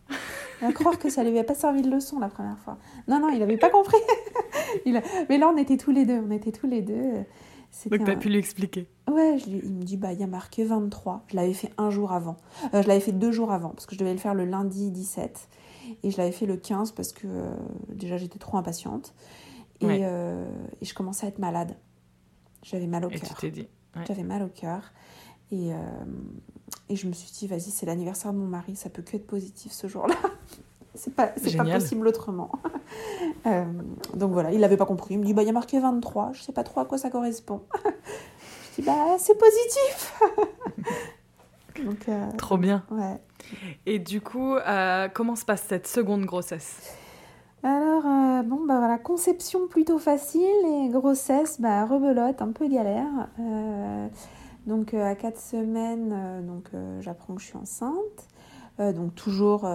À 0.63 0.73
croire 0.73 0.99
que 0.99 1.09
ça 1.11 1.23
lui 1.23 1.31
avait 1.31 1.45
pas 1.45 1.55
servi 1.55 1.83
de 1.83 1.91
leçon 1.91 2.19
la 2.19 2.29
première 2.29 2.59
fois. 2.59 2.79
Non, 3.07 3.21
non, 3.21 3.29
il 3.31 3.43
avait 3.43 3.57
pas 3.59 3.71
compris. 3.71 3.97
Il 4.87 4.97
a- 4.97 5.03
Mais 5.29 5.39
là, 5.39 5.49
on 5.49 5.57
était 5.57 5.77
tous 5.77 5.91
les 5.93 6.05
deux. 6.05 6.21
On 6.27 6.31
était 6.31 6.53
tous 6.53 6.67
les 6.67 6.83
deux. 6.83 7.25
Donc 7.91 8.09
un- 8.09 8.17
pu 8.17 8.29
lui 8.29 8.39
expliquer. 8.39 8.89
Ouais, 9.11 9.39
je 9.39 9.49
lui- 9.51 9.61
il 9.63 9.73
me 9.73 9.83
dit, 9.83 9.97
bah, 9.97 10.13
il 10.13 10.21
y 10.21 10.23
a 10.23 10.27
marqué 10.27 10.65
23. 10.65 11.25
Je 11.29 11.37
l'avais 11.37 11.53
fait 11.55 11.71
un 11.79 11.91
jour 11.91 12.13
avant. 12.13 12.37
Euh, 12.75 12.83
je 12.83 12.89
l'avais 12.89 13.01
fait 13.01 13.13
deux 13.13 13.31
jours 13.33 13.53
avant, 13.53 13.71
parce 13.71 13.87
que 13.87 13.95
je 13.95 13.99
devais 14.01 14.13
le 14.13 14.19
faire 14.19 14.35
le 14.35 14.45
lundi 14.45 14.91
17. 14.91 15.49
Et 16.03 16.11
je 16.11 16.17
l'avais 16.19 16.33
fait 16.33 16.45
le 16.47 16.57
15 16.57 16.93
parce 16.93 17.13
que 17.13 17.27
euh, 17.27 17.51
déjà 17.89 18.17
j'étais 18.17 18.39
trop 18.39 18.57
impatiente. 18.59 19.15
Et, 19.81 19.87
Ouais. 19.87 20.01
euh, 20.03 20.47
et 20.81 20.85
je 20.85 20.93
commençais 20.95 21.27
à 21.27 21.29
être 21.29 21.39
malade. 21.39 21.77
J'avais 22.63 22.87
mal 22.87 23.05
au 23.05 23.11
Et 23.11 23.15
tu 23.15 23.21
cœur. 23.21 23.37
t'es 23.39 23.51
dit. 23.51 23.69
ouais. 23.97 24.03
J'avais 24.07 24.25
mal 24.25 24.43
au 24.43 24.49
cœur. 24.49 24.93
Et, 25.53 25.73
euh, 25.73 25.77
et 26.89 26.97
je 26.97 27.07
me 27.07 27.13
suis 27.13 27.31
dit, 27.31 27.47
vas-y, 27.47 27.71
c'est 27.71 27.87
l'anniversaire 27.87 28.33
de 28.33 28.39
mon 28.39 28.47
mari, 28.47 28.77
ça 28.77 28.89
peut 28.91 29.03
que 29.03 29.17
être 29.17 29.27
positif 29.27 29.73
ce 29.73 29.87
jour-là. 29.87 30.15
c'est 30.95 31.15
pas, 31.15 31.33
c'est 31.37 31.57
pas 31.57 31.65
possible 31.65 32.07
autrement. 32.09 32.51
Euh, 33.47 33.65
donc 34.15 34.33
voilà, 34.33 34.53
il 34.53 34.61
l'avait 34.61 34.77
pas 34.77 34.87
compris. 34.87 35.15
Il 35.15 35.21
me 35.21 35.25
dit, 35.25 35.35
bah, 35.35 35.43
il 35.43 35.47
y 35.47 35.51
a 35.51 35.53
marqué 35.53 35.79
23, 35.79 36.31
je 36.33 36.43
sais 36.43 36.53
pas 36.53 36.65
trop 36.65 36.81
à 36.81 36.87
quoi 36.87 36.99
ça 36.99 37.11
correspond. 37.11 37.63
je 37.85 38.81
dis, 38.81 38.83
bah, 38.83 39.17
c'est 39.19 39.39
positif. 39.39 40.21
donc, 41.85 42.09
euh, 42.09 42.31
Trop 42.37 42.57
bien. 42.57 42.85
ouais. 42.91 43.21
Et 43.87 43.99
du 43.99 44.21
coup, 44.21 44.55
euh, 44.57 45.09
comment 45.13 45.37
se 45.37 45.45
passe 45.45 45.65
cette 45.69 45.87
seconde 45.87 46.25
grossesse? 46.25 46.97
Alors, 47.63 48.07
euh, 48.07 48.43
bon, 48.43 48.65
bah 48.67 48.79
voilà, 48.79 48.99
conception 48.99 49.67
plutôt 49.67 49.99
facile 49.99 50.43
et 50.67 50.89
grossesse, 50.91 51.61
bah, 51.61 51.85
rebelote, 51.87 52.41
un 52.41 52.53
peu 52.53 52.69
galère. 52.69 53.29
Euh, 53.41 54.09
donc, 54.67 54.95
euh, 54.95 55.05
à 55.05 55.15
4 55.15 55.39
semaines, 55.39 56.13
euh, 56.13 56.43
donc, 56.43 56.69
euh, 56.75 57.01
j'apprends 57.01 57.35
que 57.35 57.41
je 57.41 57.47
suis 57.47 57.57
enceinte. 57.57 58.29
Donc 58.95 59.13
toujours 59.17 59.69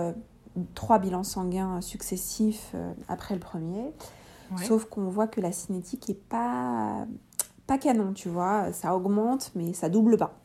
trois 0.76 0.98
bilans 0.98 1.26
sanguins 1.26 1.82
successifs 1.82 2.74
après 3.10 3.34
le 3.34 3.42
premier. 3.42 3.84
Ouais. 3.84 4.64
Sauf 4.66 4.86
qu'on 4.86 5.10
voit 5.10 5.28
que 5.28 5.42
la 5.42 5.52
cinétique 5.52 6.10
est 6.10 6.14
pas, 6.30 7.06
pas 7.68 7.78
canon, 7.78 8.14
tu 8.14 8.30
vois. 8.30 8.72
Ça 8.72 8.96
augmente, 8.96 9.52
mais 9.56 9.74
ça 9.74 9.90
double 9.90 10.16
pas. 10.16 10.40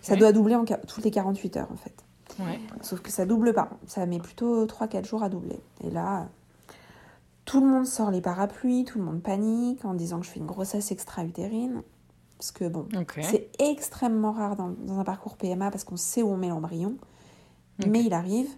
Ça 0.00 0.16
doit 0.16 0.32
doubler 0.32 0.54
en 0.54 0.64
toutes 0.64 1.04
les 1.04 1.10
48 1.10 1.58
heures, 1.58 1.70
en 1.70 1.76
fait. 1.76 2.02
Ouais. 2.38 2.58
Sauf 2.80 3.02
que 3.02 3.10
ça 3.10 3.26
double 3.26 3.52
pas. 3.52 3.68
Ça 3.86 4.06
met 4.06 4.20
plutôt 4.20 4.64
3-4 4.64 5.04
jours 5.04 5.22
à 5.22 5.28
doubler. 5.28 5.60
Et 5.84 5.90
là, 5.90 6.28
tout 7.44 7.60
le 7.60 7.66
monde 7.66 7.86
sort 7.86 8.10
les 8.10 8.22
parapluies, 8.22 8.84
tout 8.84 8.98
le 8.98 9.04
monde 9.04 9.22
panique 9.22 9.84
en 9.84 9.92
disant 9.92 10.18
que 10.18 10.24
je 10.24 10.30
fais 10.30 10.40
une 10.40 10.46
grossesse 10.46 10.92
extra-utérine. 10.92 11.82
Parce 12.38 12.52
que 12.52 12.68
bon, 12.68 12.86
c'est 13.22 13.50
extrêmement 13.58 14.32
rare 14.32 14.56
dans, 14.56 14.68
dans 14.70 14.98
un 14.98 15.04
parcours 15.04 15.36
PMA 15.36 15.70
parce 15.70 15.84
qu'on 15.84 15.96
sait 15.96 16.22
où 16.22 16.28
on 16.28 16.36
met 16.36 16.48
l'embryon. 16.48 16.96
Mais 17.86 18.02
il 18.04 18.12
arrive 18.12 18.48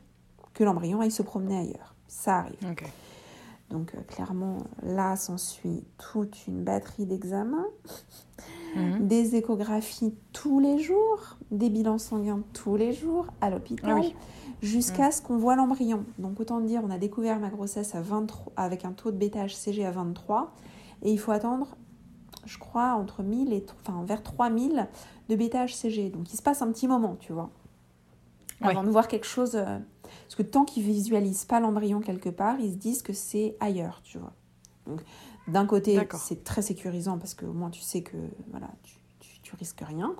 que 0.54 0.64
l'embryon 0.64 1.00
aille 1.00 1.10
se 1.10 1.22
promener 1.22 1.58
ailleurs. 1.58 1.94
Ça 2.08 2.38
arrive. 2.38 2.58
Donc 3.70 3.94
euh, 3.94 4.00
clairement, 4.02 4.58
là 4.82 5.14
s'ensuit 5.16 5.84
toute 5.98 6.46
une 6.46 6.64
batterie 6.64 7.04
d'examens, 7.06 7.66
Mhm. 8.76 9.06
des 9.08 9.34
échographies 9.34 10.14
tous 10.32 10.60
les 10.60 10.78
jours, 10.78 11.38
des 11.50 11.70
bilans 11.70 11.96
sanguins 11.98 12.42
tous 12.52 12.76
les 12.76 12.92
jours 12.92 13.26
à 13.40 13.48
l'hôpital, 13.50 13.90
Ah 13.96 14.00
oui. 14.00 14.14
jusqu'à 14.60 15.10
ce 15.10 15.22
qu'on 15.22 15.38
voit 15.38 15.56
l'embryon. 15.56 16.04
Donc 16.18 16.38
autant 16.38 16.60
dire, 16.60 16.82
on 16.84 16.90
a 16.90 16.98
découvert 16.98 17.38
ma 17.40 17.48
grossesse 17.48 17.94
à 17.94 18.02
23, 18.02 18.52
avec 18.56 18.84
un 18.84 18.92
taux 18.92 19.10
de 19.10 19.16
bêta-HCG 19.16 19.84
à 19.86 19.90
23, 19.90 20.52
et 21.02 21.10
il 21.10 21.18
faut 21.18 21.32
attendre, 21.32 21.76
je 22.48 22.58
crois, 22.58 22.94
entre 22.94 23.22
1000 23.22 23.52
et 23.52 23.64
enfin 23.80 24.02
vers 24.04 24.22
3000 24.22 24.88
de 25.28 25.36
bêta-HCG. 25.36 26.10
Donc 26.10 26.32
il 26.32 26.36
se 26.36 26.42
passe 26.42 26.62
un 26.62 26.72
petit 26.72 26.88
moment, 26.88 27.16
tu 27.20 27.32
vois, 27.32 27.50
Ouais. 28.60 28.70
avant 28.70 28.82
de 28.82 28.90
voir 28.90 29.06
quelque 29.06 29.26
chose. 29.26 29.54
euh, 29.54 29.78
Parce 30.24 30.34
que 30.34 30.42
tant 30.42 30.64
qu'ils 30.64 30.82
visualisent 30.82 31.44
pas 31.44 31.60
l'embryon 31.60 32.00
quelque 32.00 32.30
part, 32.30 32.58
ils 32.58 32.72
se 32.72 32.76
disent 32.76 33.02
que 33.02 33.12
c'est 33.12 33.56
ailleurs, 33.60 34.00
tu 34.02 34.18
vois. 34.18 34.32
Donc 34.86 35.02
d'un 35.46 35.66
côté, 35.66 35.96
c'est 36.18 36.42
très 36.44 36.62
sécurisant 36.62 37.18
parce 37.18 37.34
qu'au 37.34 37.52
moins 37.52 37.70
tu 37.70 37.80
sais 37.82 38.02
que 38.02 38.16
voilà, 38.50 38.68
tu, 38.82 38.96
tu, 39.20 39.40
tu 39.42 39.54
risques 39.56 39.82
rien, 39.86 40.14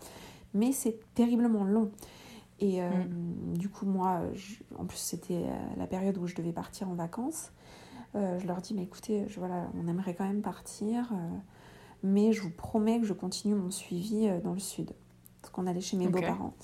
mais 0.54 0.72
c'est 0.72 0.98
terriblement 1.14 1.64
long. 1.64 1.90
Et 2.60 2.82
euh, 2.82 2.90
du 3.54 3.68
coup, 3.68 3.86
moi, 3.86 4.20
je- 4.34 4.56
en 4.78 4.84
plus, 4.84 4.98
c'était 4.98 5.44
euh, 5.46 5.56
la 5.76 5.86
période 5.86 6.18
où 6.18 6.26
je 6.26 6.34
devais 6.34 6.52
partir 6.52 6.88
en 6.88 6.94
vacances. 6.94 7.52
Euh, 8.14 8.38
je 8.40 8.46
leur 8.46 8.60
dis, 8.60 8.74
mais 8.74 8.82
écoutez, 8.82 9.26
je, 9.28 9.38
voilà, 9.38 9.68
on 9.80 9.86
aimerait 9.86 10.14
quand 10.14 10.24
même 10.26 10.42
partir, 10.42 11.10
euh, 11.12 11.16
mais 12.03 12.32
je 12.32 12.40
vous 12.42 12.51
promets 12.51 13.01
que 13.01 13.07
je 13.07 13.12
continue 13.12 13.55
mon 13.55 13.70
suivi 13.70 14.28
euh, 14.28 14.40
dans 14.40 14.53
le 14.53 14.59
sud. 14.61 14.92
Parce 15.42 15.53
qu'on 15.53 15.66
allait 15.66 15.80
chez 15.80 15.96
mes 15.96 16.09
beaux-parents. 16.09 16.55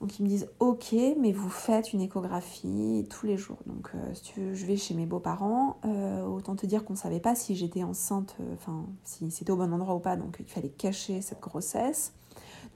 Donc 0.00 0.18
ils 0.18 0.24
me 0.24 0.28
disent, 0.28 0.48
ok, 0.58 0.94
mais 1.20 1.30
vous 1.30 1.48
faites 1.48 1.92
une 1.92 2.00
échographie 2.00 3.06
tous 3.08 3.24
les 3.26 3.36
jours. 3.36 3.58
Donc 3.66 3.90
euh, 3.94 3.98
si 4.14 4.22
tu 4.22 4.40
veux, 4.40 4.54
je 4.54 4.66
vais 4.66 4.76
chez 4.76 4.94
mes 4.94 5.06
beaux-parents. 5.06 5.78
Euh, 5.84 6.24
autant 6.26 6.56
te 6.56 6.66
dire 6.66 6.84
qu'on 6.84 6.94
ne 6.94 6.98
savait 6.98 7.20
pas 7.20 7.34
si 7.36 7.54
j'étais 7.54 7.84
enceinte, 7.84 8.34
euh, 8.40 8.54
enfin, 8.54 8.84
si 9.04 9.30
c'était 9.30 9.52
au 9.52 9.56
bon 9.56 9.72
endroit 9.72 9.94
ou 9.94 10.00
pas. 10.00 10.16
Donc 10.16 10.36
il 10.40 10.46
fallait 10.46 10.70
cacher 10.70 11.20
cette 11.20 11.40
grossesse. 11.40 12.12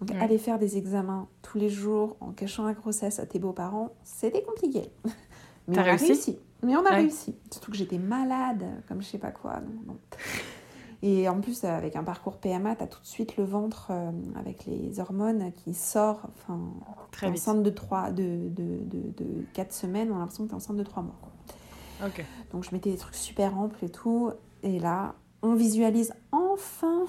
Donc 0.01 0.11
Ouais. 0.11 0.21
aller 0.21 0.39
faire 0.39 0.59
des 0.59 0.77
examens 0.77 1.27
tous 1.43 1.59
les 1.59 1.69
jours 1.69 2.17
en 2.21 2.31
cachant 2.31 2.65
la 2.65 2.75
grossesse 2.75 3.19
à 3.19 3.27
tes 3.27 3.39
beaux-parents, 3.41 3.91
c'était 4.05 4.43
compliqué. 4.43 4.91
Mais 5.69 5.79
on 5.79 5.81
a 5.81 5.83
réussi 5.83 6.07
réussi. 6.07 6.39
Mais 6.63 6.77
on 6.77 6.81
a 6.87 6.91
Ouais. 6.91 6.97
réussi. 6.97 7.35
Surtout 7.51 7.73
que 7.73 7.77
j'étais 7.77 7.99
malade, 7.99 8.65
comme 8.87 9.03
je 9.03 9.07
sais 9.09 9.19
pas 9.19 9.33
quoi. 9.33 9.55
donc 9.55 9.75
bon. 9.85 9.97
Et 11.09 11.29
en 11.29 11.41
plus, 11.41 11.63
avec 11.65 11.95
un 11.95 12.03
parcours 12.03 12.37
PMA, 12.39 12.75
tu 12.75 12.83
as 12.83 12.87
tout 12.89 13.01
de 13.01 13.07
suite 13.07 13.37
le 13.37 13.45
ventre 13.45 13.89
euh, 13.91 14.11
avec 14.35 14.67
les 14.67 14.99
hormones 14.99 15.53
qui 15.53 15.73
sort. 15.73 16.19
Enfin, 16.37 16.59
Très 17.13 17.29
vite. 17.31 17.39
enceinte 17.39 17.63
de, 17.63 17.71
3, 17.71 18.11
de, 18.11 18.49
de, 18.49 18.79
de, 18.85 19.25
de 19.25 19.45
4 19.55 19.73
semaines, 19.73 20.11
on 20.11 20.17
a 20.17 20.19
l'impression 20.19 20.45
que 20.45 20.49
tu 20.49 20.55
es 20.55 20.57
enceinte 20.57 20.77
de 20.79 20.83
3 20.83 21.03
mois. 21.05 21.15
quoi. 21.21 21.31
Donc 22.53 22.65
je 22.65 22.71
mettais 22.73 22.91
des 22.91 22.97
trucs 22.97 23.15
super 23.15 23.57
amples 23.57 23.85
et 23.85 23.89
tout. 23.89 24.31
Et 24.65 24.79
là, 24.81 25.15
on 25.43 25.55
visualise 25.55 26.13
enfin 26.33 27.05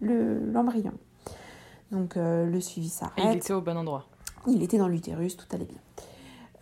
le- 0.00 0.50
l'embryon. 0.52 0.92
Donc 1.90 2.16
euh, 2.16 2.46
le 2.46 2.60
suivi 2.60 2.86
Et 2.86 2.90
s'arrête. 2.90 3.24
il 3.32 3.36
était 3.38 3.52
au 3.52 3.60
bon 3.60 3.76
endroit. 3.76 4.06
Il 4.46 4.62
était 4.62 4.78
dans 4.78 4.86
l'utérus, 4.88 5.36
tout 5.36 5.46
allait 5.52 5.64
bien. 5.64 5.80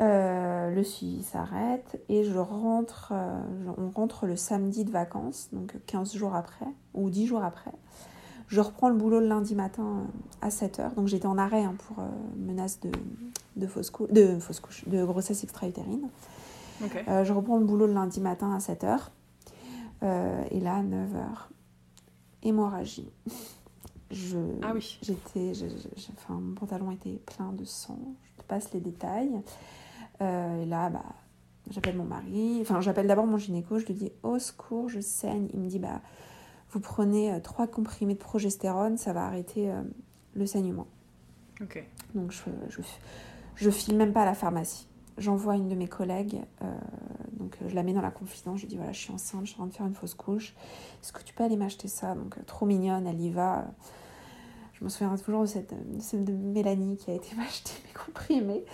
Euh, 0.00 0.70
le 0.70 0.84
suivi 0.84 1.24
s'arrête 1.24 2.00
et 2.08 2.22
je 2.22 2.38
rentre, 2.38 3.10
euh, 3.12 3.40
on 3.78 3.90
rentre 3.90 4.26
le 4.26 4.36
samedi 4.36 4.84
de 4.84 4.92
vacances, 4.92 5.48
donc 5.52 5.74
15 5.86 6.14
jours 6.14 6.36
après, 6.36 6.66
ou 6.94 7.10
10 7.10 7.26
jours 7.26 7.42
après. 7.42 7.72
Je 8.46 8.60
reprends 8.60 8.88
le 8.88 8.94
boulot 8.94 9.18
le 9.18 9.26
lundi 9.26 9.56
matin 9.56 9.82
euh, 10.42 10.46
à 10.46 10.50
7h, 10.50 10.94
donc 10.94 11.08
j'étais 11.08 11.26
en 11.26 11.36
arrêt 11.36 11.64
hein, 11.64 11.74
pour 11.88 11.98
euh, 11.98 12.06
menace 12.36 12.78
de, 12.80 12.92
de, 13.56 13.66
fausse 13.66 13.90
cou- 13.90 14.06
de 14.06 14.38
fausse 14.38 14.60
couche, 14.60 14.88
de 14.88 15.04
grossesse 15.04 15.42
extra-utérine. 15.42 16.08
Je 17.24 17.32
reprends 17.32 17.56
le 17.58 17.64
boulot 17.64 17.88
le 17.88 17.94
lundi 17.94 18.20
matin 18.20 18.52
à 18.54 18.58
7h. 18.58 19.00
Euh, 20.04 20.44
et 20.52 20.60
là, 20.60 20.76
à 20.76 20.82
9h, 20.82 21.48
hémorragie. 22.44 23.10
Je, 24.12 24.38
Ah 24.62 24.70
oui. 24.72 24.98
J'étais, 25.02 25.52
enfin, 26.16 26.34
mon 26.34 26.54
pantalon 26.54 26.92
était 26.92 27.20
plein 27.34 27.52
de 27.52 27.64
sang. 27.64 27.98
Je 28.36 28.42
te 28.42 28.46
passe 28.46 28.72
les 28.72 28.80
détails. 28.80 29.32
Euh, 30.20 30.62
et 30.62 30.66
là, 30.66 30.90
bah, 30.90 31.04
j'appelle 31.70 31.96
mon 31.96 32.04
mari. 32.04 32.58
Enfin, 32.60 32.80
j'appelle 32.80 33.06
d'abord 33.06 33.26
mon 33.26 33.38
gynéco. 33.38 33.78
Je 33.78 33.86
lui 33.86 33.94
dis 33.94 34.12
au 34.22 34.38
secours, 34.38 34.88
je 34.88 35.00
saigne. 35.00 35.48
Il 35.52 35.60
me 35.60 35.68
dit 35.68 35.78
bah, 35.78 36.00
vous 36.70 36.80
prenez 36.80 37.32
euh, 37.32 37.40
trois 37.40 37.66
comprimés 37.66 38.14
de 38.14 38.18
progestérone, 38.18 38.96
ça 38.96 39.12
va 39.12 39.24
arrêter 39.24 39.70
euh, 39.70 39.82
le 40.34 40.46
saignement. 40.46 40.86
Ok. 41.60 41.82
Donc 42.14 42.32
je, 42.32 42.42
je, 42.68 42.80
je 43.54 43.70
file 43.70 43.96
même 43.96 44.12
pas 44.12 44.22
à 44.22 44.26
la 44.26 44.34
pharmacie. 44.34 44.86
J'envoie 45.16 45.56
une 45.56 45.66
de 45.66 45.74
mes 45.74 45.88
collègues, 45.88 46.42
euh, 46.62 46.72
donc 47.32 47.58
je 47.66 47.74
la 47.74 47.82
mets 47.82 47.92
dans 47.92 48.00
la 48.00 48.12
confidence, 48.12 48.58
je 48.58 48.62
lui 48.62 48.68
dis 48.68 48.76
voilà 48.76 48.92
je 48.92 49.00
suis 49.00 49.12
enceinte, 49.12 49.46
je 49.46 49.50
suis 49.50 49.56
en 49.56 49.64
train 49.64 49.66
de 49.66 49.74
faire 49.74 49.86
une 49.86 49.94
fausse 49.94 50.14
couche, 50.14 50.54
est-ce 51.02 51.12
que 51.12 51.24
tu 51.24 51.34
peux 51.34 51.42
aller 51.42 51.56
m'acheter 51.56 51.88
ça? 51.88 52.14
Donc 52.14 52.36
trop 52.46 52.66
mignonne, 52.66 53.04
elle 53.08 53.20
y 53.20 53.30
va. 53.30 53.66
Je 54.78 54.84
me 54.84 54.88
souviens 54.88 55.16
toujours 55.16 55.40
de 55.42 55.46
cette 55.46 55.70
de, 55.74 56.00
celle 56.00 56.24
de 56.24 56.32
Mélanie 56.32 56.96
qui 56.96 57.10
a 57.10 57.14
été 57.14 57.34
m'acheter 57.36 57.72
mes 57.86 57.92
comprimés. 57.92 58.64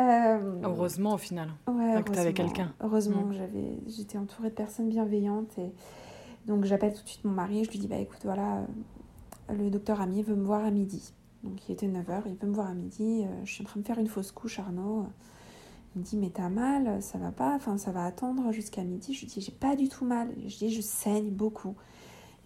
Euh, 0.00 0.60
Heureusement 0.64 1.14
au 1.14 1.18
final. 1.18 1.50
Ouais, 1.68 2.02
que 2.02 2.10
t'avais 2.12 2.30
heureusement. 2.30 2.32
quelqu'un. 2.32 2.74
Heureusement 2.80 3.22
Mm. 3.24 3.28
que 3.30 3.34
j'avais, 3.36 3.78
j'étais 3.86 4.18
entourée 4.18 4.48
de 4.50 4.54
personnes 4.54 4.88
bienveillantes 4.88 5.58
et 5.58 5.72
donc 6.46 6.64
j'appelle 6.64 6.94
tout 6.94 7.02
de 7.02 7.08
suite 7.08 7.24
mon 7.24 7.32
mari. 7.32 7.64
Je 7.64 7.70
lui 7.70 7.78
dis 7.78 7.86
bah 7.88 7.98
écoute 7.98 8.20
voilà, 8.24 8.58
euh, 9.50 9.54
le 9.54 9.70
docteur 9.70 10.00
Ami 10.00 10.22
veut 10.22 10.36
me 10.36 10.44
voir 10.44 10.64
à 10.64 10.70
midi. 10.70 11.12
Donc 11.44 11.68
il 11.68 11.72
était 11.72 11.86
9h, 11.88 12.22
il 12.26 12.34
veut 12.36 12.46
me 12.48 12.54
voir 12.54 12.68
à 12.68 12.74
midi. 12.74 13.24
euh, 13.24 13.44
je 13.44 13.52
suis 13.52 13.62
en 13.62 13.66
train 13.66 13.80
de 13.80 13.86
faire 13.86 13.98
une 13.98 14.06
fausse 14.08 14.32
couche, 14.32 14.58
Arnaud. 14.58 15.04
Il 15.94 15.98
me 16.00 16.04
dit 16.04 16.16
mais 16.16 16.30
t'as 16.30 16.48
mal, 16.48 17.02
ça 17.02 17.18
va 17.18 17.30
pas, 17.32 17.54
enfin 17.54 17.76
ça 17.76 17.90
va 17.92 18.06
attendre 18.06 18.50
jusqu'à 18.52 18.82
midi. 18.84 19.12
Je 19.12 19.20
lui 19.20 19.26
dis 19.26 19.40
j'ai 19.42 19.52
pas 19.52 19.76
du 19.76 19.90
tout 19.90 20.06
mal. 20.06 20.32
Je 20.46 20.56
dis 20.56 20.70
je 20.72 20.80
saigne 20.80 21.28
beaucoup. 21.28 21.74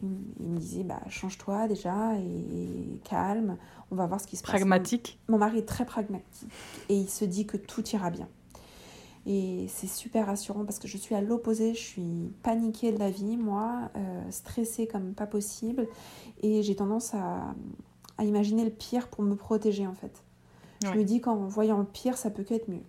Il, 0.02 0.08
me- 0.48 0.58
disait 0.58 0.84
bah 0.84 1.00
change-toi 1.08 1.68
déjà 1.68 2.14
et, 2.18 3.00
calme. 3.04 3.56
On 3.90 3.96
va 3.96 4.06
voir 4.06 4.20
ce 4.20 4.26
qui 4.26 4.36
se 4.36 4.42
passe. 4.42 4.50
Pragmatique. 4.50 5.18
Mon 5.28 5.38
mari 5.38 5.58
est 5.58 5.66
très 5.68 5.84
pragmatique 5.86 6.48
et 6.88 6.96
il 6.96 7.08
se 7.08 7.24
dit 7.24 7.46
que 7.46 7.56
tout 7.56 7.86
ira 7.90 8.10
bien. 8.10 8.28
Et 9.28 9.66
c'est 9.68 9.88
super 9.88 10.26
rassurant 10.26 10.64
parce 10.64 10.78
que 10.78 10.86
je 10.86 10.96
suis 10.96 11.14
à 11.14 11.20
l'opposé, 11.20 11.74
je 11.74 11.80
suis 11.80 12.32
paniquée 12.42 12.92
de 12.92 12.98
la 12.98 13.10
vie, 13.10 13.36
moi, 13.36 13.90
euh, 13.96 14.30
stressée 14.30 14.86
comme 14.86 15.14
pas 15.14 15.26
possible. 15.26 15.88
Et 16.42 16.62
j'ai 16.62 16.76
tendance 16.76 17.12
à, 17.14 17.54
à 18.18 18.24
imaginer 18.24 18.64
le 18.64 18.70
pire 18.70 19.08
pour 19.08 19.24
me 19.24 19.34
protéger 19.34 19.86
en 19.86 19.94
fait. 19.94 20.22
Je 20.84 20.90
me 20.92 21.04
dis 21.04 21.20
qu'en 21.20 21.36
voyant 21.48 21.78
le 21.78 21.84
pire, 21.84 22.16
ça 22.16 22.30
peut 22.30 22.44
que 22.44 22.54
être 22.54 22.68
mieux. 22.68 22.82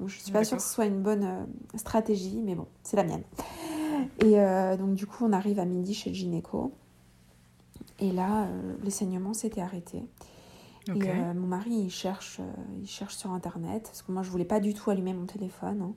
Donc 0.00 0.08
je 0.08 0.18
suis 0.18 0.32
pas 0.32 0.44
sûre 0.44 0.56
que 0.56 0.62
ce 0.62 0.68
soit 0.68 0.86
une 0.86 1.02
bonne 1.02 1.24
euh, 1.24 1.44
stratégie, 1.76 2.40
mais 2.42 2.54
bon, 2.54 2.66
c'est 2.82 2.96
la 2.96 3.04
mienne. 3.04 3.22
Et 4.18 4.40
euh, 4.40 4.76
donc 4.76 4.94
du 4.94 5.06
coup, 5.06 5.24
on 5.24 5.32
arrive 5.32 5.58
à 5.58 5.64
midi 5.64 5.94
chez 5.94 6.10
le 6.10 6.16
gynéco. 6.16 6.72
Et 7.98 8.12
là, 8.12 8.44
euh, 8.44 8.74
les 8.82 8.90
saignements 8.90 9.34
s'étaient 9.34 9.60
arrêtés. 9.62 10.04
Et 10.94 10.98
euh, 11.10 11.34
mon 11.34 11.46
mari, 11.48 11.70
il 11.72 11.90
cherche, 11.90 12.38
euh, 12.40 12.52
il 12.80 12.86
cherche 12.88 13.16
sur 13.16 13.32
Internet, 13.32 13.84
parce 13.84 14.02
que 14.02 14.12
moi, 14.12 14.22
je 14.22 14.30
voulais 14.30 14.44
pas 14.44 14.60
du 14.60 14.72
tout 14.72 14.88
allumer 14.90 15.14
mon 15.14 15.26
téléphone, 15.26 15.82
hein, 15.82 15.92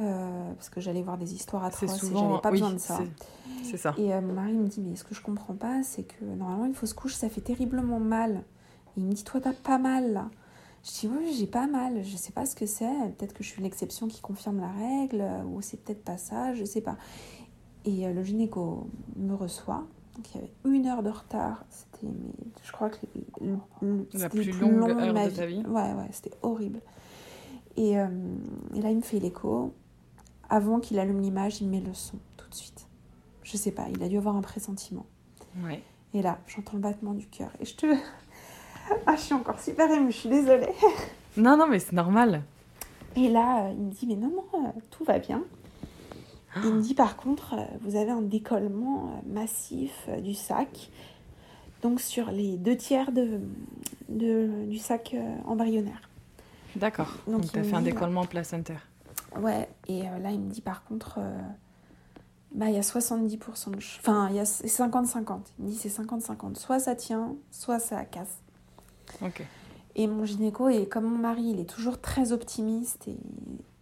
euh, 0.00 0.52
parce 0.54 0.70
que 0.70 0.80
j'allais 0.80 1.02
voir 1.02 1.18
des 1.18 1.34
histoires 1.34 1.64
atroces 1.64 1.96
et 1.96 1.98
souvent. 1.98 2.20
j'avais 2.28 2.40
pas 2.40 2.50
oui, 2.50 2.60
besoin 2.60 2.72
de 2.72 2.78
ça. 2.78 2.98
c'est- 2.98 3.26
C'est 3.62 3.76
ça. 3.76 3.94
Et 3.98 4.14
euh, 4.14 4.20
mon 4.22 4.32
mari 4.32 4.52
me 4.54 4.66
dit, 4.68 4.80
mais 4.80 4.96
ce 4.96 5.04
que 5.04 5.14
je 5.14 5.20
comprends 5.20 5.54
pas, 5.54 5.82
c'est 5.82 6.04
que 6.04 6.24
normalement, 6.24 6.64
une 6.66 6.74
fausse 6.74 6.94
couche, 6.94 7.14
ça 7.14 7.28
fait 7.28 7.40
terriblement 7.42 7.98
mal. 8.00 8.44
Et 8.96 9.00
il 9.00 9.04
me 9.04 9.12
dit, 9.12 9.24
toi, 9.24 9.40
t'as 9.40 9.52
pas 9.52 9.78
mal, 9.78 10.12
là. 10.12 10.30
Je 10.86 11.00
dis, 11.00 11.08
oui, 11.08 11.34
j'ai 11.36 11.48
pas 11.48 11.66
mal, 11.66 12.04
je 12.04 12.16
sais 12.16 12.30
pas 12.30 12.46
ce 12.46 12.54
que 12.54 12.64
c'est, 12.64 12.86
peut-être 13.18 13.32
que 13.32 13.42
je 13.42 13.48
suis 13.48 13.60
l'exception 13.60 14.06
qui 14.06 14.20
confirme 14.20 14.60
la 14.60 14.70
règle, 14.70 15.20
euh, 15.20 15.42
ou 15.42 15.60
c'est 15.60 15.78
peut-être 15.78 16.04
pas 16.04 16.16
ça, 16.16 16.54
je 16.54 16.64
sais 16.64 16.80
pas. 16.80 16.96
Et 17.84 18.06
euh, 18.06 18.12
le 18.12 18.22
gynéco 18.22 18.86
me 19.16 19.34
reçoit, 19.34 19.84
donc 20.14 20.32
il 20.32 20.36
y 20.36 20.44
avait 20.44 20.52
une 20.64 20.86
heure 20.86 21.02
de 21.02 21.10
retard, 21.10 21.64
c'était, 21.70 22.06
je 22.62 22.70
crois 22.70 22.90
que 22.90 22.98
le, 23.40 24.06
La 24.14 24.28
plus 24.28 24.52
longue 24.60 24.76
long 24.76 24.88
heure 24.88 25.12
ma 25.12 25.28
de 25.28 25.34
ta 25.34 25.46
vie. 25.46 25.64
Ouais, 25.66 25.92
ouais, 25.92 26.08
c'était 26.12 26.36
horrible. 26.42 26.80
Et, 27.76 27.98
euh, 27.98 28.06
et 28.74 28.80
là, 28.80 28.90
il 28.90 28.96
me 28.96 29.02
fait 29.02 29.18
l'écho. 29.18 29.74
Avant 30.48 30.78
qu'il 30.78 31.00
allume 31.00 31.20
l'image, 31.20 31.60
il 31.60 31.66
me 31.66 31.72
met 31.72 31.80
le 31.80 31.94
son 31.94 32.16
tout 32.36 32.48
de 32.48 32.54
suite. 32.54 32.86
Je 33.42 33.56
sais 33.56 33.72
pas, 33.72 33.88
il 33.92 34.00
a 34.04 34.08
dû 34.08 34.18
avoir 34.18 34.36
un 34.36 34.40
pressentiment. 34.40 35.06
Ouais. 35.64 35.82
Et 36.14 36.22
là, 36.22 36.38
j'entends 36.46 36.74
le 36.74 36.80
battement 36.80 37.12
du 37.12 37.26
cœur. 37.26 37.50
Et 37.58 37.64
je 37.64 37.74
te. 37.74 37.86
Ah, 39.06 39.16
je 39.16 39.20
suis 39.20 39.34
encore 39.34 39.60
super 39.60 39.90
émue, 39.90 40.12
je 40.12 40.16
suis 40.16 40.28
désolée. 40.28 40.72
Non, 41.38 41.58
non, 41.58 41.66
mais 41.66 41.78
c'est 41.80 41.92
normal. 41.92 42.42
Et 43.14 43.28
là, 43.28 43.68
il 43.70 43.78
me 43.78 43.90
dit, 43.90 44.06
mais 44.06 44.16
maman, 44.16 44.74
tout 44.90 45.04
va 45.04 45.18
bien. 45.18 45.42
Il 46.64 46.72
me 46.72 46.80
dit, 46.80 46.94
par 46.94 47.16
contre, 47.16 47.56
vous 47.82 47.94
avez 47.94 48.10
un 48.10 48.22
décollement 48.22 49.22
massif 49.26 50.08
du 50.22 50.32
sac. 50.32 50.90
Donc 51.82 52.00
sur 52.00 52.30
les 52.30 52.56
deux 52.56 52.74
tiers 52.74 53.12
de, 53.12 53.38
du 54.08 54.78
sac 54.78 55.14
embryonnaire. 55.44 56.08
D'accord. 56.74 57.12
Donc, 57.26 57.52
tu 57.52 57.58
as 57.58 57.64
fait 57.64 57.76
un 57.76 57.82
décollement 57.82 58.24
placentaire. 58.24 58.88
Ouais, 59.38 59.68
et 59.88 60.04
là, 60.04 60.30
il 60.30 60.40
me 60.40 60.50
dit, 60.50 60.62
par 60.62 60.84
contre 60.84 61.20
bah, 62.56 62.70
il 62.70 62.74
y 62.74 62.78
a 62.78 62.80
70% 62.80 63.70
de... 63.70 63.76
Enfin, 63.76 64.28
il 64.30 64.36
y 64.36 64.40
a 64.40 64.44
50-50. 64.44 65.40
Il 65.58 65.66
me 65.66 65.70
dit 65.70 65.76
c'est 65.76 65.90
50-50. 65.90 66.56
Soit 66.56 66.80
ça 66.80 66.94
tient, 66.94 67.36
soit 67.50 67.78
ça 67.78 68.04
casse. 68.06 68.38
Et 69.94 70.06
mon 70.06 70.24
gynéco, 70.24 70.68
et 70.68 70.86
comme 70.86 71.04
mon 71.04 71.18
mari, 71.18 71.44
il 71.44 71.60
est 71.60 71.68
toujours 71.68 72.00
très 72.00 72.32
optimiste. 72.32 73.08
Et, 73.08 73.16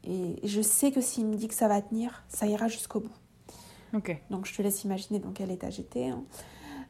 et 0.04 0.46
je 0.46 0.60
sais 0.62 0.92
que 0.92 1.00
s'il 1.00 1.26
me 1.26 1.36
dit 1.36 1.48
que 1.48 1.54
ça 1.54 1.66
va 1.66 1.82
tenir, 1.82 2.24
ça 2.28 2.46
ira 2.46 2.68
jusqu'au 2.68 3.00
bout. 3.00 3.10
Donc 4.30 4.46
je 4.46 4.54
te 4.54 4.62
laisse 4.62 4.84
imaginer 4.84 5.18
dans 5.18 5.30
quel 5.30 5.50
état 5.50 5.70
j'étais. 5.70 6.08
Hein. 6.08 6.24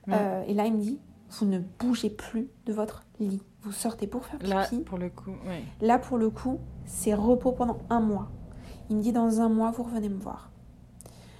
Euh, 0.08 0.42
et 0.46 0.54
là, 0.54 0.66
il 0.66 0.74
me 0.74 0.80
dit 0.80 0.98
vous 1.30 1.46
ne 1.46 1.58
bougez 1.58 2.10
plus 2.10 2.48
de 2.66 2.72
votre 2.72 3.04
lit. 3.18 3.42
Vous 3.62 3.72
sortez 3.72 4.06
pour 4.06 4.24
faire 4.24 4.38
pipi. 4.38 4.50
Là, 4.50 4.68
pour 4.84 4.98
le 4.98 5.10
coup, 5.10 5.32
oui. 5.46 5.64
Là, 5.80 5.98
pour 5.98 6.18
le 6.18 6.30
coup, 6.30 6.60
c'est 6.84 7.14
repos 7.14 7.52
pendant 7.52 7.78
un 7.90 8.00
mois. 8.00 8.30
Il 8.90 8.96
me 8.96 9.02
dit 9.02 9.12
dans 9.12 9.40
un 9.40 9.48
mois, 9.48 9.70
vous 9.70 9.82
revenez 9.82 10.08
me 10.08 10.18
voir. 10.18 10.50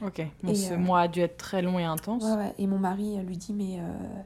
Ok. 0.02 0.26
Bon, 0.42 0.54
ce 0.54 0.72
euh, 0.72 0.78
mois 0.78 1.00
a 1.00 1.08
dû 1.08 1.20
être 1.20 1.36
très 1.36 1.62
long 1.62 1.78
et 1.78 1.84
intense. 1.84 2.24
Ouais, 2.24 2.34
ouais. 2.34 2.54
Et 2.58 2.66
mon 2.66 2.78
mari 2.78 3.18
lui 3.18 3.36
dit, 3.36 3.52
mais. 3.52 3.78
Euh, 3.78 4.22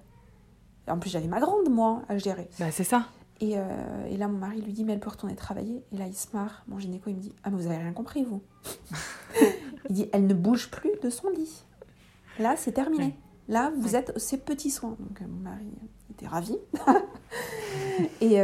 en 0.88 0.98
plus, 0.98 1.10
j'avais 1.10 1.28
ma 1.28 1.40
grande, 1.40 1.68
moi, 1.68 2.02
à 2.08 2.18
gérer. 2.18 2.48
Bah, 2.58 2.70
c'est 2.70 2.84
ça. 2.84 3.06
Et, 3.40 3.56
euh, 3.56 4.06
et, 4.08 4.16
là, 4.16 4.26
mon 4.28 4.38
mari 4.38 4.60
lui 4.60 4.72
dit, 4.72 4.84
mais 4.84 4.94
elle 4.94 5.00
peut 5.00 5.10
retourner 5.10 5.36
travailler. 5.36 5.84
Et 5.92 5.96
là, 5.96 6.06
il 6.06 6.14
se 6.14 6.28
marre. 6.34 6.64
Mon 6.66 6.78
gynéco, 6.78 7.10
il 7.10 7.16
me 7.16 7.20
dit, 7.20 7.32
ah, 7.44 7.50
mais 7.50 7.56
vous 7.56 7.66
avez 7.66 7.76
rien 7.76 7.92
compris, 7.92 8.24
vous. 8.24 8.42
il 9.88 9.94
dit, 9.94 10.08
elle 10.12 10.26
ne 10.26 10.34
bouge 10.34 10.70
plus 10.70 10.92
de 11.02 11.10
son 11.10 11.28
lit. 11.30 11.64
Là, 12.38 12.56
c'est 12.56 12.72
terminé. 12.72 13.16
Là, 13.48 13.72
vous 13.78 13.96
êtes 13.96 14.18
ses 14.18 14.38
petits 14.38 14.70
soins. 14.70 14.96
Donc, 14.98 15.20
mon 15.20 15.50
mari 15.50 15.66
était 16.10 16.26
ravi. 16.26 16.56
et 18.20 18.42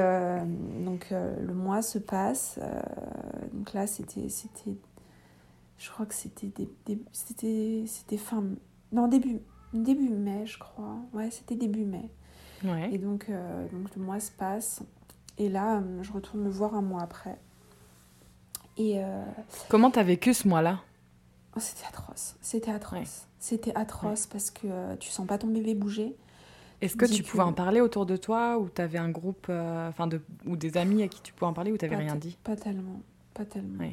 donc, 0.84 1.08
le 1.10 1.52
mois 1.52 1.82
se 1.82 1.98
passe. 1.98 2.58
donc 3.52 3.72
là, 3.74 3.86
c'était 3.86 4.28
je 5.84 5.90
crois 5.90 6.06
que 6.06 6.14
c'était 6.14 6.52
c'était 7.12 7.84
c'était 7.86 8.16
fin 8.16 8.44
non 8.92 9.08
début 9.08 9.40
début 9.72 10.08
mai 10.08 10.46
je 10.46 10.58
crois 10.58 10.96
ouais 11.12 11.30
c'était 11.30 11.56
début 11.56 11.84
mai 11.84 12.10
ouais. 12.64 12.90
et 12.92 12.98
donc 12.98 13.26
euh, 13.28 13.66
donc 13.72 13.94
le 13.96 14.02
mois 14.02 14.20
se 14.20 14.30
passe. 14.30 14.82
Et 15.38 15.48
là 15.48 15.76
euh, 15.76 16.02
je 16.02 16.12
retourne 16.12 16.42
me 16.42 16.50
voir 16.50 16.74
un 16.74 16.82
mois 16.82 17.02
après. 17.02 17.38
Et 18.76 19.02
euh... 19.02 19.22
comment 19.68 19.90
t'as 19.90 20.02
vécu 20.02 20.34
ce 20.34 20.48
mois 20.48 20.62
là 20.62 20.80
oh, 21.56 21.60
c'était 21.60 21.86
atroce. 21.86 22.36
C'était 22.40 22.70
atroce. 22.70 23.26
C'était 23.38 23.74
atroce 23.74 24.26
parce 24.26 24.50
que 24.50 24.66
euh, 24.66 24.96
tu 24.96 25.10
sens 25.10 25.26
pas 25.26 25.38
ton 25.38 25.48
bébé 25.48 25.74
bouger. 25.74 26.16
Est-ce 26.80 26.96
que 26.96 27.06
tu 27.06 27.22
pouvais 27.22 27.44
en 27.44 27.52
parler 27.52 27.80
autour 27.80 28.04
de 28.04 28.16
toi 28.16 28.58
ou 28.58 28.68
t'avais 28.68 28.98
un 28.98 29.08
groupe 29.08 29.48
enfin 29.48 30.06
de 30.06 30.20
ou 30.44 30.56
des 30.56 30.76
amis 30.76 31.02
à 31.02 31.08
qui 31.08 31.22
tu 31.22 31.32
pouvais 31.32 31.48
en 31.48 31.54
parler 31.54 31.72
ou 31.72 31.78
t'avais 31.78 31.96
rien 31.96 32.16
dit? 32.16 32.36
pas 32.42 32.56
tellement. 32.56 33.00
Pas 33.32 33.44
tellement. 33.44 33.84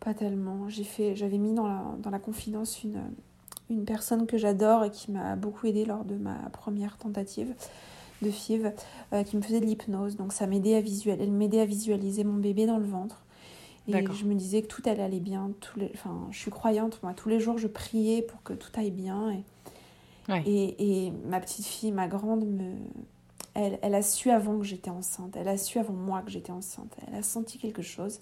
Pas 0.00 0.14
tellement. 0.14 0.68
J'ai 0.68 0.84
fait, 0.84 1.14
j'avais 1.14 1.38
mis 1.38 1.54
dans 1.54 1.66
la, 1.66 1.84
dans 1.98 2.10
la 2.10 2.18
confidence 2.18 2.82
une, 2.82 3.00
une 3.70 3.84
personne 3.84 4.26
que 4.26 4.36
j'adore 4.36 4.84
et 4.84 4.90
qui 4.90 5.10
m'a 5.10 5.36
beaucoup 5.36 5.66
aidé 5.66 5.84
lors 5.84 6.04
de 6.04 6.16
ma 6.16 6.34
première 6.52 6.96
tentative 6.96 7.54
de 8.22 8.30
FIV, 8.30 8.72
euh, 9.12 9.22
qui 9.22 9.36
me 9.36 9.42
faisait 9.42 9.60
de 9.60 9.66
l'hypnose. 9.66 10.16
Donc 10.16 10.32
ça 10.32 10.46
m'aidait 10.46 10.74
à 10.74 10.80
visualiser, 10.80 11.24
elle 11.24 11.32
m'aidait 11.32 11.60
à 11.60 11.64
visualiser 11.64 12.24
mon 12.24 12.36
bébé 12.36 12.66
dans 12.66 12.78
le 12.78 12.86
ventre. 12.86 13.22
Et 13.88 14.04
je 14.12 14.24
me 14.24 14.34
disais 14.34 14.62
que 14.62 14.68
tout 14.68 14.82
allait 14.86 15.02
aller 15.02 15.18
bien. 15.18 15.50
Tous 15.60 15.78
les, 15.78 15.90
enfin, 15.94 16.28
je 16.30 16.38
suis 16.38 16.50
croyante, 16.50 17.02
moi. 17.02 17.12
Tous 17.12 17.28
les 17.28 17.40
jours, 17.40 17.58
je 17.58 17.66
priais 17.66 18.22
pour 18.22 18.40
que 18.42 18.52
tout 18.52 18.70
aille 18.76 18.92
bien. 18.92 19.42
Et, 20.30 20.36
et, 20.46 21.06
et, 21.06 21.12
ma 21.26 21.40
petite 21.40 21.66
fille, 21.66 21.90
ma 21.90 22.06
grande, 22.06 22.46
me, 22.46 22.76
elle, 23.54 23.80
elle 23.82 23.94
a 23.96 24.02
su 24.02 24.30
avant 24.30 24.58
que 24.58 24.64
j'étais 24.64 24.90
enceinte. 24.90 25.34
Elle 25.36 25.48
a 25.48 25.56
su 25.56 25.78
avant 25.78 25.94
moi 25.94 26.22
que 26.22 26.30
j'étais 26.30 26.52
enceinte. 26.52 26.94
Elle 27.08 27.16
a 27.16 27.22
senti 27.22 27.58
quelque 27.58 27.82
chose. 27.82 28.20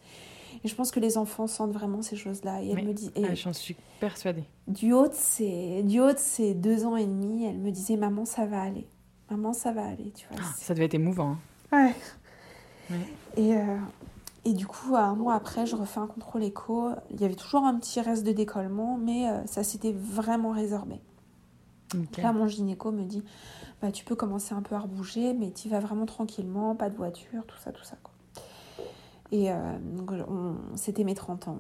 Et 0.64 0.68
je 0.68 0.74
pense 0.74 0.90
que 0.90 1.00
les 1.00 1.18
enfants 1.18 1.46
sentent 1.46 1.72
vraiment 1.72 2.02
ces 2.02 2.16
choses-là. 2.16 2.62
Et 2.62 2.70
elle 2.70 2.84
me 2.84 2.92
dit. 2.92 3.10
Ah, 3.16 3.34
J'en 3.34 3.52
suis 3.52 3.76
persuadée. 4.00 4.44
Du 4.66 4.92
haut, 4.92 5.08
de 5.08 5.82
du 5.82 6.00
haut 6.00 6.16
ces 6.16 6.54
deux 6.54 6.84
ans 6.84 6.96
et 6.96 7.06
demi, 7.06 7.44
elle 7.44 7.58
me 7.58 7.70
disait 7.70 7.96
Maman, 7.96 8.24
ça 8.24 8.46
va 8.46 8.62
aller. 8.62 8.86
Maman, 9.30 9.52
ça 9.52 9.72
va 9.72 9.84
aller. 9.84 10.12
Tu 10.14 10.26
vois, 10.30 10.38
ah, 10.42 10.54
ça 10.56 10.74
devait 10.74 10.86
être 10.86 10.94
émouvant. 10.94 11.36
Hein. 11.72 11.92
Ouais. 12.90 12.96
Et, 13.36 13.54
euh, 13.54 13.76
et 14.44 14.54
du 14.54 14.66
coup, 14.66 14.96
un 14.96 15.14
mois 15.14 15.34
après, 15.34 15.66
je 15.66 15.76
refais 15.76 16.00
un 16.00 16.06
contrôle 16.06 16.42
écho. 16.42 16.90
Il 17.10 17.20
y 17.20 17.24
avait 17.24 17.34
toujours 17.34 17.64
un 17.64 17.78
petit 17.78 18.00
reste 18.00 18.24
de 18.24 18.32
décollement, 18.32 18.96
mais 18.96 19.28
euh, 19.28 19.46
ça 19.46 19.62
s'était 19.62 19.92
vraiment 19.92 20.52
résorbé. 20.52 21.00
Là, 22.18 22.32
mon 22.32 22.46
gynéco 22.46 22.90
me 22.90 23.04
dit 23.04 23.22
bah, 23.80 23.92
Tu 23.92 24.04
peux 24.04 24.14
commencer 24.14 24.54
un 24.54 24.62
peu 24.62 24.74
à 24.74 24.80
rebouger, 24.80 25.32
mais 25.34 25.50
tu 25.50 25.68
vas 25.68 25.80
vraiment 25.80 26.06
tranquillement, 26.06 26.74
pas 26.74 26.90
de 26.90 26.96
voiture, 26.96 27.44
tout 27.46 27.56
ça, 27.58 27.72
tout 27.72 27.84
ça. 27.84 27.96
Quoi. 28.02 28.12
Et 29.30 29.50
euh, 29.50 29.56
c'était 30.74 31.04
mes 31.04 31.14
30 31.14 31.48
ans. 31.48 31.58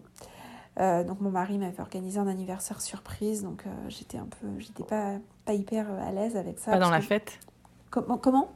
Euh, 0.80 1.02
donc 1.02 1.20
mon 1.20 1.30
mari 1.30 1.58
m'avait 1.58 1.80
organisé 1.80 2.18
un 2.20 2.28
anniversaire 2.28 2.80
surprise, 2.80 3.42
donc 3.42 3.64
euh, 3.66 3.70
j'étais 3.88 4.16
un 4.16 4.28
peu, 4.40 4.46
j'étais 4.58 4.84
pas, 4.84 5.14
pas 5.44 5.52
hyper 5.52 5.90
à 5.90 6.12
l'aise 6.12 6.36
avec 6.36 6.58
ça. 6.58 6.72
Pas 6.72 6.78
dans 6.78 6.90
la 6.90 7.00
fête? 7.00 7.40
Comment, 7.90 8.16
comment? 8.16 8.52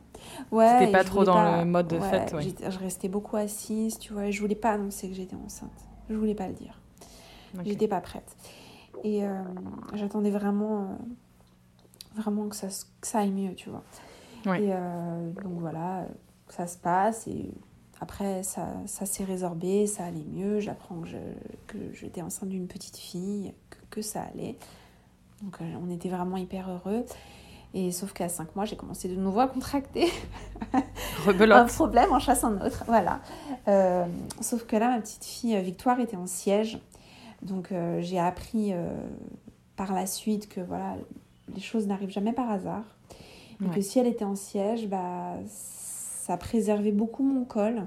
Ouais. 0.53 0.79
C'était 0.79 0.93
pas 0.93 1.05
trop 1.05 1.25
dans 1.25 1.59
le 1.59 1.65
mode 1.65 1.89
de 1.89 1.99
fête, 1.99 2.33
ouais. 2.33 2.55
Je 2.71 2.79
restais 2.79 3.09
beaucoup 3.09 3.37
assise, 3.37 3.99
tu 3.99 4.13
vois, 4.13 4.31
je 4.31 4.41
voulais 4.41 4.55
pas 4.55 4.71
annoncer 4.71 5.09
que 5.09 5.15
j'étais 5.15 5.35
enceinte. 5.35 5.71
Je 6.09 6.15
voulais 6.15 6.35
pas 6.35 6.47
le 6.47 6.55
dire. 6.55 6.81
J'étais 7.65 7.89
pas 7.89 8.01
prête. 8.01 8.37
Et 9.05 9.23
j'attendais 9.95 10.31
vraiment, 10.31 10.97
vraiment 12.15 12.49
que 12.49 12.55
ça, 12.55 12.69
que 13.01 13.07
ça 13.07 13.21
aille 13.21 13.33
mieux, 13.33 13.55
tu 13.55 13.69
vois. 13.69 13.83
Et 14.57 14.71
donc 15.43 15.59
voilà, 15.59 16.07
ça 16.49 16.69
se 16.69 16.79
passe 16.79 17.27
et 17.27 17.51
après, 18.03 18.43
ça, 18.43 18.67
ça 18.87 19.07
s'est 19.07 19.23
résorbé, 19.23 19.87
ça 19.87 20.05
allait 20.05 20.27
mieux. 20.29 20.59
J'apprends 20.59 21.01
que 21.69 21.79
j'étais 21.93 22.21
enceinte 22.21 22.49
d'une 22.49 22.67
petite 22.67 22.97
fille, 22.97 23.55
que, 23.71 23.77
que, 23.91 24.03
ça 24.03 24.23
allait. 24.23 24.57
Donc, 25.41 25.59
euh, 25.61 25.65
on 25.81 25.89
était 25.89 26.09
vraiment 26.09 26.37
hyper 26.37 26.69
heureux. 26.69 27.07
Et 27.75 27.93
sauf 27.93 28.13
qu'à 28.13 28.29
5 28.29 28.57
mois, 28.57 28.65
j'ai 28.65 28.75
commencé 28.75 29.09
de 29.09 29.15
nouveau 29.15 29.39
à 29.39 29.47
contracter. 29.47 30.09
un 31.29 31.65
problème 31.67 32.13
en 32.13 32.19
chasse 32.19 32.43
un 32.43 32.61
autre. 32.61 32.83
Voilà. 32.89 33.21
Euh, 33.69 34.05
sauf 34.41 34.67
que 34.67 34.75
là, 34.75 34.89
ma 34.89 35.01
petite 35.01 35.25
fille 35.25 35.55
euh, 35.55 35.61
Victoire 35.61 36.01
était 36.01 36.17
en 36.17 36.27
siège. 36.27 36.81
Donc, 37.41 37.73
j'ai 38.01 38.21
appris 38.21 38.73
par 39.75 39.93
la 39.93 40.07
suite 40.07 40.49
que 40.49 40.61
voilà, 40.61 40.95
les 41.53 41.61
choses 41.61 41.89
n'arrivent 41.89 42.11
jamais 42.11 42.33
par 42.33 42.49
hasard. 42.49 42.85
Et 43.65 43.69
que 43.75 43.81
si 43.81 43.99
elle 43.99 44.07
était 44.07 44.25
en 44.25 44.37
siège, 44.37 44.89
bah, 44.89 45.39
ça 46.23 46.37
préservait 46.37 46.93
beaucoup 46.93 47.25
mon 47.25 47.45
col. 47.45 47.79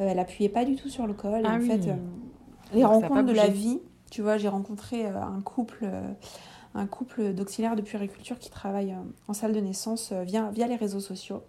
Euh, 0.00 0.08
elle 0.08 0.18
appuyait 0.18 0.48
pas 0.48 0.64
du 0.64 0.74
tout 0.74 0.88
sur 0.88 1.06
le 1.06 1.12
col. 1.12 1.42
Ah 1.44 1.56
en 1.56 1.60
fait, 1.60 1.88
euh, 1.88 1.96
les 2.72 2.82
rencontres 2.82 3.26
de 3.26 3.32
la 3.32 3.48
vie, 3.48 3.80
tu 4.10 4.22
vois, 4.22 4.38
j'ai 4.38 4.48
rencontré 4.48 5.04
euh, 5.04 5.20
un 5.20 5.42
couple, 5.42 5.86
un 6.74 6.86
couple 6.86 7.34
d'auxiliaires 7.34 7.76
de 7.76 7.82
puériculture 7.82 8.38
qui 8.38 8.50
travaille 8.50 8.96
en 9.28 9.34
salle 9.34 9.52
de 9.52 9.60
naissance 9.60 10.12
via, 10.12 10.50
via 10.50 10.66
les 10.66 10.76
réseaux 10.76 11.00
sociaux. 11.00 11.42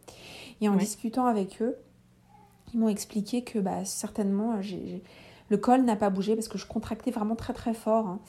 Et 0.60 0.68
en 0.68 0.76
discutant 0.76 1.26
avec 1.26 1.62
eux, 1.62 1.78
ils 2.74 2.80
m'ont 2.80 2.90
expliqué 2.90 3.44
que 3.46 3.58
bah, 3.58 3.86
certainement, 3.86 4.60
le 5.48 5.58
col 5.58 5.84
n'a 5.84 5.96
pas 5.96 6.10
bougé 6.10 6.36
parce 6.36 6.50
que 6.50 6.58
je 6.58 6.66
contractais 6.66 7.12
vraiment 7.12 7.38
très 7.38 7.54
très 7.54 7.74
fort. 7.74 8.08
Hein. 8.08 8.20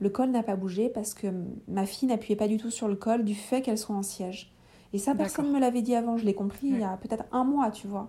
Le 0.00 0.10
col 0.10 0.30
n'a 0.30 0.42
pas 0.42 0.56
bougé 0.56 0.88
parce 0.88 1.14
que 1.14 1.28
ma 1.68 1.86
fille 1.86 2.08
n'appuyait 2.08 2.36
pas 2.36 2.48
du 2.48 2.56
tout 2.56 2.72
sur 2.72 2.88
le 2.88 2.96
col 2.96 3.24
du 3.24 3.36
fait 3.36 3.62
qu'elle 3.62 3.78
soit 3.78 3.94
en 3.94 4.02
siège. 4.02 4.52
Et 4.92 4.98
ça, 4.98 5.14
personne 5.14 5.48
ne 5.48 5.52
me 5.52 5.60
l'avait 5.60 5.82
dit 5.82 5.94
avant. 5.94 6.16
Je 6.16 6.24
l'ai 6.24 6.34
compris 6.34 6.68
il 6.68 6.80
y 6.80 6.84
a 6.84 6.96
peut-être 6.96 7.24
un 7.32 7.44
mois, 7.44 7.70
tu 7.70 7.86
vois. 7.86 8.08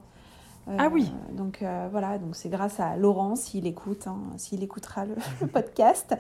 ah 0.78 0.90
oui. 0.92 1.12
Euh, 1.12 1.34
donc 1.34 1.62
euh, 1.62 1.88
voilà, 1.92 2.18
donc 2.18 2.36
c'est 2.36 2.50
grâce 2.50 2.80
à 2.80 2.98
Laurent, 2.98 3.36
s'il 3.36 3.68
écoute, 3.68 4.08
hein, 4.08 4.20
s'il 4.38 4.64
écoutera 4.64 5.06
le, 5.06 5.16
podcast, 5.48 6.16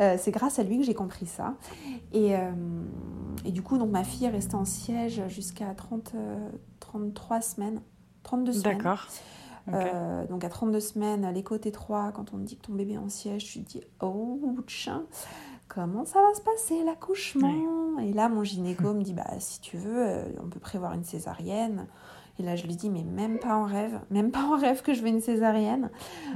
euh, 0.00 0.16
c'est 0.18 0.30
grâce 0.30 0.58
à 0.58 0.62
lui 0.62 0.78
que 0.78 0.84
j'ai 0.84 0.94
compris 0.94 1.26
ça. 1.26 1.54
Et, 2.12 2.34
et, 3.44 3.52
du 3.52 3.62
coup, 3.62 3.78
donc 3.78 3.90
ma 3.90 4.04
fille 4.04 4.26
est 4.26 4.30
restée 4.30 4.56
en 4.56 4.64
siège 4.64 5.22
jusqu'à 5.28 5.74
30, 5.74 6.14
33 6.80 7.40
semaines, 7.40 7.80
32 8.22 8.52
semaines. 8.52 8.78
D'accord. 8.78 9.06
donc 10.28 10.44
à 10.44 10.48
32 10.48 10.80
semaines, 10.80 11.30
l'écho 11.32 11.56
T3, 11.56 12.12
quand 12.12 12.32
on 12.34 12.38
te 12.38 12.42
dit 12.42 12.56
que 12.56 12.66
ton 12.66 12.74
bébé 12.74 12.94
est 12.94 12.98
en 12.98 13.08
siège, 13.08 13.44
tu 13.44 13.62
te 13.62 13.70
dis 13.70 13.82
oh 14.00 14.40
chien 14.66 15.04
comment 15.74 16.04
ça 16.04 16.20
va 16.20 16.34
se 16.34 16.40
passer 16.42 16.82
l'accouchement 16.84 18.00
Et 18.00 18.12
là, 18.12 18.28
mon 18.28 18.42
gynéco 18.44 18.92
me 18.92 19.02
dit, 19.02 19.14
bah, 19.14 19.26
si 19.38 19.60
tu 19.60 19.76
veux, 19.76 20.04
euh, 20.06 20.24
on 20.42 20.48
peut 20.48 20.58
prévoir 20.60 20.92
une 20.94 21.04
césarienne. 21.04 21.86
Et 22.38 22.42
là, 22.42 22.56
je 22.56 22.66
lui 22.66 22.74
dis, 22.74 22.90
mais 22.90 23.04
même 23.04 23.38
pas 23.38 23.54
en 23.54 23.64
rêve, 23.64 24.00
même 24.10 24.30
pas 24.30 24.42
en 24.44 24.56
rêve 24.56 24.82
que 24.82 24.94
je 24.94 25.00
veux 25.02 25.08
une 25.08 25.20
césarienne. 25.20 25.90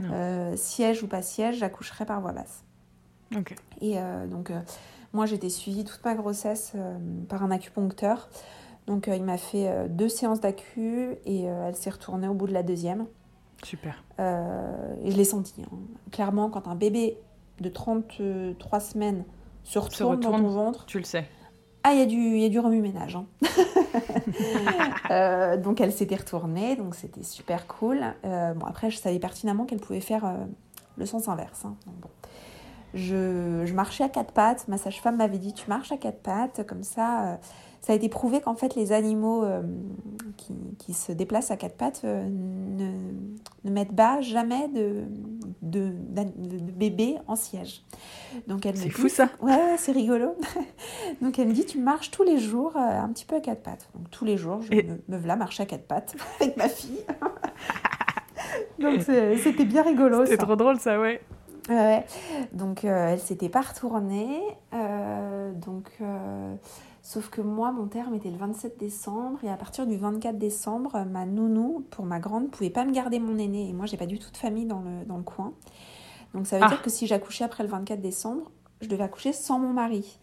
Euh, 0.05 0.55
siège 0.57 1.03
ou 1.03 1.09
pas 1.09 1.23
siège, 1.23 1.57
j'accoucherai 1.59 2.07
par 2.07 2.21
voie 2.21 2.33
basse. 2.33 2.63
Et 3.81 3.99
euh, 3.99 4.27
donc, 4.27 4.53
moi, 5.13 5.27
j'étais 5.27 5.49
suivie 5.49 5.85
toute 5.85 6.05
ma 6.05 6.15
grossesse 6.15 6.75
par 7.29 7.43
un 7.43 7.51
acupuncteur. 7.51 8.29
Donc, 8.87 9.09
il 9.13 9.25
m'a 9.25 9.39
fait 9.39 9.89
deux 9.89 10.09
séances 10.11 10.41
d'acu 10.41 11.17
et 11.25 11.45
elle 11.45 11.75
s'est 11.75 11.91
retournée 11.91 12.29
au 12.29 12.35
bout 12.35 12.47
de 12.47 12.53
la 12.53 12.63
deuxième. 12.63 13.07
Super. 13.63 14.05
Et 14.19 15.11
je 15.11 15.17
l'ai 15.17 15.25
senti. 15.25 15.63
hein. 15.63 15.77
Clairement, 16.13 16.51
quand 16.51 16.69
un 16.69 16.75
bébé 16.75 17.17
de 17.61 17.69
33 17.69 18.81
semaines 18.81 19.25
se 19.63 19.79
retourne, 19.79 20.21
dans 20.21 20.29
retourne. 20.31 20.43
ton 20.43 20.49
ventre, 20.51 20.85
Tu 20.87 20.99
le 20.99 21.05
sais. 21.05 21.27
ah, 21.85 21.93
il 21.93 21.99
y 21.99 22.03
a 22.03 22.07
du, 22.07 22.49
du 22.51 22.59
remue-ménage. 22.59 23.17
hein. 23.17 23.27
Euh, 25.11 25.57
donc, 25.59 25.81
elle 25.81 25.93
s'était 25.93 26.17
retournée, 26.17 26.77
donc 26.77 26.95
c'était 26.95 27.23
super 27.23 27.67
cool. 27.67 28.01
Euh, 28.25 28.55
bon, 28.55 28.67
après, 28.67 28.91
je 28.91 28.97
savais 28.97 29.19
pertinemment 29.19 29.65
qu'elle 29.67 29.81
pouvait 29.81 30.01
faire 30.01 30.25
euh, 30.25 30.33
le 30.97 31.07
sens 31.07 31.29
inverse. 31.29 31.65
hein. 31.65 31.77
Donc, 31.87 31.95
bon. 32.01 32.09
je, 32.95 33.63
je 33.67 33.75
marchais 33.75 34.03
à 34.05 34.09
quatre 34.09 34.33
pattes. 34.33 34.67
Ma 34.69 34.79
sage-femme 34.79 35.17
m'avait 35.17 35.39
dit 35.39 35.53
Tu 35.53 35.69
marches 35.69 35.93
à 35.93 35.97
quatre 35.99 36.23
pattes, 36.23 36.67
comme 36.67 36.83
ça. 36.83 37.39
Ça 37.85 37.93
a 37.93 37.97
été 37.97 38.09
prouvé 38.09 38.41
qu'en 38.41 38.55
fait, 38.55 38.75
les 38.77 38.93
animaux 38.93 39.45
euh, 39.45 39.61
qui, 40.39 40.55
qui 40.79 40.95
se 40.95 41.13
déplacent 41.13 41.51
à 41.51 41.57
quatre 41.59 41.77
pattes 41.77 42.01
euh, 42.05 42.27
ne, 42.31 42.91
ne 43.65 43.71
mettent 43.71 43.95
pas 43.95 44.23
jamais 44.23 44.69
de, 44.69 45.03
de, 45.61 45.91
d'an- 46.09 46.25
de- 46.35 46.59
de 46.61 46.71
bébé 46.73 47.17
en 47.27 47.37
siège. 47.37 47.83
Donc, 48.47 48.65
elle 48.65 48.75
me 48.77 48.81
C'est 48.81 48.89
fou 48.89 49.09
ça. 49.11 49.29
Ouais, 49.43 49.53
ouais, 49.53 49.77
c'est 49.77 49.93
rigolo. 49.93 50.35
Donc 51.21 51.39
elle 51.39 51.49
me 51.49 51.53
dit, 51.53 51.67
tu 51.67 51.79
marches 51.79 52.11
tous 52.11 52.23
les 52.23 52.39
jours 52.39 52.75
euh, 52.77 52.81
un 52.81 53.09
petit 53.11 53.27
peu 53.27 53.37
à 53.37 53.41
quatre 53.41 53.63
pattes. 53.63 53.87
Donc 53.95 54.09
tous 54.11 54.25
les 54.25 54.39
jours, 54.39 54.63
je 54.63 54.73
Et- 54.73 54.83
me, 54.85 54.95
me 55.09 55.19
voilà 55.19 55.37
marcher 55.37 55.63
à 55.65 55.67
quatre 55.67 55.87
pattes 55.87 56.17
avec 56.41 56.57
ma 56.57 56.69
fille. 56.71 57.05
Donc 58.79 59.01
c'était 59.03 59.65
bien 59.67 59.83
rigolo 59.83 60.25
C'est 60.27 60.37
ça. 60.39 60.43
trop 60.45 60.57
drôle 60.57 60.79
ça, 60.79 60.99
ouais. 61.01 61.21
Ouais, 61.69 61.75
ouais. 61.75 62.05
Donc 62.53 62.85
elle 62.85 63.19
s'était 63.21 63.49
pas 63.51 63.61
retournée. 63.63 64.41
donc, 64.73 65.91
sauf 67.05 67.29
que 67.29 67.41
moi, 67.43 67.71
mon 67.71 67.87
terme 67.87 68.15
était 68.15 68.31
le 68.31 68.39
27 68.39 68.79
décembre. 68.79 69.39
Et 69.45 69.51
à 69.51 69.57
partir 69.57 69.87
du 69.87 69.97
24 69.97 70.39
décembre, 70.39 71.05
ma 71.05 71.27
nounou, 71.27 71.85
pour 71.91 72.05
ma 72.07 72.19
grande, 72.19 72.51
pouvait 72.51 72.71
pas 72.71 72.85
me 72.85 72.91
garder 72.93 73.21
mon 73.21 73.39
aîné. 73.39 73.69
Et 73.69 73.73
moi, 73.75 73.85
j'ai 73.87 73.97
pas 73.99 74.07
du 74.07 74.19
tout 74.19 74.31
de 74.33 74.37
famille 74.37 74.65
dans 74.67 74.81
le, 74.81 75.05
dans 75.05 75.19
le 75.19 75.23
coin. 75.23 75.53
Donc 76.35 76.47
ça 76.49 76.57
veut 76.59 76.65
Ah. 76.65 76.69
dire 76.69 76.83
que 76.83 76.91
si 76.91 77.07
j'accouchais 77.07 77.45
après 77.45 77.63
le 77.63 77.69
24 77.69 78.01
décembre, 78.01 78.51
je 78.81 78.89
devais 78.89 79.05
accoucher 79.05 79.33
sans 79.33 79.59
mon 79.61 79.73
mari. 79.73 80.19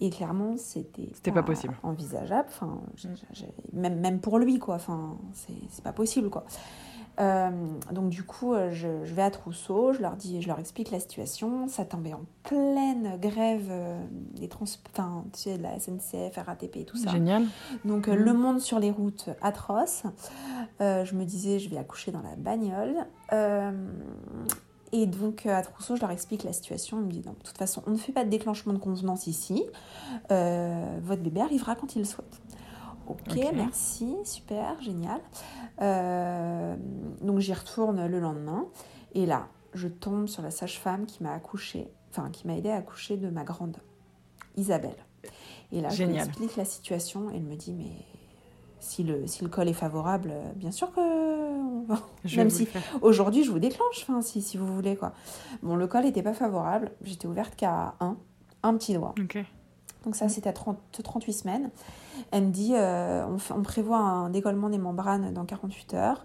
Et 0.00 0.10
clairement, 0.10 0.56
c'était 0.56 1.08
C'était 1.14 1.32
pas 1.32 1.42
possible. 1.42 1.76
envisageable. 1.82 2.48
Enfin, 2.48 2.80
même, 3.72 4.00
même 4.00 4.20
pour 4.20 4.38
lui, 4.38 4.58
quoi. 4.58 4.76
Enfin, 4.76 5.16
c'est 5.32 5.52
c'est 5.68 5.84
pas 5.84 5.92
possible, 5.92 6.30
quoi. 6.30 6.44
Euh, 7.20 7.50
donc 7.92 8.08
du 8.10 8.24
coup, 8.24 8.54
euh, 8.54 8.70
je, 8.72 9.04
je 9.04 9.14
vais 9.14 9.22
à 9.22 9.30
Trousseau, 9.30 9.92
je 9.92 10.00
leur 10.02 10.16
dis, 10.16 10.42
je 10.42 10.48
leur 10.48 10.58
explique 10.58 10.90
la 10.90 10.98
situation. 10.98 11.68
Ça 11.68 11.84
tombait 11.84 12.12
en 12.12 12.22
pleine 12.42 13.18
grève 13.20 13.68
euh, 13.70 14.00
des 14.34 14.48
trans, 14.48 14.64
enfin, 14.92 15.24
tu 15.32 15.40
sais, 15.42 15.58
de 15.58 15.62
la 15.62 15.78
SNCF, 15.78 16.36
RATP 16.44 16.76
et 16.76 16.84
tout 16.84 16.96
ça. 16.96 17.10
Génial. 17.10 17.44
Donc 17.84 18.08
Mhm. 18.08 18.14
le 18.16 18.32
monde 18.32 18.60
sur 18.60 18.78
les 18.80 18.90
routes 18.90 19.28
atroce. 19.42 20.02
Euh, 20.80 21.04
je 21.04 21.14
me 21.14 21.24
disais, 21.24 21.58
je 21.60 21.68
vais 21.70 21.78
accoucher 21.78 22.10
dans 22.10 22.22
la 22.22 22.34
bagnole. 22.36 22.94
Euh, 23.32 23.70
et 24.92 25.06
donc 25.06 25.46
à 25.46 25.62
Trousseau, 25.62 25.96
je 25.96 26.00
leur 26.00 26.10
explique 26.10 26.42
la 26.44 26.52
situation. 26.52 26.98
Ils 27.00 27.06
me 27.06 27.10
disent, 27.10 27.26
non, 27.26 27.32
de 27.32 27.42
toute 27.44 27.58
façon, 27.58 27.82
on 27.86 27.90
ne 27.92 27.96
fait 27.96 28.12
pas 28.12 28.24
de 28.24 28.30
déclenchement 28.30 28.72
de 28.72 28.78
convenance 28.78 29.26
ici. 29.26 29.64
Votre 30.30 31.22
bébé 31.22 31.40
arrivera 31.40 31.74
quand 31.76 31.94
il 31.96 32.00
le 32.00 32.04
souhaite. 32.04 32.40
Ok, 33.06 33.20
Ok. 33.30 33.50
merci, 33.54 34.14
super, 34.24 34.80
génial. 34.80 35.20
Euh, 35.80 36.76
donc 37.20 37.38
j'y 37.40 37.52
retourne 37.52 38.06
le 38.06 38.20
lendemain. 38.20 38.66
Et 39.14 39.26
là, 39.26 39.48
je 39.74 39.88
tombe 39.88 40.26
sur 40.26 40.42
la 40.42 40.50
sage-femme 40.50 41.06
qui 41.06 41.22
m'a 41.22 41.32
accouché, 41.32 41.88
enfin 42.10 42.30
qui 42.30 42.46
m'a 42.46 42.56
aidé 42.56 42.70
à 42.70 42.76
accoucher 42.76 43.16
de 43.16 43.28
ma 43.30 43.44
grande, 43.44 43.76
Isabelle. 44.56 44.96
Et 45.72 45.80
là, 45.80 45.88
je 45.88 46.04
lui 46.04 46.14
explique 46.28 46.56
la 46.56 46.64
situation. 46.64 47.30
Et 47.30 47.36
elle 47.36 47.42
me 47.42 47.56
dit, 47.56 47.72
mais 47.72 47.90
si 48.80 49.02
le, 49.02 49.26
si 49.26 49.42
le 49.42 49.48
col 49.50 49.68
est 49.68 49.72
favorable, 49.72 50.32
bien 50.56 50.70
sûr 50.70 50.92
que... 50.92 51.00
on 51.00 51.84
va- 51.86 52.00
Je 52.24 52.36
Même 52.36 52.50
si. 52.50 52.68
Aujourd'hui, 53.02 53.42
je 53.44 53.50
vous 53.50 53.58
déclenche, 53.58 54.02
enfin, 54.02 54.20
si, 54.22 54.42
si 54.42 54.56
vous 54.56 54.66
voulez, 54.66 54.96
quoi. 54.96 55.12
Bon, 55.62 55.74
le 55.76 55.86
col 55.86 56.04
n'était 56.04 56.22
pas 56.22 56.34
favorable. 56.34 56.92
J'étais 57.02 57.26
ouverte 57.26 57.56
qu'à 57.56 57.94
un, 58.00 58.16
un 58.62 58.74
petit 58.76 58.94
doigt. 58.94 59.14
Ok. 59.20 59.38
Donc 60.04 60.16
ça, 60.16 60.28
c'était 60.28 60.48
à 60.48 60.52
30, 60.52 60.76
38 61.02 61.32
semaines. 61.32 61.70
Elle 62.30 62.44
me 62.44 62.50
dit, 62.50 62.72
euh, 62.74 63.24
on, 63.26 63.38
fait- 63.38 63.54
on 63.54 63.62
prévoit 63.62 63.98
un 63.98 64.28
décollement 64.30 64.68
des 64.68 64.78
membranes 64.78 65.32
dans 65.32 65.44
48 65.44 65.94
heures. 65.94 66.24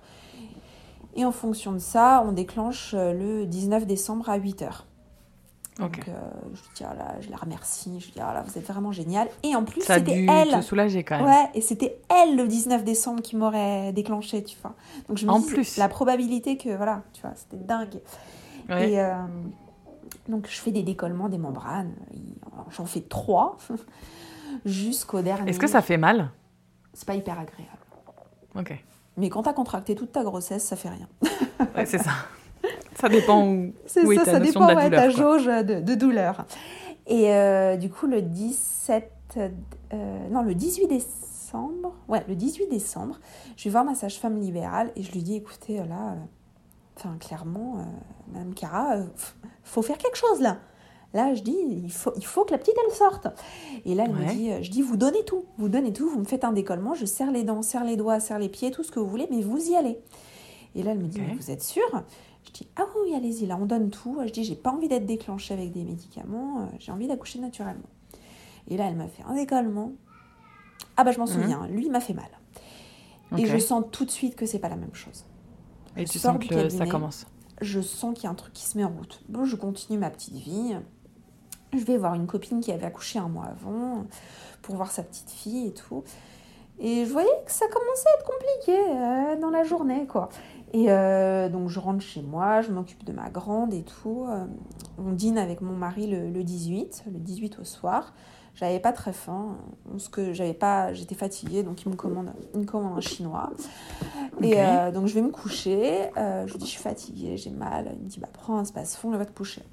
Et 1.15 1.25
en 1.25 1.31
fonction 1.31 1.71
de 1.71 1.79
ça, 1.79 2.23
on 2.27 2.31
déclenche 2.31 2.93
euh, 2.93 3.13
le 3.13 3.45
19 3.45 3.85
décembre 3.87 4.29
à 4.29 4.35
8 4.35 4.61
heures. 4.61 4.85
Donc, 5.79 6.01
euh, 6.09 6.11
je 6.53 6.61
lui 6.61 6.69
dis, 6.75 6.83
ah 6.83 6.93
là, 6.93 7.15
je 7.21 7.29
la 7.29 7.37
remercie. 7.37 7.99
Je 8.01 8.05
lui 8.07 8.11
dis, 8.11 8.19
ah 8.21 8.33
là, 8.33 8.43
vous 8.45 8.57
êtes 8.57 8.67
vraiment 8.67 8.91
génial. 8.91 9.29
Et 9.43 9.55
en 9.55 9.63
plus, 9.63 9.81
c'était 9.81 10.25
elle. 10.29 10.51
te 10.51 10.61
soulager 10.61 11.05
quand 11.05 11.17
même. 11.17 11.25
Ouais, 11.25 11.49
et 11.53 11.61
c'était 11.61 12.01
elle 12.09 12.35
le 12.35 12.47
19 12.47 12.83
décembre 12.83 13.21
qui 13.21 13.37
m'aurait 13.37 13.93
déclenché, 13.93 14.43
tu 14.43 14.57
vois. 14.61 14.73
Donc 15.07 15.17
je 15.17 15.25
me 15.25 15.31
En 15.31 15.39
dis, 15.39 15.45
plus. 15.47 15.77
la 15.77 15.87
probabilité 15.87 16.57
que, 16.57 16.75
voilà, 16.75 17.03
tu 17.13 17.21
vois, 17.21 17.31
c'était 17.35 17.63
dingue. 17.63 18.01
Ouais. 18.67 18.91
Et 18.91 18.99
euh, 18.99 19.13
donc 20.29 20.47
je 20.49 20.59
fais 20.59 20.71
des 20.71 20.83
décollements 20.83 21.27
des 21.27 21.37
membranes. 21.37 21.91
J'en 22.69 22.85
fais 22.85 23.01
trois 23.01 23.57
jusqu'au 24.65 25.21
dernier. 25.21 25.49
Est-ce 25.49 25.59
que 25.59 25.67
ça 25.67 25.81
fait 25.81 25.97
mal? 25.97 26.31
C'est 26.93 27.05
pas 27.07 27.15
hyper 27.15 27.37
agréable. 27.39 27.67
Ok. 28.55 28.73
Mais 29.17 29.29
quand 29.29 29.43
t'as 29.43 29.53
contracté 29.53 29.95
toute 29.95 30.11
ta 30.11 30.23
grossesse, 30.23 30.63
ça 30.63 30.75
fait 30.75 30.89
rien. 30.89 31.07
Ouais, 31.75 31.85
c'est 31.85 31.97
ça. 31.97 32.11
Ça 32.95 33.09
dépend 33.09 33.45
où, 33.45 33.73
C'est 33.85 34.05
où 34.05 34.11
est 34.13 34.15
ça, 34.15 34.25
ta 34.25 34.31
ça 34.33 34.39
notion 34.39 34.61
dépend, 34.61 34.67
de 34.67 34.71
la 34.71 34.77
ouais, 34.77 34.89
douleur. 34.89 35.03
ta 35.03 35.09
jauge 35.09 35.45
de, 35.45 35.81
de 35.81 35.95
douleur. 35.95 36.45
Et 37.07 37.33
euh, 37.33 37.75
du 37.75 37.89
coup, 37.89 38.07
le 38.07 38.21
17... 38.21 39.11
euh, 39.37 40.29
non, 40.29 40.41
le 40.41 40.55
18 40.55 40.87
décembre... 40.87 41.93
Ouais, 42.07 42.23
le 42.27 42.35
18 42.35 42.67
décembre, 42.69 43.19
je 43.57 43.63
vais 43.65 43.69
voir 43.71 43.83
ma 43.83 43.95
sage-femme 43.95 44.39
libérale 44.39 44.91
et 44.95 45.03
je 45.03 45.11
lui 45.11 45.21
dis, 45.23 45.35
écoutez, 45.35 45.77
là... 45.77 46.15
Enfin, 46.99 47.17
clairement, 47.17 47.77
euh, 47.77 47.83
Madame 48.33 48.53
Cara, 48.53 48.97
euh, 48.97 49.05
faut 49.63 49.81
faire 49.81 49.97
quelque 49.97 50.17
chose, 50.17 50.41
là. 50.41 50.57
Là, 51.13 51.33
je 51.33 51.41
dis, 51.41 51.55
il 51.57 51.91
faut, 51.91 52.11
il 52.17 52.25
faut 52.25 52.43
que 52.43 52.51
la 52.51 52.57
petite, 52.57 52.75
elle 52.85 52.93
sorte. 52.93 53.27
Et 53.85 53.95
là, 53.95 54.03
elle 54.05 54.13
me 54.13 54.25
dit, 54.33 54.51
euh, 54.51 54.61
je 54.61 54.69
dis, 54.69 54.81
vous 54.81 54.97
donnez 54.97 55.23
tout. 55.23 55.45
Vous 55.57 55.69
donnez 55.69 55.93
tout, 55.93 56.09
vous 56.09 56.19
me 56.19 56.25
faites 56.25 56.43
un 56.43 56.51
décollement, 56.51 56.93
je 56.93 57.05
serre 57.05 57.31
les 57.31 57.43
dents, 57.43 57.61
serre 57.61 57.83
les 57.85 57.95
doigts, 57.95 58.19
serre 58.19 58.37
les 58.37 58.49
pieds, 58.49 58.69
tout 58.69 58.83
ce 58.83 58.91
que 58.91 58.99
vous 58.99 59.07
voulez, 59.07 59.27
mais 59.31 59.41
vous 59.41 59.69
y 59.71 59.75
allez. 59.75 59.97
Et 60.75 60.83
là, 60.83 60.91
elle 60.91 60.99
me 60.99 61.07
dit, 61.07 61.19
mais 61.21 61.33
vous 61.33 61.49
êtes 61.51 61.63
sûre? 61.63 62.03
Je 62.45 62.51
dis, 62.51 62.67
ah 62.75 62.85
oui, 63.03 63.15
allez-y, 63.15 63.45
là, 63.47 63.57
on 63.59 63.65
donne 63.65 63.89
tout. 63.89 64.17
Je 64.25 64.31
dis, 64.31 64.43
j'ai 64.43 64.55
pas 64.55 64.71
envie 64.71 64.87
d'être 64.89 65.05
déclenchée 65.05 65.53
avec 65.53 65.71
des 65.71 65.83
médicaments, 65.83 66.61
euh, 66.61 66.65
j'ai 66.79 66.91
envie 66.91 67.07
d'accoucher 67.07 67.39
naturellement. 67.39 67.89
Et 68.67 68.75
là, 68.77 68.85
elle 68.87 68.95
m'a 68.95 69.07
fait 69.07 69.23
un 69.27 69.33
décollement. 69.35 69.93
Ah 70.97 71.03
bah, 71.05 71.11
je 71.11 71.17
m'en 71.19 71.25
Mhm. 71.25 71.31
souviens, 71.31 71.67
lui, 71.67 71.85
il 71.85 71.91
m'a 71.91 72.01
fait 72.01 72.13
mal. 72.13 72.29
Et 73.37 73.45
je 73.45 73.57
sens 73.57 73.83
tout 73.91 74.05
de 74.05 74.11
suite 74.11 74.35
que 74.35 74.45
c'est 74.45 74.59
pas 74.59 74.69
la 74.69 74.75
même 74.75 74.93
chose. 74.93 75.25
Et 75.97 76.05
je 76.05 76.11
tu 76.11 76.19
sens 76.19 76.37
que 76.37 76.69
ça 76.69 76.85
commence. 76.85 77.25
Je 77.61 77.81
sens 77.81 78.13
qu'il 78.13 78.23
y 78.25 78.27
a 78.27 78.29
un 78.29 78.35
truc 78.35 78.53
qui 78.53 78.65
se 78.65 78.77
met 78.77 78.83
en 78.83 78.89
route. 78.89 79.21
Bon, 79.27 79.45
je 79.45 79.55
continue 79.55 79.97
ma 79.97 80.09
petite 80.09 80.35
vie. 80.35 80.75
Je 81.73 81.83
vais 81.83 81.97
voir 81.97 82.15
une 82.15 82.25
copine 82.25 82.61
qui 82.61 82.71
avait 82.71 82.85
accouché 82.85 83.19
un 83.19 83.27
mois 83.27 83.45
avant 83.45 84.05
pour 84.61 84.75
voir 84.75 84.91
sa 84.91 85.03
petite 85.03 85.29
fille 85.29 85.67
et 85.67 85.73
tout. 85.73 86.03
Et 86.79 87.05
je 87.05 87.11
voyais 87.11 87.27
que 87.45 87.51
ça 87.51 87.67
commençait 87.67 88.07
à 88.07 88.19
être 88.19 88.25
compliqué 88.25 88.79
euh, 88.79 89.41
dans 89.41 89.49
la 89.49 89.63
journée, 89.63 90.07
quoi. 90.07 90.29
Et 90.71 90.85
euh, 90.89 91.49
donc 91.49 91.67
je 91.67 91.79
rentre 91.79 92.01
chez 92.01 92.21
moi, 92.21 92.61
je 92.61 92.71
m'occupe 92.71 93.03
de 93.03 93.11
ma 93.11 93.29
grande 93.29 93.73
et 93.73 93.83
tout. 93.83 94.25
Euh, 94.29 94.45
on 94.97 95.11
dîne 95.11 95.37
avec 95.37 95.61
mon 95.61 95.73
mari 95.73 96.07
le, 96.07 96.29
le 96.29 96.43
18, 96.43 97.05
le 97.11 97.19
18 97.19 97.59
au 97.59 97.63
soir. 97.65 98.13
J'avais 98.59 98.81
pas 98.81 98.91
très 98.91 99.13
faim, 99.13 99.55
parce 99.89 100.09
que 100.09 100.33
j'avais 100.33 100.53
pas, 100.53 100.91
j'étais 100.91 101.15
fatiguée, 101.15 101.63
donc 101.63 101.85
il 101.85 101.89
me 101.89 101.95
commande, 101.95 102.33
il 102.53 102.59
me 102.59 102.65
commande 102.65 102.97
un 102.97 102.99
chinois. 102.99 103.51
Et 104.41 104.55
euh, 104.57 104.91
donc 104.91 105.07
je 105.07 105.13
vais 105.13 105.21
me 105.21 105.29
coucher. 105.29 106.09
euh, 106.17 106.45
je 106.45 106.51
lui 106.51 106.59
dis 106.59 106.65
je 106.65 106.71
suis 106.71 106.81
fatiguée, 106.83 107.37
j'ai 107.37 107.51
mal. 107.51 107.89
Il 107.97 108.03
me 108.03 108.09
dit 108.09 108.19
bah 108.19 108.27
prends 108.33 108.57
un 108.57 108.65
space-fond 108.65 109.13
et 109.13 109.17
va 109.17 109.25
te 109.25 109.31
coucher. 109.31 109.63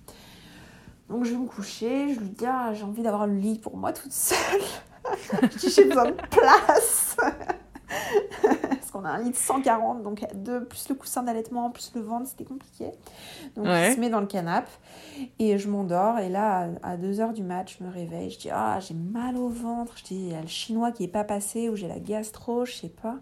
Donc 1.09 1.25
je 1.25 1.33
vais 1.33 1.37
me 1.37 1.49
coucher. 1.49 2.15
Je 2.15 2.21
lui 2.21 2.29
dis 2.29 2.47
ah, 2.47 2.75
j'ai 2.75 2.85
envie 2.85 3.03
d'avoir 3.03 3.27
le 3.27 3.35
lit 3.35 3.59
pour 3.59 3.77
moi 3.77 3.93
toute 3.93 4.13
seule. 4.13 4.61
je 5.43 5.59
dis 5.59 5.69
j'ai 5.69 5.87
besoin 5.87 6.05
de 6.05 6.13
place. 6.31 7.17
Qu'on 8.97 9.05
a 9.05 9.11
un 9.11 9.19
lit 9.23 9.31
de 9.31 9.37
140, 9.37 10.03
donc 10.03 10.25
deux, 10.35 10.65
plus 10.65 10.89
le 10.89 10.95
coussin 10.95 11.23
d'allaitement, 11.23 11.71
plus 11.71 11.93
le 11.95 12.01
ventre, 12.01 12.27
c'était 12.29 12.45
compliqué. 12.45 12.91
Donc 13.55 13.67
Ouais. 13.67 13.91
il 13.91 13.95
se 13.95 14.01
met 14.01 14.09
dans 14.11 14.21
le 14.21 14.27
canapé 14.27 14.71
et 15.39 15.59
je 15.59 15.69
m'endors. 15.69 16.19
Et 16.19 16.29
là, 16.29 16.69
à 16.83 16.97
2h 16.97 17.33
du 17.35 17.43
mat, 17.43 17.71
je 17.79 17.85
me 17.85 17.91
réveille. 17.91 18.31
Je 18.31 18.39
dis 18.39 18.51
ah, 18.51 18.79
j'ai 18.81 18.95
mal 18.95 19.37
au 19.37 19.49
ventre. 19.49 19.95
Je 19.99 20.05
dis 20.05 20.15
il 20.17 20.33
y 20.33 20.35
a 20.35 20.41
le 20.41 20.47
chinois 20.47 20.93
qui 20.93 21.05
est 21.05 21.09
pas 21.09 21.25
passé 21.25 21.69
ou 21.69 21.77
j'ai 21.77 21.89
la 21.89 21.99
gastro, 21.99 22.65
je 22.65 22.73
sais 22.73 22.89
pas. 22.89 23.17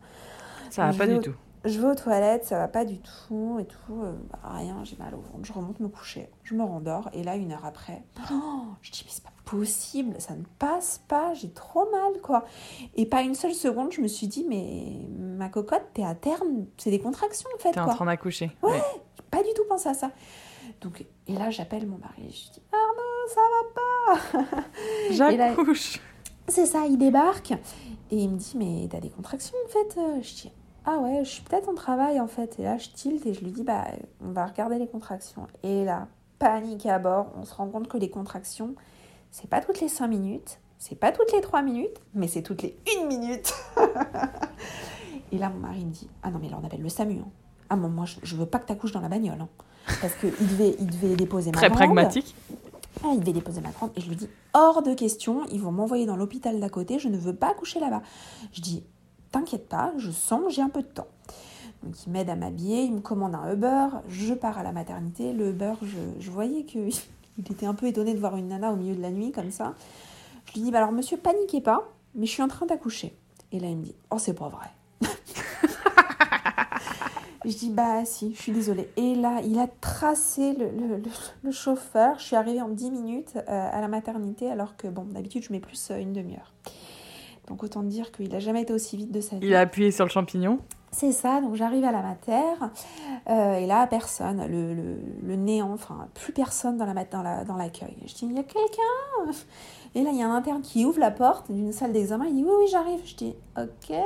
Ça 0.70 0.86
va 0.86 0.92
Je 0.92 0.98
pas 0.98 1.06
du 1.06 1.18
tout. 1.20 1.34
Je 1.64 1.80
vais 1.80 1.86
aux 1.88 1.94
toilettes, 1.94 2.44
ça 2.44 2.58
va 2.58 2.68
pas 2.68 2.84
du 2.84 2.98
tout 3.00 3.56
et 3.58 3.64
tout. 3.64 4.02
euh, 4.02 4.12
bah, 4.30 4.38
rien, 4.56 4.84
j'ai 4.84 4.96
mal 4.96 5.14
au 5.14 5.20
ventre. 5.20 5.44
Je 5.44 5.52
remonte 5.54 5.80
me 5.80 5.88
coucher, 5.88 6.28
je 6.42 6.54
me 6.54 6.62
rendors 6.62 7.08
et 7.14 7.22
là, 7.22 7.36
une 7.36 7.52
heure 7.52 7.64
après, 7.64 8.02
oh, 8.32 8.64
je 8.82 8.90
dis 8.90 9.02
mais 9.06 9.10
c'est 9.10 9.24
pas 9.24 9.30
possible, 9.44 10.14
ça 10.18 10.34
ne 10.34 10.44
passe 10.58 11.02
pas, 11.08 11.34
j'ai 11.34 11.50
trop 11.50 11.90
mal 11.90 12.20
quoi. 12.22 12.44
Et 12.96 13.06
pas 13.06 13.22
une 13.22 13.34
seule 13.34 13.54
seconde, 13.54 13.92
je 13.92 14.00
me 14.00 14.08
suis 14.08 14.26
dit 14.26 14.44
mais 14.48 15.06
ma 15.18 15.48
cocotte, 15.48 15.84
t'es 15.94 16.04
à 16.04 16.14
terme, 16.14 16.66
c'est 16.76 16.90
des 16.90 17.00
contractions 17.00 17.48
en 17.54 17.58
fait 17.58 17.72
T'es 17.72 17.80
en 17.80 17.88
train 17.88 18.06
d'accoucher. 18.06 18.50
Ouais. 18.62 18.72
Ouais. 18.72 18.82
J'ai 19.16 19.24
pas 19.30 19.42
du 19.42 19.52
tout 19.54 19.64
pensé 19.68 19.88
à 19.88 19.94
ça. 19.94 20.10
Donc 20.80 21.04
et 21.26 21.32
là, 21.34 21.50
j'appelle 21.50 21.86
mon 21.86 21.98
mari, 21.98 22.30
je 22.30 22.52
dis 22.52 22.62
Arnaud, 22.72 23.28
ça 23.28 23.40
va 23.52 24.44
pas. 24.52 24.62
J'accouche. 25.10 26.00
C'est 26.48 26.66
ça, 26.66 26.84
il 26.86 26.98
débarque 26.98 27.52
et 28.10 28.16
il 28.16 28.30
me 28.30 28.36
dit 28.36 28.54
mais 28.56 28.88
t'as 28.90 29.00
des 29.00 29.10
contractions 29.10 29.56
en 29.64 29.68
fait? 29.68 30.00
Je 30.22 30.34
dis 30.34 30.52
Ah 30.84 30.98
ouais, 30.98 31.24
je 31.24 31.30
suis 31.30 31.42
peut-être 31.42 31.68
en 31.68 31.74
travail 31.74 32.20
en 32.20 32.26
fait. 32.26 32.58
Et 32.58 32.62
là, 32.62 32.76
je 32.76 32.90
tilte 32.90 33.24
et 33.26 33.34
je 33.34 33.40
lui 33.40 33.50
dis 33.50 33.62
Bah, 33.62 33.84
on 34.22 34.32
va 34.32 34.46
regarder 34.46 34.78
les 34.78 34.86
contractions. 34.86 35.46
Et 35.62 35.84
là, 35.84 36.08
panique 36.38 36.84
à 36.86 36.98
bord. 36.98 37.32
On 37.36 37.44
se 37.44 37.54
rend 37.54 37.68
compte 37.68 37.88
que 37.88 37.96
les 37.96 38.10
contractions, 38.10 38.74
c'est 39.34 39.50
pas 39.50 39.60
toutes 39.60 39.80
les 39.80 39.88
5 39.88 40.06
minutes, 40.06 40.60
c'est 40.78 40.94
pas 40.94 41.10
toutes 41.10 41.32
les 41.32 41.40
3 41.40 41.60
minutes, 41.62 42.00
mais 42.14 42.28
c'est 42.28 42.42
toutes 42.42 42.62
les 42.62 42.76
1 43.02 43.06
minute. 43.06 43.52
et 45.32 45.38
là, 45.38 45.48
mon 45.50 45.58
mari 45.58 45.84
me 45.84 45.90
dit 45.90 46.08
Ah 46.22 46.30
non, 46.30 46.38
mais 46.40 46.48
là, 46.48 46.58
on 46.62 46.64
appelle 46.64 46.82
le 46.82 46.88
SAMU. 46.88 47.18
Hein. 47.18 47.28
Ah, 47.68 47.74
bon, 47.76 47.88
moi, 47.88 48.04
je, 48.04 48.16
je 48.22 48.36
veux 48.36 48.46
pas 48.46 48.60
que 48.60 48.66
tu 48.66 48.72
accouches 48.72 48.92
dans 48.92 49.00
la 49.00 49.08
bagnole. 49.08 49.40
hein. 49.40 49.48
Parce 50.00 50.14
qu'il 50.14 50.30
devait, 50.30 50.76
il 50.78 50.86
devait 50.86 51.16
déposer 51.16 51.50
ma 51.50 51.56
Très 51.56 51.66
grande. 51.68 51.78
pragmatique. 51.78 52.32
Ah, 53.02 53.08
il 53.12 53.18
devait 53.20 53.32
déposer 53.32 53.60
ma 53.60 53.70
grande. 53.70 53.90
Et 53.96 54.00
je 54.00 54.08
lui 54.08 54.14
dis 54.16 54.28
hors 54.52 54.82
de 54.82 54.94
question, 54.94 55.44
ils 55.50 55.60
vont 55.60 55.72
m'envoyer 55.72 56.06
dans 56.06 56.16
l'hôpital 56.16 56.60
d'à 56.60 56.68
côté, 56.68 57.00
je 57.00 57.08
ne 57.08 57.18
veux 57.18 57.34
pas 57.34 57.50
accoucher 57.50 57.80
là-bas. 57.80 58.02
Je 58.52 58.60
dis 58.60 58.84
t'inquiète 59.32 59.68
pas, 59.68 59.92
je 59.98 60.12
sens, 60.12 60.54
j'ai 60.54 60.62
un 60.62 60.68
peu 60.68 60.80
de 60.82 60.86
temps. 60.86 61.08
Donc 61.82 62.06
il 62.06 62.12
m'aide 62.12 62.30
à 62.30 62.36
m'habiller, 62.36 62.82
il 62.84 62.94
me 62.94 63.00
commande 63.00 63.34
un 63.34 63.52
Uber, 63.52 63.88
je 64.08 64.32
pars 64.32 64.56
à 64.58 64.62
la 64.62 64.70
maternité. 64.70 65.32
Le 65.32 65.50
Uber, 65.50 65.72
je, 65.82 65.98
je 66.20 66.30
voyais 66.30 66.62
qu'il 66.64 66.94
était 67.42 67.66
un 67.66 67.74
peu 67.74 67.86
étonné 67.86 68.14
de 68.14 68.18
voir 68.18 68.36
une 68.36 68.48
nana 68.48 68.72
au 68.72 68.76
milieu 68.76 68.94
de 68.94 69.02
la 69.02 69.10
nuit 69.10 69.32
comme 69.32 69.50
ça. 69.50 69.74
Je 70.46 70.52
lui 70.54 70.60
dis 70.62 70.70
bah 70.70 70.78
alors 70.78 70.92
monsieur, 70.92 71.16
paniquez 71.16 71.60
pas, 71.60 71.88
mais 72.14 72.26
je 72.26 72.30
suis 72.32 72.42
en 72.42 72.48
train 72.48 72.66
d'accoucher. 72.66 73.14
Et 73.52 73.60
là 73.60 73.68
il 73.68 73.76
me 73.76 73.82
dit 73.84 73.94
oh 74.10 74.18
c'est 74.18 74.34
pas 74.34 74.48
vrai. 74.48 74.66
Je 77.46 77.50
dis 77.54 77.68
bah 77.68 78.06
si, 78.06 78.34
je 78.34 78.40
suis 78.40 78.52
désolée. 78.52 78.88
Et 78.96 79.14
là, 79.14 79.42
il 79.44 79.58
a 79.58 79.66
tracé 79.82 80.54
le, 80.54 80.64
le- 80.70 80.96
le- 80.96 81.02
le 81.42 81.50
chauffeur. 81.52 82.18
Je 82.18 82.24
suis 82.24 82.36
arrivée 82.36 82.62
en 82.62 82.70
10 82.70 82.90
minutes 82.90 83.32
euh, 83.36 83.68
à 83.70 83.82
la 83.82 83.88
maternité 83.88 84.50
alors 84.50 84.78
que 84.78 84.88
bon, 84.88 85.04
d'habitude 85.04 85.42
je 85.42 85.52
mets 85.52 85.60
plus 85.60 85.90
euh, 85.90 85.98
une 85.98 86.14
demi-heure. 86.14 86.54
Donc 87.48 87.62
autant 87.62 87.82
dire 87.82 88.12
qu'il 88.12 88.30
n'a 88.30 88.40
jamais 88.40 88.62
été 88.62 88.72
aussi 88.72 88.96
vite 88.96 89.12
de 89.12 89.20
sa 89.20 89.36
vie. 89.36 89.46
Il 89.46 89.54
a 89.54 89.60
appuyé 89.60 89.90
sur 89.90 90.06
le 90.06 90.10
champignon. 90.10 90.58
C'est 90.96 91.10
ça, 91.10 91.40
donc 91.40 91.56
j'arrive 91.56 91.84
à 91.84 91.90
la 91.90 92.02
mater 92.02 92.40
euh, 93.28 93.56
et 93.56 93.66
là, 93.66 93.86
personne, 93.88 94.46
le, 94.46 94.74
le- 94.74 95.00
le 95.26 95.34
néant, 95.36 95.72
enfin, 95.72 96.06
plus 96.14 96.32
personne 96.32 96.76
dans 96.76 96.84
la 96.86 97.04
dans 97.04 97.22
la- 97.22 97.44
dans 97.44 97.56
l'accueil. 97.56 97.96
je 98.06 98.14
dis, 98.14 98.26
il 98.26 98.32
y 98.32 98.38
a 98.38 98.44
quelqu'un? 98.44 99.32
Et 99.96 100.02
là, 100.02 100.10
il 100.12 100.18
y 100.18 100.22
a 100.22 100.28
un 100.28 100.34
interne 100.36 100.62
qui 100.62 100.84
ouvre 100.84 101.00
la 101.00 101.10
porte 101.10 101.50
d'une 101.50 101.72
salle 101.72 101.92
d'examen, 101.92 102.26
il 102.26 102.36
dit, 102.36 102.44
oui, 102.44 102.52
oui, 102.60 102.66
j'arrive. 102.70 103.00
Je 103.04 103.16
dis, 103.16 103.34
ok, 103.58 103.96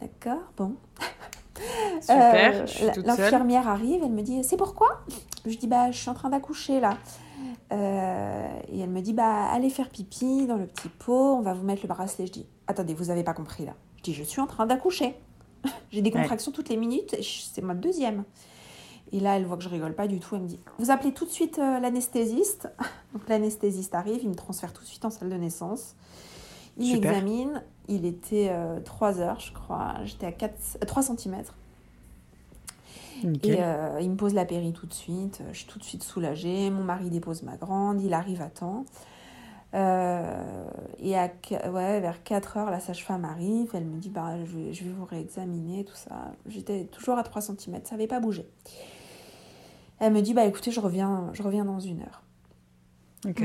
d'accord, 0.00 0.42
bon. 0.56 0.74
Super, 2.00 2.54
Euh, 2.54 2.66
je 2.66 2.72
suis 2.72 2.86
la- 2.86 2.92
toute 2.92 3.06
seule. 3.06 3.16
L'infirmière 3.16 3.68
arrive, 3.68 4.02
elle 4.02 4.10
me 4.10 4.22
dit, 4.22 4.42
c'est 4.42 4.56
pourquoi? 4.56 5.00
Je 5.46 5.56
dis, 5.56 5.68
bah, 5.68 5.92
je 5.92 5.98
suis 5.98 6.10
en 6.10 6.14
train 6.14 6.30
d'accoucher 6.30 6.80
là. 6.80 6.96
Euh, 7.72 8.48
et 8.68 8.80
elle 8.80 8.90
me 8.90 9.00
dit, 9.00 9.12
bah, 9.12 9.46
allez 9.52 9.70
faire 9.70 9.88
pipi 9.90 10.46
dans 10.46 10.56
le 10.56 10.66
petit 10.66 10.88
pot, 10.88 11.36
on 11.36 11.40
va 11.42 11.54
vous 11.54 11.64
mettre 11.64 11.82
le 11.82 11.88
bracelet. 11.88 12.26
Je 12.26 12.32
dis, 12.32 12.46
attendez, 12.66 12.94
vous 12.94 13.10
avez 13.10 13.22
pas 13.22 13.34
compris 13.34 13.64
là. 13.64 13.72
Je 13.98 14.02
dis, 14.02 14.14
je 14.14 14.24
suis 14.24 14.40
en 14.40 14.46
train 14.46 14.66
d'accoucher. 14.66 15.14
J'ai 15.90 16.02
des 16.02 16.10
Ouais. 16.10 16.20
contractions 16.20 16.52
toutes 16.52 16.68
les 16.68 16.76
minutes, 16.76 17.14
c'est 17.22 17.62
ma 17.62 17.74
deuxième. 17.74 18.24
Et 19.12 19.20
là, 19.20 19.36
elle 19.36 19.44
voit 19.46 19.56
que 19.56 19.62
je 19.62 19.68
rigole 19.68 19.94
pas 19.94 20.08
du 20.08 20.18
tout. 20.18 20.34
Elle 20.34 20.42
me 20.42 20.48
dit 20.48 20.58
Vous 20.78 20.90
appelez 20.90 21.12
tout 21.12 21.24
de 21.24 21.30
suite 21.30 21.58
euh, 21.58 21.78
l'anesthésiste. 21.78 22.68
Donc 23.12 23.28
l'anesthésiste 23.28 23.94
arrive, 23.94 24.20
il 24.22 24.28
me 24.28 24.34
transfère 24.34 24.72
tout 24.72 24.82
de 24.82 24.88
suite 24.88 25.04
en 25.04 25.10
salle 25.10 25.28
de 25.28 25.36
naissance. 25.36 25.94
Il 26.78 26.94
m'examine. 26.94 27.62
Il 27.86 28.04
était 28.06 28.52
3 28.84 29.20
heures, 29.20 29.38
je 29.38 29.52
crois. 29.52 29.96
J'étais 30.04 30.26
à 30.26 30.32
4, 30.32 30.78
3 30.86 31.02
cm. 31.02 31.42
Nickel. 33.22 33.54
Et 33.54 33.58
euh, 33.60 34.00
il 34.00 34.10
me 34.10 34.16
pose 34.16 34.34
la 34.34 34.44
péri 34.44 34.72
tout 34.72 34.86
de 34.86 34.92
suite. 34.94 35.42
Je 35.52 35.58
suis 35.58 35.66
tout 35.66 35.78
de 35.78 35.84
suite 35.84 36.02
soulagée. 36.02 36.70
Mon 36.70 36.82
mari 36.82 37.10
dépose 37.10 37.42
ma 37.42 37.56
grande. 37.56 38.00
Il 38.02 38.12
arrive 38.14 38.42
à 38.42 38.48
temps. 38.48 38.84
Euh, 39.74 40.64
et 41.00 41.16
à, 41.18 41.28
qu- 41.28 41.54
ouais, 41.54 42.00
vers 42.00 42.22
4 42.22 42.56
heures, 42.58 42.70
la 42.70 42.80
sage-femme 42.80 43.24
arrive. 43.24 43.70
Elle 43.74 43.84
me 43.86 43.98
dit 43.98 44.08
bah, 44.10 44.44
je, 44.44 44.56
vais, 44.56 44.72
je 44.72 44.84
vais 44.84 44.90
vous 44.92 45.04
réexaminer, 45.04 45.84
tout 45.84 45.96
ça. 45.96 46.32
J'étais 46.46 46.84
toujours 46.86 47.18
à 47.18 47.22
3 47.24 47.42
cm. 47.42 47.80
Ça 47.84 47.92
n'avait 47.96 48.06
pas 48.06 48.20
bougé. 48.20 48.48
Elle 49.98 50.12
me 50.12 50.20
dit 50.22 50.34
bah, 50.34 50.44
écoutez, 50.44 50.70
je 50.70 50.80
reviens, 50.80 51.30
je 51.32 51.42
reviens 51.42 51.64
dans 51.64 51.80
une 51.80 52.02
heure. 52.02 52.22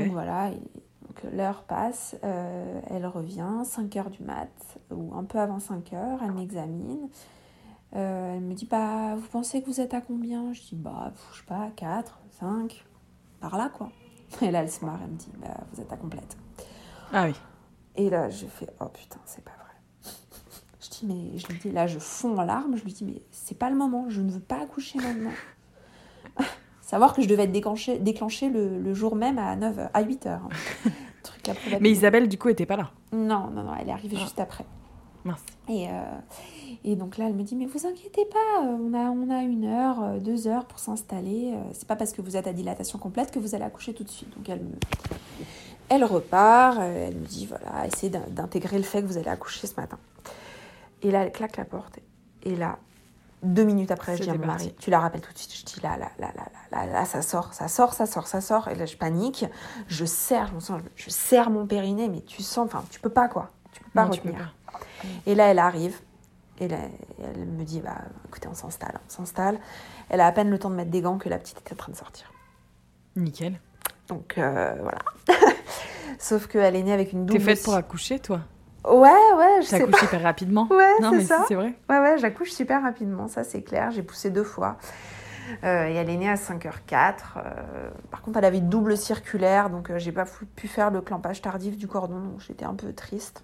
Donc 0.04 0.12
voilà, 0.12 0.50
l'heure 1.32 1.62
passe, 1.64 2.16
euh, 2.22 2.80
elle 2.88 3.06
revient, 3.06 3.62
5 3.64 3.96
heures 3.96 4.10
du 4.10 4.22
mat, 4.22 4.48
ou 4.90 5.14
un 5.14 5.24
peu 5.24 5.38
avant 5.38 5.58
5 5.58 5.92
heures, 5.94 6.20
elle 6.22 6.32
m'examine. 6.32 7.08
Euh, 7.96 8.34
elle 8.36 8.42
me 8.42 8.54
dit, 8.54 8.66
bah, 8.66 9.16
vous 9.16 9.26
pensez 9.28 9.62
que 9.62 9.66
vous 9.66 9.80
êtes 9.80 9.94
à 9.94 10.00
combien? 10.00 10.52
Je 10.52 10.60
dis, 10.60 10.76
bah, 10.76 11.12
je 11.32 11.38
sais 11.38 11.44
pas, 11.46 11.70
4, 11.76 12.20
5, 12.38 12.84
par 13.40 13.56
là 13.58 13.68
quoi. 13.76 13.90
Et 14.42 14.50
là, 14.50 14.62
elle 14.62 14.70
se 14.70 14.84
marre, 14.84 14.98
elle 15.04 15.10
me 15.10 15.16
dit, 15.16 15.30
bah, 15.40 15.56
vous 15.72 15.80
êtes 15.80 15.92
à 15.92 15.96
complète. 15.96 16.36
Ah 17.12 17.24
oui. 17.26 17.34
Et 17.96 18.08
là, 18.10 18.28
j'ai 18.30 18.46
fait, 18.46 18.68
oh 18.80 18.86
putain, 18.86 19.18
c'est 19.24 19.44
pas 19.44 19.50
vrai. 19.50 20.12
Je 20.82 20.88
dis, 20.88 21.06
mais 21.06 21.38
je 21.38 21.46
lui 21.48 21.58
dis, 21.58 21.70
là, 21.72 21.86
je 21.86 21.98
fonds 21.98 22.38
en 22.38 22.42
larmes, 22.44 22.76
je 22.76 22.84
lui 22.84 22.92
dis, 22.92 23.04
mais 23.04 23.20
c'est 23.30 23.58
pas 23.58 23.68
le 23.70 23.76
moment, 23.76 24.06
je 24.08 24.20
ne 24.22 24.30
veux 24.30 24.40
pas 24.40 24.62
accoucher 24.62 24.98
maintenant. 24.98 25.32
Savoir 26.80 27.12
que 27.14 27.22
je 27.22 27.28
devais 27.28 27.44
être 27.44 27.52
déclenchée, 27.52 27.98
déclenchée 27.98 28.48
le, 28.48 28.80
le 28.80 28.94
jour 28.94 29.14
même 29.14 29.38
à 29.38 29.54
9 29.56 29.78
à 29.92 30.02
8 30.02 30.26
heures. 30.26 30.42
hein. 30.86 30.90
Truc. 31.22 31.50
Mais 31.80 31.90
Isabelle, 31.90 32.28
du 32.28 32.38
coup, 32.38 32.48
était 32.48 32.64
pas 32.66 32.76
là. 32.76 32.90
Non, 33.12 33.48
non, 33.50 33.62
non, 33.64 33.74
elle 33.78 33.88
est 33.88 33.92
arrivée 33.92 34.16
Ah. 34.18 34.22
juste 34.22 34.40
après. 34.40 34.64
Mince. 35.24 35.40
Et, 35.68 35.88
euh, 35.88 35.92
et 36.84 36.96
donc 36.96 37.18
là, 37.18 37.26
elle 37.26 37.34
me 37.34 37.42
dit, 37.42 37.54
mais 37.56 37.66
vous 37.66 37.86
inquiétez 37.86 38.24
pas, 38.26 38.62
euh, 38.64 38.76
on 38.80 38.94
a, 38.94 39.10
on 39.10 39.28
a 39.30 39.42
une 39.42 39.64
heure, 39.66 40.02
euh, 40.02 40.18
deux 40.18 40.46
heures 40.48 40.64
pour 40.64 40.78
s'installer. 40.78 41.54
C'est 41.72 41.86
pas 41.86 41.96
parce 41.96 42.12
que 42.12 42.22
vous 42.22 42.36
êtes 42.36 42.46
à 42.46 42.52
dilatation 42.52 42.98
complète 42.98 43.30
que 43.30 43.38
vous 43.38 43.54
allez 43.54 43.64
accoucher 43.64 43.92
tout 43.94 44.04
de 44.04 44.08
suite. 44.10 44.34
Donc 44.36 44.48
elle 44.48 44.60
me... 44.60 44.74
Elle 45.88 46.04
repart, 46.04 46.78
elle 46.80 47.16
me 47.16 47.26
dit, 47.26 47.46
voilà, 47.46 47.86
essayez 47.86 48.10
d'in- 48.10 48.22
d'intégrer 48.28 48.76
le 48.78 48.84
fait 48.84 49.02
que 49.02 49.06
vous 49.06 49.18
allez 49.18 49.28
accoucher 49.28 49.66
ce 49.66 49.74
matin. 49.74 49.98
Et 51.02 51.10
là, 51.10 51.24
elle 51.24 51.32
claque 51.32 51.56
la 51.56 51.64
porte. 51.64 51.98
Et 52.44 52.54
là, 52.54 52.78
deux 53.42 53.64
minutes 53.64 53.90
après, 53.90 54.16
je 54.16 54.22
dis 54.22 54.30
à 54.30 54.34
mon 54.34 54.46
mari, 54.46 54.72
tu 54.78 54.90
la 54.90 55.00
rappelles 55.00 55.20
tout 55.22 55.32
de 55.32 55.38
suite. 55.38 55.52
Je 55.58 55.64
dis, 55.74 55.80
là, 55.82 55.96
là, 55.96 56.10
là, 56.18 56.30
là, 56.36 56.44
là, 56.70 56.86
là, 56.86 56.92
là, 56.92 57.04
ça 57.06 57.22
sort, 57.22 57.52
ça 57.54 57.66
sort, 57.68 57.92
ça 57.94 58.06
sort, 58.06 58.28
ça 58.28 58.40
sort. 58.40 58.68
Et 58.68 58.76
là, 58.76 58.86
je 58.86 58.96
panique. 58.96 59.44
Je 59.88 60.04
serre, 60.04 60.46
je, 60.48 60.54
me 60.54 60.60
sens, 60.60 60.80
je 60.94 61.10
serre 61.10 61.50
mon 61.50 61.66
périnée, 61.66 62.08
mais 62.08 62.20
tu 62.20 62.42
sens, 62.42 62.66
enfin, 62.66 62.84
tu 62.90 63.00
peux 63.00 63.10
pas, 63.10 63.28
quoi. 63.28 63.50
Tu 63.72 63.82
peux 63.82 63.90
pas 63.90 64.04
Non, 64.04 64.10
retenir. 64.12 64.54
Et 65.26 65.34
là, 65.34 65.46
elle 65.46 65.58
arrive. 65.58 65.98
Et 66.58 66.68
là, 66.68 66.76
elle 67.22 67.46
me 67.46 67.64
dit, 67.64 67.80
bah, 67.80 67.96
écoutez, 68.28 68.48
on 68.48 68.54
s'installe, 68.54 69.00
on 69.06 69.10
s'installe. 69.10 69.58
Elle 70.10 70.20
a 70.20 70.26
à 70.26 70.32
peine 70.32 70.50
le 70.50 70.58
temps 70.58 70.68
de 70.70 70.74
mettre 70.74 70.90
des 70.90 71.00
gants 71.00 71.18
que 71.18 71.28
la 71.28 71.38
petite 71.38 71.58
était 71.60 71.72
en 71.72 71.76
train 71.76 71.92
de 71.92 71.96
sortir. 71.96 72.30
Nickel. 73.16 73.58
Donc, 74.08 74.34
euh, 74.38 74.74
voilà. 74.80 74.98
Sauf 76.18 76.46
qu'elle 76.48 76.76
est 76.76 76.82
née 76.82 76.92
avec 76.92 77.12
une 77.12 77.24
double... 77.26 77.38
T'es 77.38 77.44
faite 77.44 77.62
pour 77.64 77.74
accoucher, 77.74 78.18
toi? 78.18 78.40
Ouais, 78.84 79.08
ouais, 79.36 79.62
je 79.62 79.66
sais 79.66 79.86
pas. 79.86 80.02
Hyper 80.02 80.22
rapidement? 80.22 80.66
Ouais, 80.70 81.00
non, 81.00 81.12
mais 81.12 81.24
ça. 81.24 81.38
si, 81.40 81.44
c'est 81.48 81.54
vrai. 81.54 81.74
Ouais, 81.88 81.98
ouais, 81.98 82.18
j'accouche 82.18 82.50
super 82.50 82.82
rapidement, 82.82 83.28
ça 83.28 83.44
c'est 83.44 83.62
clair. 83.62 83.90
J'ai 83.90 84.02
poussé 84.02 84.30
deux 84.30 84.44
fois. 84.44 84.76
Euh, 85.64 85.86
et 85.88 85.94
elle 85.94 86.08
est 86.08 86.16
née 86.16 86.28
à 86.30 86.34
5h04. 86.36 87.14
Euh, 87.36 87.90
par 88.10 88.22
contre, 88.22 88.38
elle 88.38 88.44
avait 88.44 88.60
double 88.60 88.96
circulaire, 88.96 89.68
donc 89.70 89.90
euh, 89.90 89.98
j'ai 89.98 90.12
pas 90.12 90.24
pu- 90.24 90.46
pu 90.46 90.68
faire 90.68 90.90
le 90.90 91.00
clampage 91.00 91.42
tardif 91.42 91.76
du 91.76 91.88
cordon, 91.88 92.20
donc 92.20 92.40
j'étais 92.40 92.64
un 92.64 92.74
peu 92.74 92.92
triste. 92.92 93.42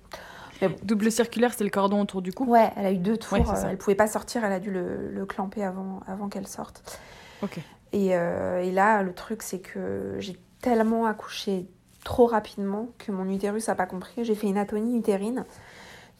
Double 0.82 1.10
circulaire, 1.10 1.52
c'est 1.54 1.64
le 1.64 1.70
cordon 1.70 2.00
autour 2.00 2.22
du 2.22 2.32
cou. 2.32 2.44
Ouais, 2.46 2.70
elle 2.76 2.86
a 2.86 2.92
eu 2.92 2.98
deux 2.98 3.16
tours. 3.16 3.38
Ouais, 3.38 3.44
euh, 3.48 3.68
elle 3.70 3.78
pouvait 3.78 3.94
pas 3.96 4.06
sortir, 4.06 4.44
elle 4.44 4.52
a 4.52 4.60
dû 4.60 4.70
le, 4.70 5.10
le 5.10 5.26
clamper 5.26 5.64
avant, 5.64 6.00
avant 6.06 6.28
qu'elle 6.28 6.46
sorte. 6.46 6.98
Ok. 7.42 7.58
Et, 7.92 8.16
euh, 8.16 8.62
et 8.62 8.72
là, 8.72 9.02
le 9.02 9.12
truc, 9.12 9.42
c'est 9.42 9.60
que 9.60 10.16
j'ai 10.18 10.38
tellement 10.60 11.06
accouché 11.06 11.66
trop 12.04 12.26
rapidement 12.26 12.88
que 12.98 13.12
mon 13.12 13.28
utérus 13.28 13.68
a 13.68 13.74
pas 13.74 13.86
compris. 13.86 14.24
J'ai 14.24 14.34
fait 14.34 14.46
une 14.46 14.58
atonie 14.58 14.96
utérine. 14.98 15.44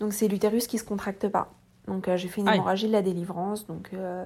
Donc, 0.00 0.12
c'est 0.12 0.28
l'utérus 0.28 0.66
qui 0.66 0.78
se 0.78 0.84
contracte 0.84 1.28
pas. 1.28 1.52
Donc, 1.86 2.08
euh, 2.08 2.16
j'ai 2.16 2.28
fait 2.28 2.40
une 2.40 2.48
Aïe. 2.48 2.56
hémorragie 2.56 2.88
de 2.88 2.92
la 2.92 3.02
délivrance. 3.02 3.66
Donc, 3.66 3.90
euh, 3.94 4.24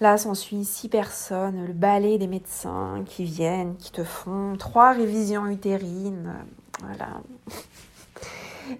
là, 0.00 0.16
s'ensuit 0.18 0.64
six 0.64 0.88
personnes, 0.88 1.66
le 1.66 1.72
balai 1.72 2.18
des 2.18 2.26
médecins 2.26 3.02
qui 3.06 3.24
viennent, 3.24 3.76
qui 3.76 3.90
te 3.90 4.04
font 4.04 4.54
trois 4.58 4.92
révisions 4.92 5.46
utérines. 5.46 6.34
Voilà. 6.80 7.08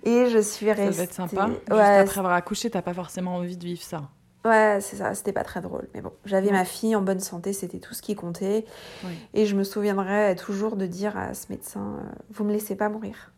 Et 0.04 0.26
je 0.30 0.38
suis 0.38 0.66
Ça 0.66 0.74
restée. 0.74 0.94
doit 0.94 1.04
être 1.04 1.12
sympa. 1.14 1.46
Juste 1.48 1.70
Ouais, 1.70 1.96
après 1.98 2.18
avoir 2.18 2.34
accouché, 2.34 2.70
t'as 2.70 2.82
pas 2.82 2.94
forcément 2.94 3.36
envie 3.36 3.56
de 3.56 3.64
vivre 3.64 3.82
ça. 3.82 4.08
Ouais, 4.44 4.78
c'est 4.80 4.96
ça, 4.96 5.14
c'était 5.14 5.32
pas 5.34 5.44
très 5.44 5.60
drôle. 5.60 5.88
Mais 5.94 6.00
bon, 6.00 6.12
j'avais 6.24 6.50
ma 6.50 6.64
fille 6.64 6.96
en 6.96 7.02
bonne 7.02 7.20
santé, 7.20 7.52
c'était 7.52 7.78
tout 7.78 7.92
ce 7.92 8.00
qui 8.00 8.14
comptait. 8.14 8.64
Oui. 9.04 9.12
Et 9.34 9.44
je 9.46 9.54
me 9.54 9.64
souviendrai 9.64 10.34
toujours 10.36 10.76
de 10.76 10.86
dire 10.86 11.16
à 11.18 11.34
ce 11.34 11.46
médecin 11.50 11.98
euh, 12.00 12.08
Vous 12.30 12.44
me 12.44 12.52
laissez 12.52 12.74
pas 12.74 12.88
mourir. 12.88 13.32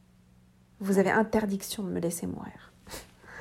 Vous 0.81 0.99
avez 0.99 1.11
interdiction 1.11 1.83
de 1.83 1.89
me 1.91 1.99
laisser 2.01 2.27
mourir. 2.27 2.73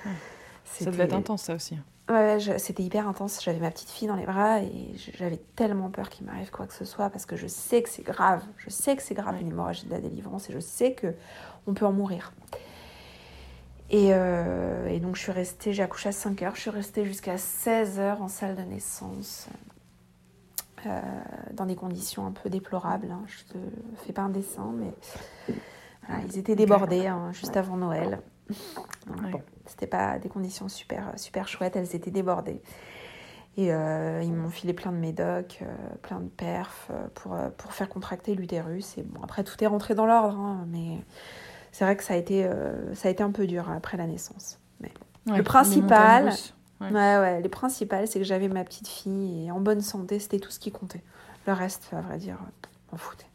Ouais. 0.05 0.11
Ça 0.63 0.85
devait 0.89 1.03
être 1.03 1.13
intense, 1.13 1.43
ça 1.43 1.53
aussi. 1.53 1.77
Ouais, 2.09 2.39
je- 2.39 2.57
c'était 2.57 2.81
hyper 2.81 3.07
intense. 3.07 3.39
J'avais 3.43 3.59
ma 3.59 3.69
petite 3.69 3.89
fille 3.91 4.07
dans 4.07 4.15
les 4.15 4.25
bras 4.25 4.59
et 4.61 4.95
j'avais 5.17 5.37
tellement 5.55 5.89
peur 5.91 6.09
qu'il 6.09 6.25
m'arrive 6.25 6.49
quoi 6.49 6.65
que 6.65 6.73
ce 6.73 6.83
soit 6.85 7.09
parce 7.11 7.25
que 7.27 7.35
je 7.35 7.45
sais 7.45 7.83
que 7.83 7.89
c'est 7.89 8.01
grave. 8.03 8.41
Je 8.57 8.69
sais 8.71 8.95
que 8.95 9.03
c'est 9.03 9.13
grave 9.13 9.35
une 9.39 9.49
hémorragie 9.49 9.85
de 9.85 9.91
la 9.91 9.99
délivrance 9.99 10.49
et 10.49 10.53
je 10.53 10.59
sais 10.59 10.93
que 10.93 11.13
on 11.67 11.73
peut 11.75 11.85
en 11.85 11.91
mourir. 11.93 12.33
Et, 13.91 14.11
euh, 14.13 14.87
et 14.87 14.99
donc 14.99 15.17
je 15.17 15.21
suis 15.21 15.31
restée, 15.33 15.73
j'ai 15.73 15.83
accouché 15.83 16.09
à 16.09 16.13
5 16.13 16.41
heures, 16.43 16.55
je 16.55 16.61
suis 16.61 16.69
restée 16.71 17.05
jusqu'à 17.05 17.37
16 17.37 17.99
heures 17.99 18.21
en 18.21 18.29
salle 18.29 18.55
de 18.55 18.61
naissance. 18.63 19.49
euh, 20.85 21.01
dans 21.53 21.65
des 21.65 21.75
conditions 21.75 22.25
un 22.25 22.31
peu 22.31 22.49
déplorables. 22.49 23.11
hein. 23.11 23.23
Je 23.27 23.53
te 23.53 23.57
fais 24.05 24.13
pas 24.13 24.23
un 24.23 24.29
dessin, 24.29 24.71
mais 24.75 24.93
voilà, 26.07 26.23
ils 26.25 26.37
étaient 26.37 26.55
débordés 26.55 27.07
hein, 27.07 27.31
juste 27.33 27.57
avant 27.57 27.77
Noël. 27.77 28.21
Donc, 29.07 29.29
Bon, 29.31 29.41
c'était 29.65 29.87
pas 29.87 30.19
des 30.19 30.29
conditions 30.29 30.69
super, 30.69 31.13
super 31.17 31.47
chouettes, 31.47 31.75
elles 31.75 31.95
étaient 31.95 32.11
débordées. 32.11 32.61
Et 33.57 33.73
euh, 33.73 34.21
ils 34.23 34.33
m'ont 34.33 34.49
filé 34.49 34.73
plein 34.73 34.91
de 34.93 34.97
médocs, 34.97 35.63
plein 36.03 36.21
de 36.21 36.29
perfs 36.29 36.89
pour, 37.15 37.37
pour 37.57 37.73
faire 37.73 37.89
contracter 37.89 38.35
l'utérus. 38.35 38.97
Et 38.97 39.03
bon, 39.03 39.21
après, 39.23 39.43
tout 39.43 39.61
est 39.63 39.67
rentré 39.67 39.95
dans 39.95 40.05
l'ordre, 40.05 40.37
hein, 40.39 40.65
mais 40.69 40.99
c'est 41.71 41.85
vrai 41.85 41.95
que 41.95 42.03
ça 42.03 42.13
a, 42.13 42.17
été, 42.17 42.47
ça 42.93 43.07
a 43.07 43.11
été 43.11 43.23
un 43.23 43.31
peu 43.31 43.47
dur 43.47 43.69
après 43.69 43.97
la 43.97 44.05
naissance. 44.05 44.59
Mais 44.81 44.91
le 45.25 45.43
principal, 45.43 46.33
ouais. 46.81 46.89
ouais, 46.91 47.41
le 47.41 47.49
principal, 47.49 48.07
c'est 48.07 48.19
que 48.19 48.25
j'avais 48.25 48.49
ma 48.49 48.63
petite 48.63 48.87
fille 48.87 49.45
et 49.45 49.51
en 49.51 49.59
bonne 49.59 49.81
santé, 49.81 50.19
c'était 50.19 50.39
tout 50.39 50.51
ce 50.51 50.59
qui 50.59 50.71
comptait. 50.71 51.03
Le 51.47 51.53
reste, 51.53 51.89
à 51.93 52.01
vrai 52.01 52.17
dire, 52.17 52.37
m'en 52.91 52.97
foutais. 52.97 53.25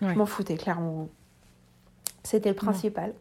Je 0.00 0.06
m'en 0.06 0.26
foutais, 0.26 0.56
clairement. 0.56 1.08
C'était 2.22 2.50
le 2.50 2.54
principal. 2.54 3.14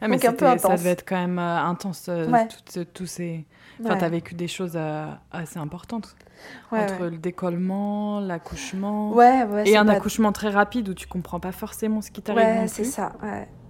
ah, 0.00 0.08
mais 0.08 0.24
un 0.26 0.32
peu 0.32 0.46
intense. 0.46 0.70
ça 0.70 0.76
devait 0.76 0.90
être 0.90 1.04
quand 1.06 1.16
même 1.16 1.38
intense, 1.38 2.08
tous 2.94 3.06
ces 3.06 3.46
Enfin, 3.84 3.96
tu 3.96 4.04
as 4.04 4.08
vécu 4.08 4.34
des 4.34 4.48
choses 4.48 4.72
euh, 4.76 5.06
assez 5.30 5.58
importantes. 5.58 6.14
Entre 6.70 7.04
le 7.04 7.18
décollement, 7.18 8.20
l'accouchement. 8.20 9.12
Ouais, 9.12 9.46
et 9.66 9.76
un 9.76 9.88
accouchement 9.88 10.32
très 10.32 10.50
rapide 10.50 10.88
où 10.88 10.94
tu 10.94 11.06
comprends 11.06 11.40
pas 11.40 11.52
forcément 11.52 12.00
ce 12.00 12.10
qui 12.10 12.22
t'arrive. 12.22 12.44
Ouais, 12.44 12.68
c'est 12.68 12.84
ça. 12.84 13.12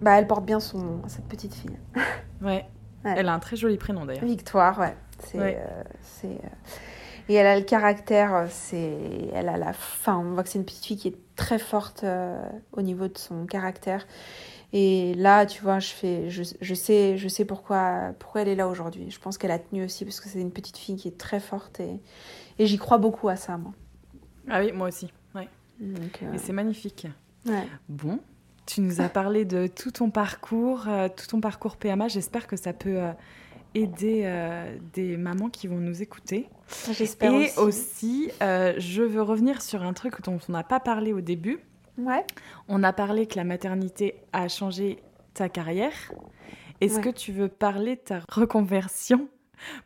Bah, 0.00 0.18
elle 0.18 0.26
porte 0.26 0.44
bien 0.44 0.60
son 0.60 0.78
nom, 0.78 1.02
cette 1.06 1.26
petite 1.26 1.54
fille. 1.54 1.78
ouais. 2.42 2.66
Elle 3.04 3.28
a 3.28 3.34
un 3.34 3.38
très 3.38 3.56
joli 3.56 3.76
prénom 3.76 4.04
d'ailleurs. 4.04 4.24
Victoire, 4.24 4.78
ouais. 4.78 4.94
C'est. 5.18 5.38
Euh, 5.38 5.54
euh, 6.24 6.34
Et 7.28 7.34
elle 7.34 7.46
a 7.46 7.56
le 7.56 7.64
caractère, 7.64 8.46
c'est, 8.48 9.28
elle 9.32 9.48
a 9.48 9.56
la, 9.56 9.72
fin. 9.72 10.18
on 10.18 10.34
voit 10.34 10.42
que 10.42 10.48
c'est 10.48 10.58
une 10.58 10.64
petite 10.64 10.84
fille 10.84 10.96
qui 10.96 11.08
est 11.08 11.16
très 11.36 11.58
forte 11.58 12.04
au 12.72 12.82
niveau 12.82 13.08
de 13.08 13.16
son 13.16 13.46
caractère 13.46 14.04
et 14.72 15.14
là, 15.14 15.44
tu 15.44 15.62
vois, 15.62 15.80
je, 15.80 15.88
fais, 15.88 16.30
je, 16.30 16.42
je, 16.60 16.74
sais, 16.74 17.18
je 17.18 17.28
sais 17.28 17.44
pourquoi, 17.44 18.14
pourquoi 18.18 18.40
elle 18.40 18.48
est 18.48 18.54
là 18.54 18.68
aujourd'hui. 18.68 19.10
Je 19.10 19.20
pense 19.20 19.36
qu'elle 19.36 19.50
a 19.50 19.58
tenu 19.58 19.84
aussi 19.84 20.04
parce 20.04 20.18
que 20.18 20.30
c'est 20.30 20.40
une 20.40 20.50
petite 20.50 20.78
fille 20.78 20.96
qui 20.96 21.08
est 21.08 21.18
très 21.18 21.40
forte 21.40 21.80
et, 21.80 22.00
et 22.58 22.66
j'y 22.66 22.78
crois 22.78 22.98
beaucoup 22.98 23.28
à 23.28 23.36
ça, 23.36 23.56
moi. 23.56 23.72
Ah 24.48 24.60
oui, 24.60 24.72
moi 24.72 24.88
aussi. 24.88 25.12
Ouais. 25.34 25.48
Euh, 25.82 26.32
et 26.34 26.38
c'est 26.38 26.52
magnifique. 26.52 27.06
Ouais. 27.46 27.66
Bon, 27.88 28.20
tu 28.66 28.80
nous 28.80 29.00
as 29.00 29.08
parlé 29.08 29.44
de 29.44 29.66
tout 29.66 29.90
ton 29.90 30.10
parcours, 30.10 30.88
euh, 30.88 31.08
tout 31.08 31.26
ton 31.26 31.40
parcours 31.40 31.76
PMA. 31.76 32.08
J'espère 32.08 32.46
que 32.46 32.56
ça 32.56 32.72
peut 32.72 32.98
euh, 32.98 33.12
aider 33.74 34.30
des 34.92 35.16
mamans 35.16 35.48
qui 35.48 35.66
vont 35.66 35.78
nous 35.78 36.02
écouter. 36.02 36.48
J'espère 36.92 37.34
aussi. 37.34 37.50
Et 37.56 37.60
aussi, 37.60 38.30
je 38.40 39.02
veux 39.02 39.22
revenir 39.22 39.62
sur 39.62 39.82
un 39.82 39.92
truc 39.92 40.22
dont 40.22 40.38
on 40.48 40.52
n'a 40.52 40.64
pas 40.64 40.80
parlé 40.80 41.12
au 41.12 41.20
début. 41.20 41.58
Ouais. 41.98 42.24
On 42.68 42.82
a 42.82 42.92
parlé 42.92 43.26
que 43.26 43.36
la 43.36 43.44
maternité 43.44 44.16
a 44.32 44.48
changé 44.48 44.98
ta 45.34 45.48
carrière. 45.48 46.12
Est-ce 46.80 46.98
que 46.98 47.10
tu 47.10 47.32
veux 47.32 47.48
parler 47.48 47.96
de 47.96 48.00
ta 48.00 48.20
reconversion 48.28 49.28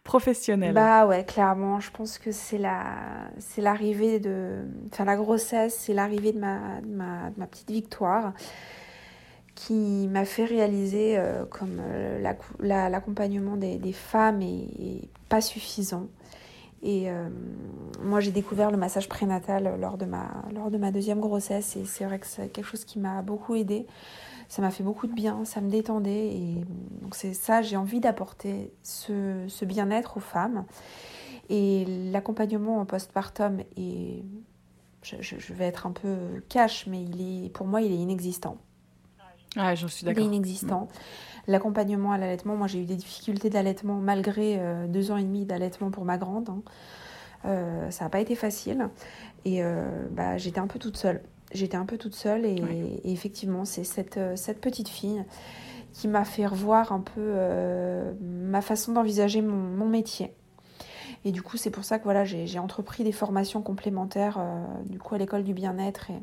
professionnelle 0.04 0.74
Bah 0.74 1.06
ouais, 1.06 1.24
clairement. 1.24 1.80
Je 1.80 1.90
pense 1.90 2.18
que 2.18 2.32
c'est 2.32 2.58
la, 2.58 2.84
c'est 3.38 3.60
l'arrivée 3.60 4.20
de, 4.20 4.64
enfin 4.92 5.04
la 5.04 5.16
grossesse, 5.16 5.76
c'est 5.78 5.94
l'arrivée 5.94 6.32
de 6.32 6.38
ma, 6.38 6.58
ma, 6.86 7.30
ma, 7.36 7.46
petite 7.46 7.70
victoire 7.70 8.32
qui 9.54 10.06
m'a 10.08 10.24
fait 10.24 10.44
réaliser 10.44 11.16
euh, 11.16 11.44
comme 11.46 11.80
euh, 11.80 12.20
l'accompagnement 12.60 13.56
des, 13.56 13.92
femmes 13.92 14.42
est 14.42 15.08
pas 15.28 15.40
suffisant. 15.40 16.08
Et 16.82 17.10
euh, 17.10 17.28
moi, 18.02 18.20
j'ai 18.20 18.30
découvert 18.30 18.70
le 18.70 18.76
massage 18.76 19.08
prénatal 19.08 19.78
lors 19.80 19.96
de 19.96 20.04
ma, 20.04 20.44
lors 20.54 20.70
de 20.70 20.78
ma 20.78 20.92
deuxième 20.92 21.20
grossesse 21.20 21.76
et 21.76 21.84
c'est 21.84 22.04
vrai 22.04 22.18
que 22.18 22.26
c'est 22.26 22.48
quelque 22.48 22.66
chose 22.66 22.84
qui 22.84 22.98
m'a 22.98 23.22
beaucoup 23.22 23.54
aidé. 23.54 23.86
Ça 24.48 24.62
m'a 24.62 24.70
fait 24.70 24.84
beaucoup 24.84 25.08
de 25.08 25.12
bien, 25.12 25.44
ça 25.44 25.60
me 25.60 25.68
détendait 25.68 26.28
et 26.28 26.64
donc 27.02 27.16
c'est 27.16 27.34
ça, 27.34 27.62
j'ai 27.62 27.76
envie 27.76 27.98
d'apporter 27.98 28.72
ce, 28.82 29.44
ce 29.48 29.64
bien-être 29.64 30.18
aux 30.18 30.20
femmes. 30.20 30.64
Et 31.48 31.84
l'accompagnement 32.12 32.78
en 32.78 32.86
postpartum 32.86 33.60
est, 33.76 34.22
je, 35.02 35.16
je, 35.20 35.52
vais 35.52 35.64
être 35.64 35.86
un 35.86 35.92
peu 35.92 36.42
cash, 36.48 36.86
mais 36.86 37.02
il 37.02 37.46
est, 37.46 37.48
pour 37.50 37.66
moi, 37.66 37.82
il 37.82 37.92
est 37.92 37.96
inexistant. 37.96 38.58
Ah, 39.56 39.74
j'en 39.74 39.88
suis 39.88 40.04
d'accord. 40.04 40.22
Il 40.22 40.26
est 40.26 40.36
inexistant 40.36 40.88
l'accompagnement 41.46 42.12
à 42.12 42.18
l'allaitement. 42.18 42.56
Moi, 42.56 42.66
j'ai 42.66 42.80
eu 42.80 42.84
des 42.84 42.96
difficultés 42.96 43.50
d'allaitement 43.50 43.96
malgré 43.96 44.56
euh, 44.58 44.86
deux 44.86 45.10
ans 45.10 45.16
et 45.16 45.22
demi 45.22 45.44
d'allaitement 45.44 45.90
pour 45.90 46.04
ma 46.04 46.18
grande. 46.18 46.48
Hein. 46.48 46.62
Euh, 47.44 47.90
ça 47.90 48.04
n'a 48.04 48.10
pas 48.10 48.20
été 48.20 48.34
facile. 48.34 48.88
Et 49.44 49.62
euh, 49.62 50.06
bah, 50.10 50.36
j'étais 50.38 50.60
un 50.60 50.66
peu 50.66 50.78
toute 50.78 50.96
seule. 50.96 51.22
J'étais 51.52 51.76
un 51.76 51.86
peu 51.86 51.96
toute 51.96 52.14
seule 52.14 52.44
et, 52.44 53.00
effectivement, 53.04 53.64
c'est 53.64 53.84
cette, 53.84 54.18
cette 54.34 54.60
petite 54.60 54.88
fille 54.88 55.24
qui 55.92 56.08
m'a 56.08 56.24
fait 56.24 56.44
revoir 56.44 56.90
un 56.90 57.00
peu 57.00 57.34
ma 58.20 58.60
façon 58.60 58.92
d'envisager 58.92 59.42
mon, 59.42 59.86
métier. 59.86 60.32
Et 61.24 61.30
du 61.30 61.42
coup, 61.42 61.56
c'est 61.56 61.70
pour 61.70 61.84
ça 61.84 61.98
que 61.98 62.04
voilà, 62.04 62.24
j'ai 62.24 62.58
entrepris 62.58 63.04
des 63.04 63.12
formations 63.12 63.62
complémentaires 63.62 64.44
du 64.86 64.98
coup 64.98 65.14
à 65.14 65.18
l'école 65.18 65.44
du 65.44 65.54
bien-être 65.54 66.10
et, 66.10 66.20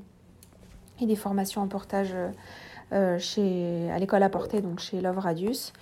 et, 1.00 1.06
des 1.06 1.16
formations 1.16 1.62
en 1.62 1.68
portage 1.68 2.12
euh, 2.14 2.30
chez, 3.18 3.90
à 3.92 4.00
l'école 4.00 4.24
à 4.24 4.30
portée, 4.30 4.62
donc 4.62 4.80
chez 4.80 5.02
Love 5.02 5.20
Radius. 5.20 5.74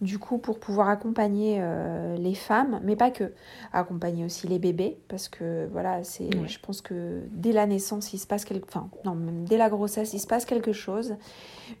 Du 0.00 0.18
coup, 0.18 0.38
pour 0.38 0.58
pouvoir 0.58 0.88
accompagner 0.88 1.58
euh, 1.60 2.16
les 2.16 2.34
femmes, 2.34 2.80
mais 2.82 2.96
pas 2.96 3.10
que, 3.10 3.34
accompagner 3.70 4.24
aussi 4.24 4.48
les 4.48 4.58
bébés, 4.58 4.98
parce 5.08 5.28
que 5.28 5.68
voilà, 5.72 6.02
c'est, 6.04 6.30
je 6.48 6.58
pense 6.58 6.80
que 6.80 7.20
dès 7.32 7.52
la 7.52 7.66
naissance, 7.66 8.14
il 8.14 8.18
se 8.18 8.26
passe 8.26 8.46
quelque, 8.46 8.64
enfin 8.66 8.88
non, 9.04 9.14
même 9.14 9.44
dès 9.44 9.58
la 9.58 9.68
grossesse, 9.68 10.14
il 10.14 10.18
se 10.18 10.26
passe 10.26 10.46
quelque 10.46 10.72
chose. 10.72 11.16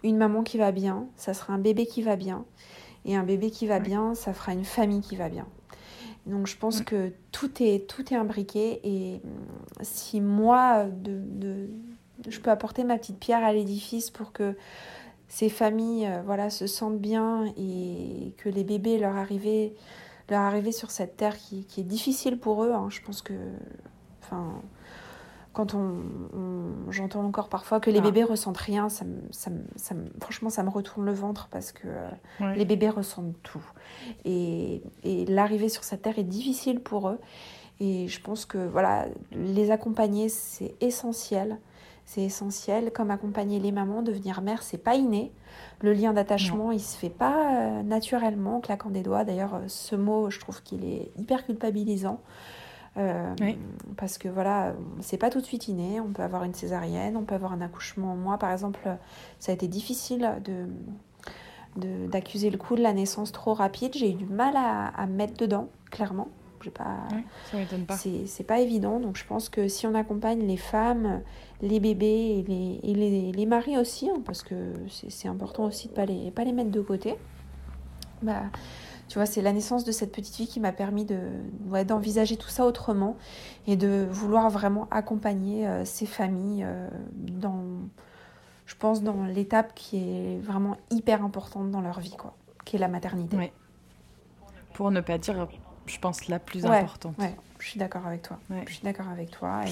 Une 0.02 0.18
maman 0.18 0.42
qui 0.42 0.58
va 0.58 0.70
bien, 0.70 1.06
ça 1.16 1.32
sera 1.32 1.54
un 1.54 1.58
bébé 1.58 1.86
qui 1.86 2.02
va 2.02 2.16
bien, 2.16 2.44
et 3.06 3.16
un 3.16 3.22
bébé 3.22 3.50
qui 3.50 3.66
va 3.66 3.78
bien, 3.78 4.14
ça 4.14 4.34
fera 4.34 4.52
une 4.52 4.66
famille 4.66 5.00
qui 5.00 5.16
va 5.16 5.30
bien. 5.30 5.46
Donc 6.26 6.46
je 6.46 6.58
pense 6.58 6.82
que 6.82 7.12
tout 7.32 7.62
est 7.62 7.88
tout 7.88 8.12
est 8.12 8.16
imbriqué, 8.16 8.80
et 8.84 9.22
si 9.80 10.20
moi 10.20 10.84
de, 10.84 11.22
de 11.24 11.70
je 12.28 12.40
peux 12.40 12.50
apporter 12.50 12.84
ma 12.84 12.98
petite 12.98 13.18
pierre 13.18 13.44
à 13.44 13.52
l'édifice 13.52 14.10
pour 14.10 14.32
que 14.32 14.56
ces 15.28 15.48
familles 15.48 16.06
euh, 16.06 16.22
voilà, 16.24 16.50
se 16.50 16.66
sentent 16.66 16.98
bien 16.98 17.46
et 17.56 18.34
que 18.38 18.48
les 18.48 18.64
bébés, 18.64 18.98
leur 18.98 19.16
arrivée, 19.16 19.74
leur 20.28 20.40
arrivée 20.40 20.72
sur 20.72 20.90
cette 20.90 21.16
terre 21.16 21.36
qui, 21.36 21.64
qui 21.64 21.80
est 21.80 21.84
difficile 21.84 22.38
pour 22.38 22.64
eux, 22.64 22.72
hein, 22.72 22.88
je 22.90 23.00
pense 23.00 23.22
que. 23.22 23.34
Enfin, 24.22 24.60
quand 25.52 25.74
on, 25.74 25.96
j'entends 26.90 27.24
encore 27.24 27.48
parfois 27.48 27.80
que 27.80 27.90
les 27.90 27.98
ah. 27.98 28.02
bébés 28.02 28.22
ressentent 28.22 28.56
rien, 28.56 28.88
ça, 28.88 29.04
ça, 29.32 29.50
ça, 29.74 29.96
franchement, 30.20 30.48
ça 30.48 30.62
me 30.62 30.70
retourne 30.70 31.04
le 31.04 31.12
ventre 31.12 31.48
parce 31.50 31.72
que 31.72 31.88
les 32.54 32.64
bébés 32.64 32.88
ressentent 32.88 33.34
tout. 33.42 33.64
Et, 34.24 34.80
et 35.02 35.26
l'arrivée 35.26 35.68
sur 35.68 35.82
cette 35.82 36.02
terre 36.02 36.20
est 36.20 36.24
difficile 36.24 36.78
pour 36.78 37.08
eux. 37.08 37.18
Et 37.80 38.06
je 38.06 38.20
pense 38.20 38.44
que 38.44 38.58
voilà, 38.58 39.06
les 39.32 39.72
accompagner, 39.72 40.28
c'est 40.28 40.74
essentiel 40.80 41.58
c'est 42.10 42.22
essentiel. 42.22 42.90
Comme 42.92 43.12
accompagner 43.12 43.60
les 43.60 43.70
mamans, 43.70 44.02
devenir 44.02 44.42
mère, 44.42 44.64
c'est 44.64 44.82
pas 44.82 44.96
inné. 44.96 45.30
Le 45.80 45.92
lien 45.92 46.12
d'attachement, 46.12 46.72
il 46.72 46.80
se 46.80 46.96
fait 46.96 47.08
pas 47.08 47.54
euh, 47.54 47.82
naturellement, 47.84 48.56
en 48.56 48.60
claquant 48.60 48.90
des 48.90 49.02
doigts. 49.02 49.22
D'ailleurs, 49.22 49.54
euh, 49.54 49.68
ce 49.68 49.94
mot, 49.94 50.28
je 50.28 50.40
trouve 50.40 50.60
qu'il 50.64 50.84
est 50.84 51.12
hyper 51.16 51.46
culpabilisant. 51.46 52.20
Euh, 52.96 53.32
parce 53.96 54.18
que 54.18 54.28
voilà, 54.28 54.74
c'est 54.98 55.18
pas 55.18 55.30
tout 55.30 55.40
de 55.40 55.46
suite 55.46 55.68
inné. 55.68 56.00
On 56.00 56.08
peut 56.08 56.24
avoir 56.24 56.42
une 56.42 56.54
césarienne, 56.54 57.16
on 57.16 57.22
peut 57.22 57.36
avoir 57.36 57.52
un 57.52 57.60
accouchement. 57.60 58.16
Moi, 58.16 58.38
par 58.38 58.50
exemple, 58.50 58.80
ça 59.38 59.52
a 59.52 59.54
été 59.54 59.68
difficile 59.68 60.28
de 60.44 60.66
d'accuser 61.76 62.50
le 62.50 62.58
coup 62.58 62.74
de 62.74 62.82
la 62.82 62.92
naissance 62.92 63.30
trop 63.30 63.54
rapide. 63.54 63.92
J'ai 63.94 64.10
eu 64.10 64.14
du 64.14 64.26
mal 64.26 64.56
à, 64.56 64.88
à 64.88 65.06
me 65.06 65.14
mettre 65.14 65.36
dedans, 65.36 65.68
clairement 65.92 66.26
pas. 66.68 66.98
pas. 67.86 67.96
C'est 67.96 68.44
pas 68.46 68.60
évident. 68.60 69.00
Donc 69.00 69.16
je 69.16 69.24
pense 69.24 69.48
que 69.48 69.68
si 69.68 69.86
on 69.86 69.94
accompagne 69.94 70.46
les 70.46 70.58
femmes, 70.58 71.22
les 71.62 71.80
bébés 71.80 72.06
et 72.38 72.42
les, 72.42 72.80
et 72.82 72.94
les, 72.94 73.32
les 73.32 73.46
maris 73.46 73.78
aussi, 73.78 74.10
hein, 74.10 74.20
parce 74.24 74.42
que 74.42 74.74
c'est 75.08 75.28
important 75.28 75.64
aussi 75.64 75.88
de 75.88 75.94
pas 75.94 76.04
les 76.04 76.30
pas 76.30 76.44
les 76.44 76.52
mettre 76.52 76.70
de 76.70 76.82
côté. 76.82 77.16
Bah, 78.22 78.42
tu 79.10 79.18
vois, 79.18 79.26
c'est 79.26 79.42
la 79.42 79.52
naissance 79.52 79.82
de 79.82 79.90
cette 79.90 80.12
petite 80.12 80.36
fille 80.36 80.46
qui 80.46 80.60
m'a 80.60 80.70
permis 80.70 81.04
de 81.04 81.18
ouais, 81.66 81.84
d'envisager 81.84 82.36
tout 82.36 82.48
ça 82.48 82.64
autrement 82.64 83.16
et 83.66 83.76
de 83.76 84.06
vouloir 84.08 84.48
vraiment 84.50 84.86
accompagner 84.92 85.66
euh, 85.66 85.84
ces 85.84 86.06
familles 86.06 86.62
euh, 86.64 86.88
dans, 87.18 87.64
je 88.66 88.76
pense, 88.76 89.02
dans 89.02 89.24
l'étape 89.24 89.74
qui 89.74 89.96
est 89.96 90.38
vraiment 90.40 90.76
hyper 90.92 91.24
importante 91.24 91.72
dans 91.72 91.80
leur 91.80 91.98
vie, 91.98 92.14
quoi, 92.16 92.36
qui 92.64 92.76
est 92.76 92.78
la 92.78 92.86
maternité. 92.86 93.52
Pour 94.74 94.92
ne 94.92 95.00
pas 95.00 95.18
dire 95.18 95.48
je 95.90 95.98
pense, 95.98 96.28
la 96.28 96.38
plus 96.38 96.64
importante. 96.64 97.18
Ouais, 97.18 97.34
je 97.58 97.66
suis 97.66 97.78
d'accord 97.78 98.06
avec 98.06 98.22
toi. 98.22 98.38
Je 98.66 98.72
suis 98.72 98.82
d'accord 98.82 99.08
avec 99.08 99.30
toi. 99.30 99.62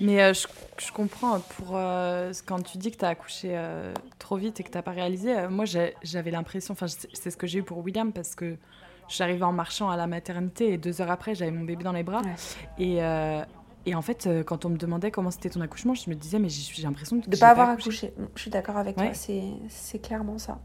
Mais 0.00 0.22
euh, 0.22 0.32
je, 0.34 0.46
je, 0.78 0.92
comprends, 0.92 1.40
pour, 1.40 1.72
euh, 1.74 2.32
quand 2.46 2.62
tu 2.62 2.78
dis 2.78 2.90
que 2.90 2.98
tu 2.98 3.04
as 3.04 3.08
accouché 3.08 3.50
euh, 3.52 3.94
trop 4.18 4.36
vite 4.36 4.60
et 4.60 4.62
que 4.62 4.70
tu 4.70 4.76
n'as 4.76 4.82
pas 4.82 4.92
réalisé, 4.92 5.48
moi 5.48 5.64
j'avais 5.64 6.30
l'impression, 6.30 6.72
enfin 6.72 6.86
c'est 6.88 7.30
ce 7.30 7.36
que 7.36 7.46
j'ai 7.46 7.60
eu 7.60 7.62
pour 7.62 7.78
William 7.78 8.12
parce 8.12 8.34
que 8.34 8.56
j'arrivais 9.08 9.44
en 9.44 9.52
marchant 9.52 9.88
à 9.88 9.96
la 9.96 10.06
maternité 10.06 10.72
et 10.72 10.78
deux 10.78 11.00
heures 11.00 11.10
après 11.10 11.34
j'avais 11.34 11.50
mon 11.50 11.64
bébé 11.64 11.84
dans 11.84 11.92
les 11.92 12.02
bras. 12.02 12.22
Et, 12.78 12.98
et 13.86 13.94
en 13.94 14.02
fait, 14.02 14.28
quand 14.44 14.64
on 14.64 14.70
me 14.70 14.76
demandait 14.76 15.10
comment 15.10 15.30
c'était 15.30 15.50
ton 15.50 15.60
accouchement, 15.60 15.94
je 15.94 16.10
me 16.10 16.14
disais, 16.14 16.38
mais 16.38 16.48
j'ai 16.48 16.82
l'impression 16.82 17.16
de 17.16 17.28
ne 17.28 17.36
pas 17.36 17.48
avoir 17.48 17.70
accouché. 17.70 18.12
Je 18.34 18.40
suis 18.40 18.50
d'accord 18.50 18.76
avec 18.76 18.96
toi, 18.96 19.12
c'est 19.14 19.98
clairement 20.02 20.38
ça. 20.38 20.58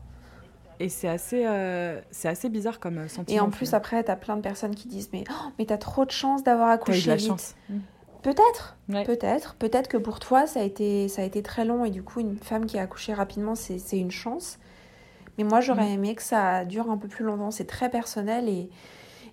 Et 0.84 0.89
c'est 0.89 1.07
assez, 1.07 1.43
euh, 1.45 2.01
c'est 2.11 2.27
assez 2.27 2.49
bizarre 2.49 2.79
comme 2.79 2.97
euh, 2.97 3.07
sentiment. 3.07 3.38
Et 3.38 3.39
en 3.39 3.49
plus, 3.49 3.73
après, 3.73 4.03
t'as 4.03 4.15
plein 4.17 4.36
de 4.36 4.41
personnes 4.41 4.75
qui 4.75 4.88
disent 4.88 5.09
Mais, 5.13 5.23
oh, 5.29 5.49
mais 5.57 5.65
t'as 5.65 5.77
trop 5.77 6.03
de 6.05 6.11
chance 6.11 6.43
d'avoir 6.43 6.67
T'as 6.67 6.73
accouché 6.73 6.99
eu 6.99 7.03
de 7.03 7.09
la 7.09 7.15
vite. 7.15 7.27
chance. 7.27 7.55
Peut-être, 8.21 8.77
Ouais. 8.89 9.03
peut-être. 9.03 9.55
Peut-être 9.55 9.88
que 9.89 9.97
pour 9.97 10.19
toi, 10.19 10.47
ça 10.47 10.61
a, 10.61 10.63
été, 10.63 11.07
ça 11.09 11.21
a 11.21 11.25
été 11.25 11.41
très 11.43 11.65
long 11.65 11.84
et 11.86 11.89
du 11.89 12.03
coup, 12.03 12.19
une 12.21 12.38
femme 12.38 12.65
qui 12.65 12.77
a 12.79 12.81
accouché 12.84 13.13
rapidement, 13.13 13.55
c'est 13.55 13.97
une 13.97 14.11
chance. 14.11 14.59
Mais 15.38 15.43
moi, 15.43 15.61
j'aurais 15.61 15.89
Mm. 15.89 15.93
aimé 15.93 16.15
que 16.15 16.21
ça 16.21 16.63
dure 16.65 16.89
un 16.91 16.97
peu 16.97 17.07
plus 17.07 17.25
longtemps. 17.25 17.51
C'est 17.51 17.65
très 17.65 17.89
personnel 17.89 18.47
et, 18.47 18.69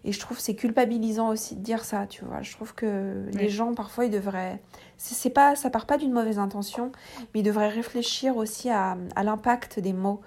et 0.05 0.13
je 0.13 0.19
trouve 0.19 0.39
que 0.39 0.43
c'est 0.43 0.55
culpabilisant 0.57 1.29
aussi 1.29 1.55
de 1.57 1.61
dire 1.63 1.85
ça, 1.85 2.07
tu 2.09 2.25
vois. 2.25 2.43
Je 2.43 2.53
trouve 2.53 2.75
que 2.75 3.27
Oui. 3.27 3.33
les 3.39 3.49
gens, 3.49 3.75
parfois, 3.75 4.07
ils 4.07 4.11
devraient... 4.11 4.61
c'est 4.97 5.15
c'est 5.15 5.31
pas, 5.31 5.55
ça 5.57 5.69
part 5.71 5.87
pas 5.87 5.97
d'une 5.99 6.13
mauvaise 6.13 6.39
intention, 6.39 6.91
mais 7.35 7.41
ils 7.41 7.45
devraient 7.45 7.69
réfléchir 7.69 8.37
aussi 8.37 8.71
à, 8.71 8.97
à 9.15 9.23
l'impact 9.25 9.79
des 9.79 9.93
mots. 9.93 10.21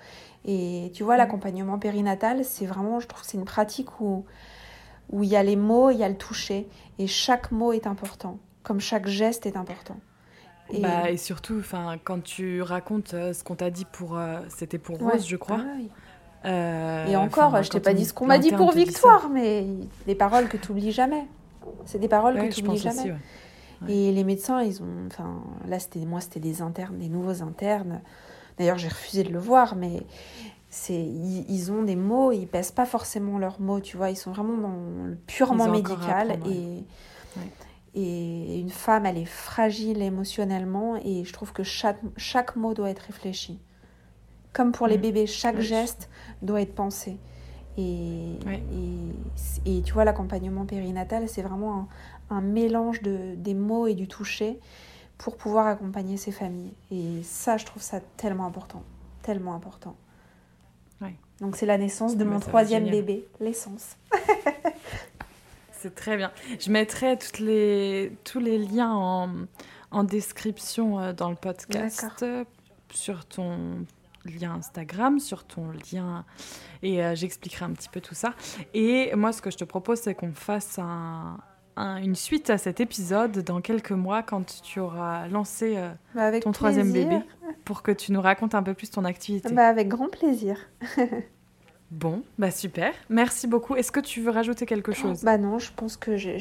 Et 0.45 0.91
tu 0.93 1.03
vois, 1.03 1.15
Mm. 1.15 1.19
l'accompagnement 1.19 1.79
périnatal, 1.79 2.43
c'est 2.43 2.65
vraiment, 2.65 2.99
je 2.99 3.07
trouve 3.07 3.23
c'est 3.23 3.37
une 3.37 3.45
pratique 3.45 3.99
où 4.01 4.25
où 5.11 5.21
il 5.21 5.29
y 5.29 5.35
a 5.35 5.43
les 5.43 5.57
mots, 5.57 5.91
il 5.91 5.97
y 5.97 6.03
a 6.03 6.09
le 6.09 6.15
toucher, 6.17 6.67
et 6.97 7.07
chaque 7.07 7.51
mot 7.51 7.71
est 7.73 7.85
important, 7.87 8.39
comme 8.63 8.79
chaque 8.79 9.05
geste 9.07 9.45
est 9.45 9.57
important. 9.57 9.97
Et, 10.71 10.79
Bah, 10.81 11.11
et 11.11 11.17
surtout, 11.17 11.57
enfin, 11.59 11.97
quand 12.03 12.23
tu 12.23 12.61
racontes 12.61 13.13
euh, 13.13 13.33
ce 13.33 13.43
qu'on 13.43 13.55
t'a 13.55 13.69
dit 13.69 13.85
pour, 13.85 14.17
euh, 14.17 14.39
c'était 14.47 14.77
pour 14.79 14.97
Rose, 14.97 15.11
Ouais. 15.13 15.19
je 15.19 15.35
crois. 15.35 15.59
Ah. 15.61 16.47
Euh, 16.47 17.05
Et 17.07 17.15
encore, 17.15 17.61
je 17.61 17.69
t'ai 17.69 17.79
pas 17.81 17.93
dit 17.93 18.05
ce 18.05 18.13
qu'on 18.13 18.25
m'a 18.25 18.37
dit 18.39 18.51
pour. 18.51 18.71
Victoire, 18.71 19.29
mais 19.29 19.65
des 20.07 20.15
paroles 20.15 20.47
que 20.47 20.57
tu 20.57 20.71
oublies 20.71 20.91
jamais. 20.91 21.25
C'est 21.85 21.99
des 21.99 22.07
paroles 22.07 22.35
Ouais, 22.35 22.49
que 22.49 22.53
tu 22.55 22.65
oublies 22.65 22.77
jamais. 22.77 22.99
aussi, 22.99 23.11
ouais. 23.11 23.93
Et 23.93 24.11
les 24.13 24.23
médecins, 24.23 24.61
ils 24.63 24.81
ont, 24.81 25.07
enfin, 25.07 25.41
là 25.67 25.77
c'était 25.79 25.99
moi, 26.05 26.21
c'était 26.21 26.39
des 26.39 26.61
internes, 26.61 26.97
des 26.97 27.09
nouveaux 27.09 27.43
internes. 27.43 28.01
D'ailleurs, 28.57 28.77
j'ai 28.77 28.87
refusé 28.89 29.23
de 29.23 29.29
le 29.31 29.39
voir, 29.39 29.75
mais 29.75 30.05
c'est, 30.69 30.95
ils, 30.95 31.45
ils 31.49 31.71
ont 31.71 31.83
des 31.83 31.95
mots, 31.95 32.31
ils 32.31 32.47
pèsent 32.47 32.71
pas 32.71 32.85
forcément 32.85 33.37
leurs 33.39 33.61
mots, 33.61 33.79
tu 33.81 33.97
vois, 33.97 34.09
ils 34.11 34.17
sont 34.17 34.31
vraiment 34.31 34.57
dans 34.57 35.05
le 35.05 35.15
purement 35.15 35.67
médical 35.69 36.39
ouais. 36.45 36.51
et 36.51 36.85
Ouais. 37.35 37.51
et 37.95 38.59
une 38.59 38.69
femme, 38.71 39.05
elle 39.05 39.17
est 39.17 39.25
fragile 39.25 40.01
émotionnellement 40.01 40.95
et 40.97 41.23
je 41.25 41.33
trouve 41.33 41.53
que 41.53 41.63
chaque 41.63 41.99
chaque 42.17 42.55
mot 42.55 42.73
doit 42.73 42.89
être 42.89 42.99
réfléchi. 43.01 43.59
Comme 44.53 44.71
pour 44.71 44.87
les 44.87 44.97
Mm. 44.97 45.01
bébés, 45.01 45.27
chaque 45.27 45.59
geste 45.59 46.09
doit 46.41 46.61
être 46.61 46.75
pensé. 46.75 47.19
Et, 47.77 48.37
et 49.65 49.81
tu 49.81 49.93
vois, 49.93 50.05
l'accompagnement 50.05 50.65
périnatal, 50.65 51.27
c'est 51.27 51.41
vraiment 51.41 51.87
un, 52.29 52.35
un 52.37 52.41
mélange 52.41 53.01
de, 53.01 53.35
des 53.35 53.53
mots 53.53 53.87
et 53.87 53.95
du 53.95 54.07
toucher 54.07 54.59
pour 55.23 55.37
pouvoir 55.37 55.67
accompagner 55.67 56.17
ces 56.17 56.33
familles. 56.33 56.73
Et 56.91 57.23
ça, 57.23 57.55
je 57.55 57.65
trouve 57.65 57.81
ça 57.81 58.01
tellement 58.17 58.45
important. 58.45 58.83
Tellement 59.21 59.53
important. 59.55 59.95
Ouais. 61.01 61.15
Donc, 61.39 61.55
c'est 61.55 61.65
la 61.65 61.77
naissance 61.77 62.17
de 62.17 62.25
Ouais, 62.25 62.29
mon 62.31 62.39
troisième 62.41 62.89
bébé, 62.89 63.25
l'essence. 63.39 63.95
C'est 65.71 65.95
très 65.95 66.15
bien. 66.17 66.31
Je 66.59 66.71
mettrai 66.71 67.17
toutes 67.17 67.39
les, 67.39 68.15
tous 68.23 68.39
les 68.39 68.57
liens 68.57 68.93
en, 68.93 69.29
en 69.91 70.03
description 70.03 70.99
euh, 70.99 71.13
dans 71.13 71.29
le 71.29 71.35
podcast, 71.35 72.05
euh, 72.23 72.45
sur 72.89 73.25
ton 73.25 73.85
lien 74.23 74.53
Instagram, 74.55 75.19
sur 75.19 75.43
ton 75.43 75.71
lien, 75.91 76.23
et 76.83 77.03
euh, 77.03 77.15
j'expliquerai 77.15 77.65
un 77.65 77.71
petit 77.71 77.89
peu 77.89 77.99
tout 77.99 78.15
ça. 78.15 78.33
Et 78.73 79.13
moi, 79.15 79.33
ce 79.33 79.41
que 79.41 79.51
je 79.51 79.57
te 79.57 79.65
propose, 79.65 79.99
c'est 79.99 80.15
qu'on 80.15 80.31
fasse 80.33 80.79
un- 80.79 81.37
un- 81.75 81.97
une 81.97 82.15
suite 82.15 82.49
à 82.49 82.57
cet 82.57 82.79
épisode 82.79 83.39
dans 83.39 83.61
quelques 83.61 83.91
mois, 83.91 84.21
quand 84.23 84.61
tu 84.63 84.79
auras 84.79 85.27
lancé 85.27 85.73
euh, 85.77 85.89
Bah, 86.15 86.39
ton 86.39 86.51
troisième 86.51 86.91
bébé, 86.91 87.19
pour 87.65 87.81
que 87.83 87.91
tu 87.91 88.11
nous 88.11 88.21
racontes 88.21 88.55
un 88.55 88.63
peu 88.63 88.73
plus 88.73 88.89
ton 88.91 89.05
activité. 89.05 89.53
Bah, 89.53 89.67
avec 89.67 89.87
grand 89.87 90.09
plaisir. 90.09 90.57
Bon, 91.91 92.23
bah 92.39 92.49
super. 92.49 92.91
Merci 93.11 93.45
beaucoup. 93.45 93.75
Est-ce 93.75 93.91
que 93.91 93.99
tu 93.99 94.19
veux 94.19 94.31
rajouter 94.31 94.65
quelque 94.65 94.93
chose? 94.93 95.21
Bah 95.23 95.37
non, 95.37 95.59
je 95.59 95.69
pense 95.75 95.95
que 95.95 96.17
j'ai 96.17 96.37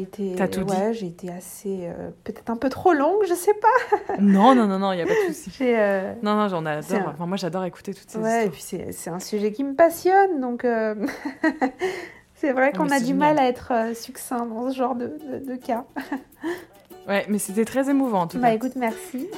été, 0.00 0.32
T'as 0.38 0.48
tout 0.48 0.64
dit. 0.64 0.72
ouais, 0.74 0.94
j'ai 0.94 1.08
été 1.08 1.30
assez, 1.30 1.80
euh, 1.82 2.08
peut-être 2.24 2.48
un 2.48 2.56
peu 2.56 2.70
trop 2.70 2.94
longue, 2.94 3.24
je 3.28 3.34
sais 3.34 3.52
pas. 3.52 4.14
Non, 4.20 4.54
non, 4.54 4.66
non, 4.66 4.78
non, 4.78 4.92
il 4.92 4.96
n'y 4.96 5.02
a 5.02 5.06
pas 5.06 5.12
de 5.28 5.34
souci. 5.34 5.50
Euh, 5.60 6.14
Non, 6.22 6.34
non, 6.36 6.48
j'en 6.48 6.64
adore. 6.64 6.98
un- 6.98 7.10
Enfin, 7.10 7.26
moi, 7.26 7.36
j'adore 7.36 7.62
écouter 7.66 7.92
toutes 7.92 8.08
ces 8.08 8.16
ouais, 8.16 8.46
et 8.46 8.48
histoires. 8.48 8.78
puis 8.86 8.92
c'est 8.94 9.10
un 9.10 9.20
sujet 9.20 9.52
qui 9.52 9.64
me 9.64 9.74
passionne, 9.74 10.40
donc 10.40 10.64
c'est 12.36 12.52
vrai 12.52 12.72
qu'on 12.72 12.90
a 12.90 12.98
du 13.00 13.06
génial. 13.06 13.34
mal 13.34 13.38
à 13.38 13.48
être 13.48 13.72
euh, 13.72 13.94
succinct 13.94 14.46
dans 14.46 14.70
ce 14.70 14.76
genre 14.76 14.94
de, 14.94 15.06
de- 15.06 15.44
de 15.46 15.56
cas. 15.56 15.84
Ouais, 17.06 17.26
mais 17.28 17.38
c'était 17.38 17.66
très 17.66 17.90
émouvant 17.90 18.22
en 18.22 18.26
tout 18.26 18.38
Bah 18.38 18.48
cas. 18.48 18.54
écoute, 18.54 18.72
merci. 18.76 19.28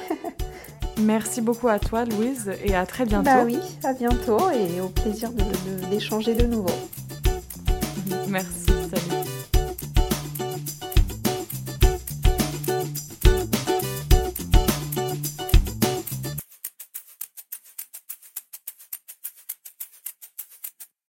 Merci 0.99 1.41
beaucoup 1.41 1.67
à 1.67 1.77
toi, 1.79 2.05
Louise, 2.05 2.49
et 2.63 2.73
à 2.73 2.85
très 2.87 3.05
bientôt. 3.05 3.25
Bah 3.25 3.43
oui, 3.45 3.59
à 3.83 3.93
bientôt 3.93 4.39
et 4.51 4.79
au 4.81 4.87
plaisir 4.87 5.31
de- 5.31 5.43
de- 5.43 5.85
d'échanger 5.89 6.33
de 6.33 6.45
nouveau. 6.47 6.73
Merci, 8.29 8.65
salut. 8.65 9.27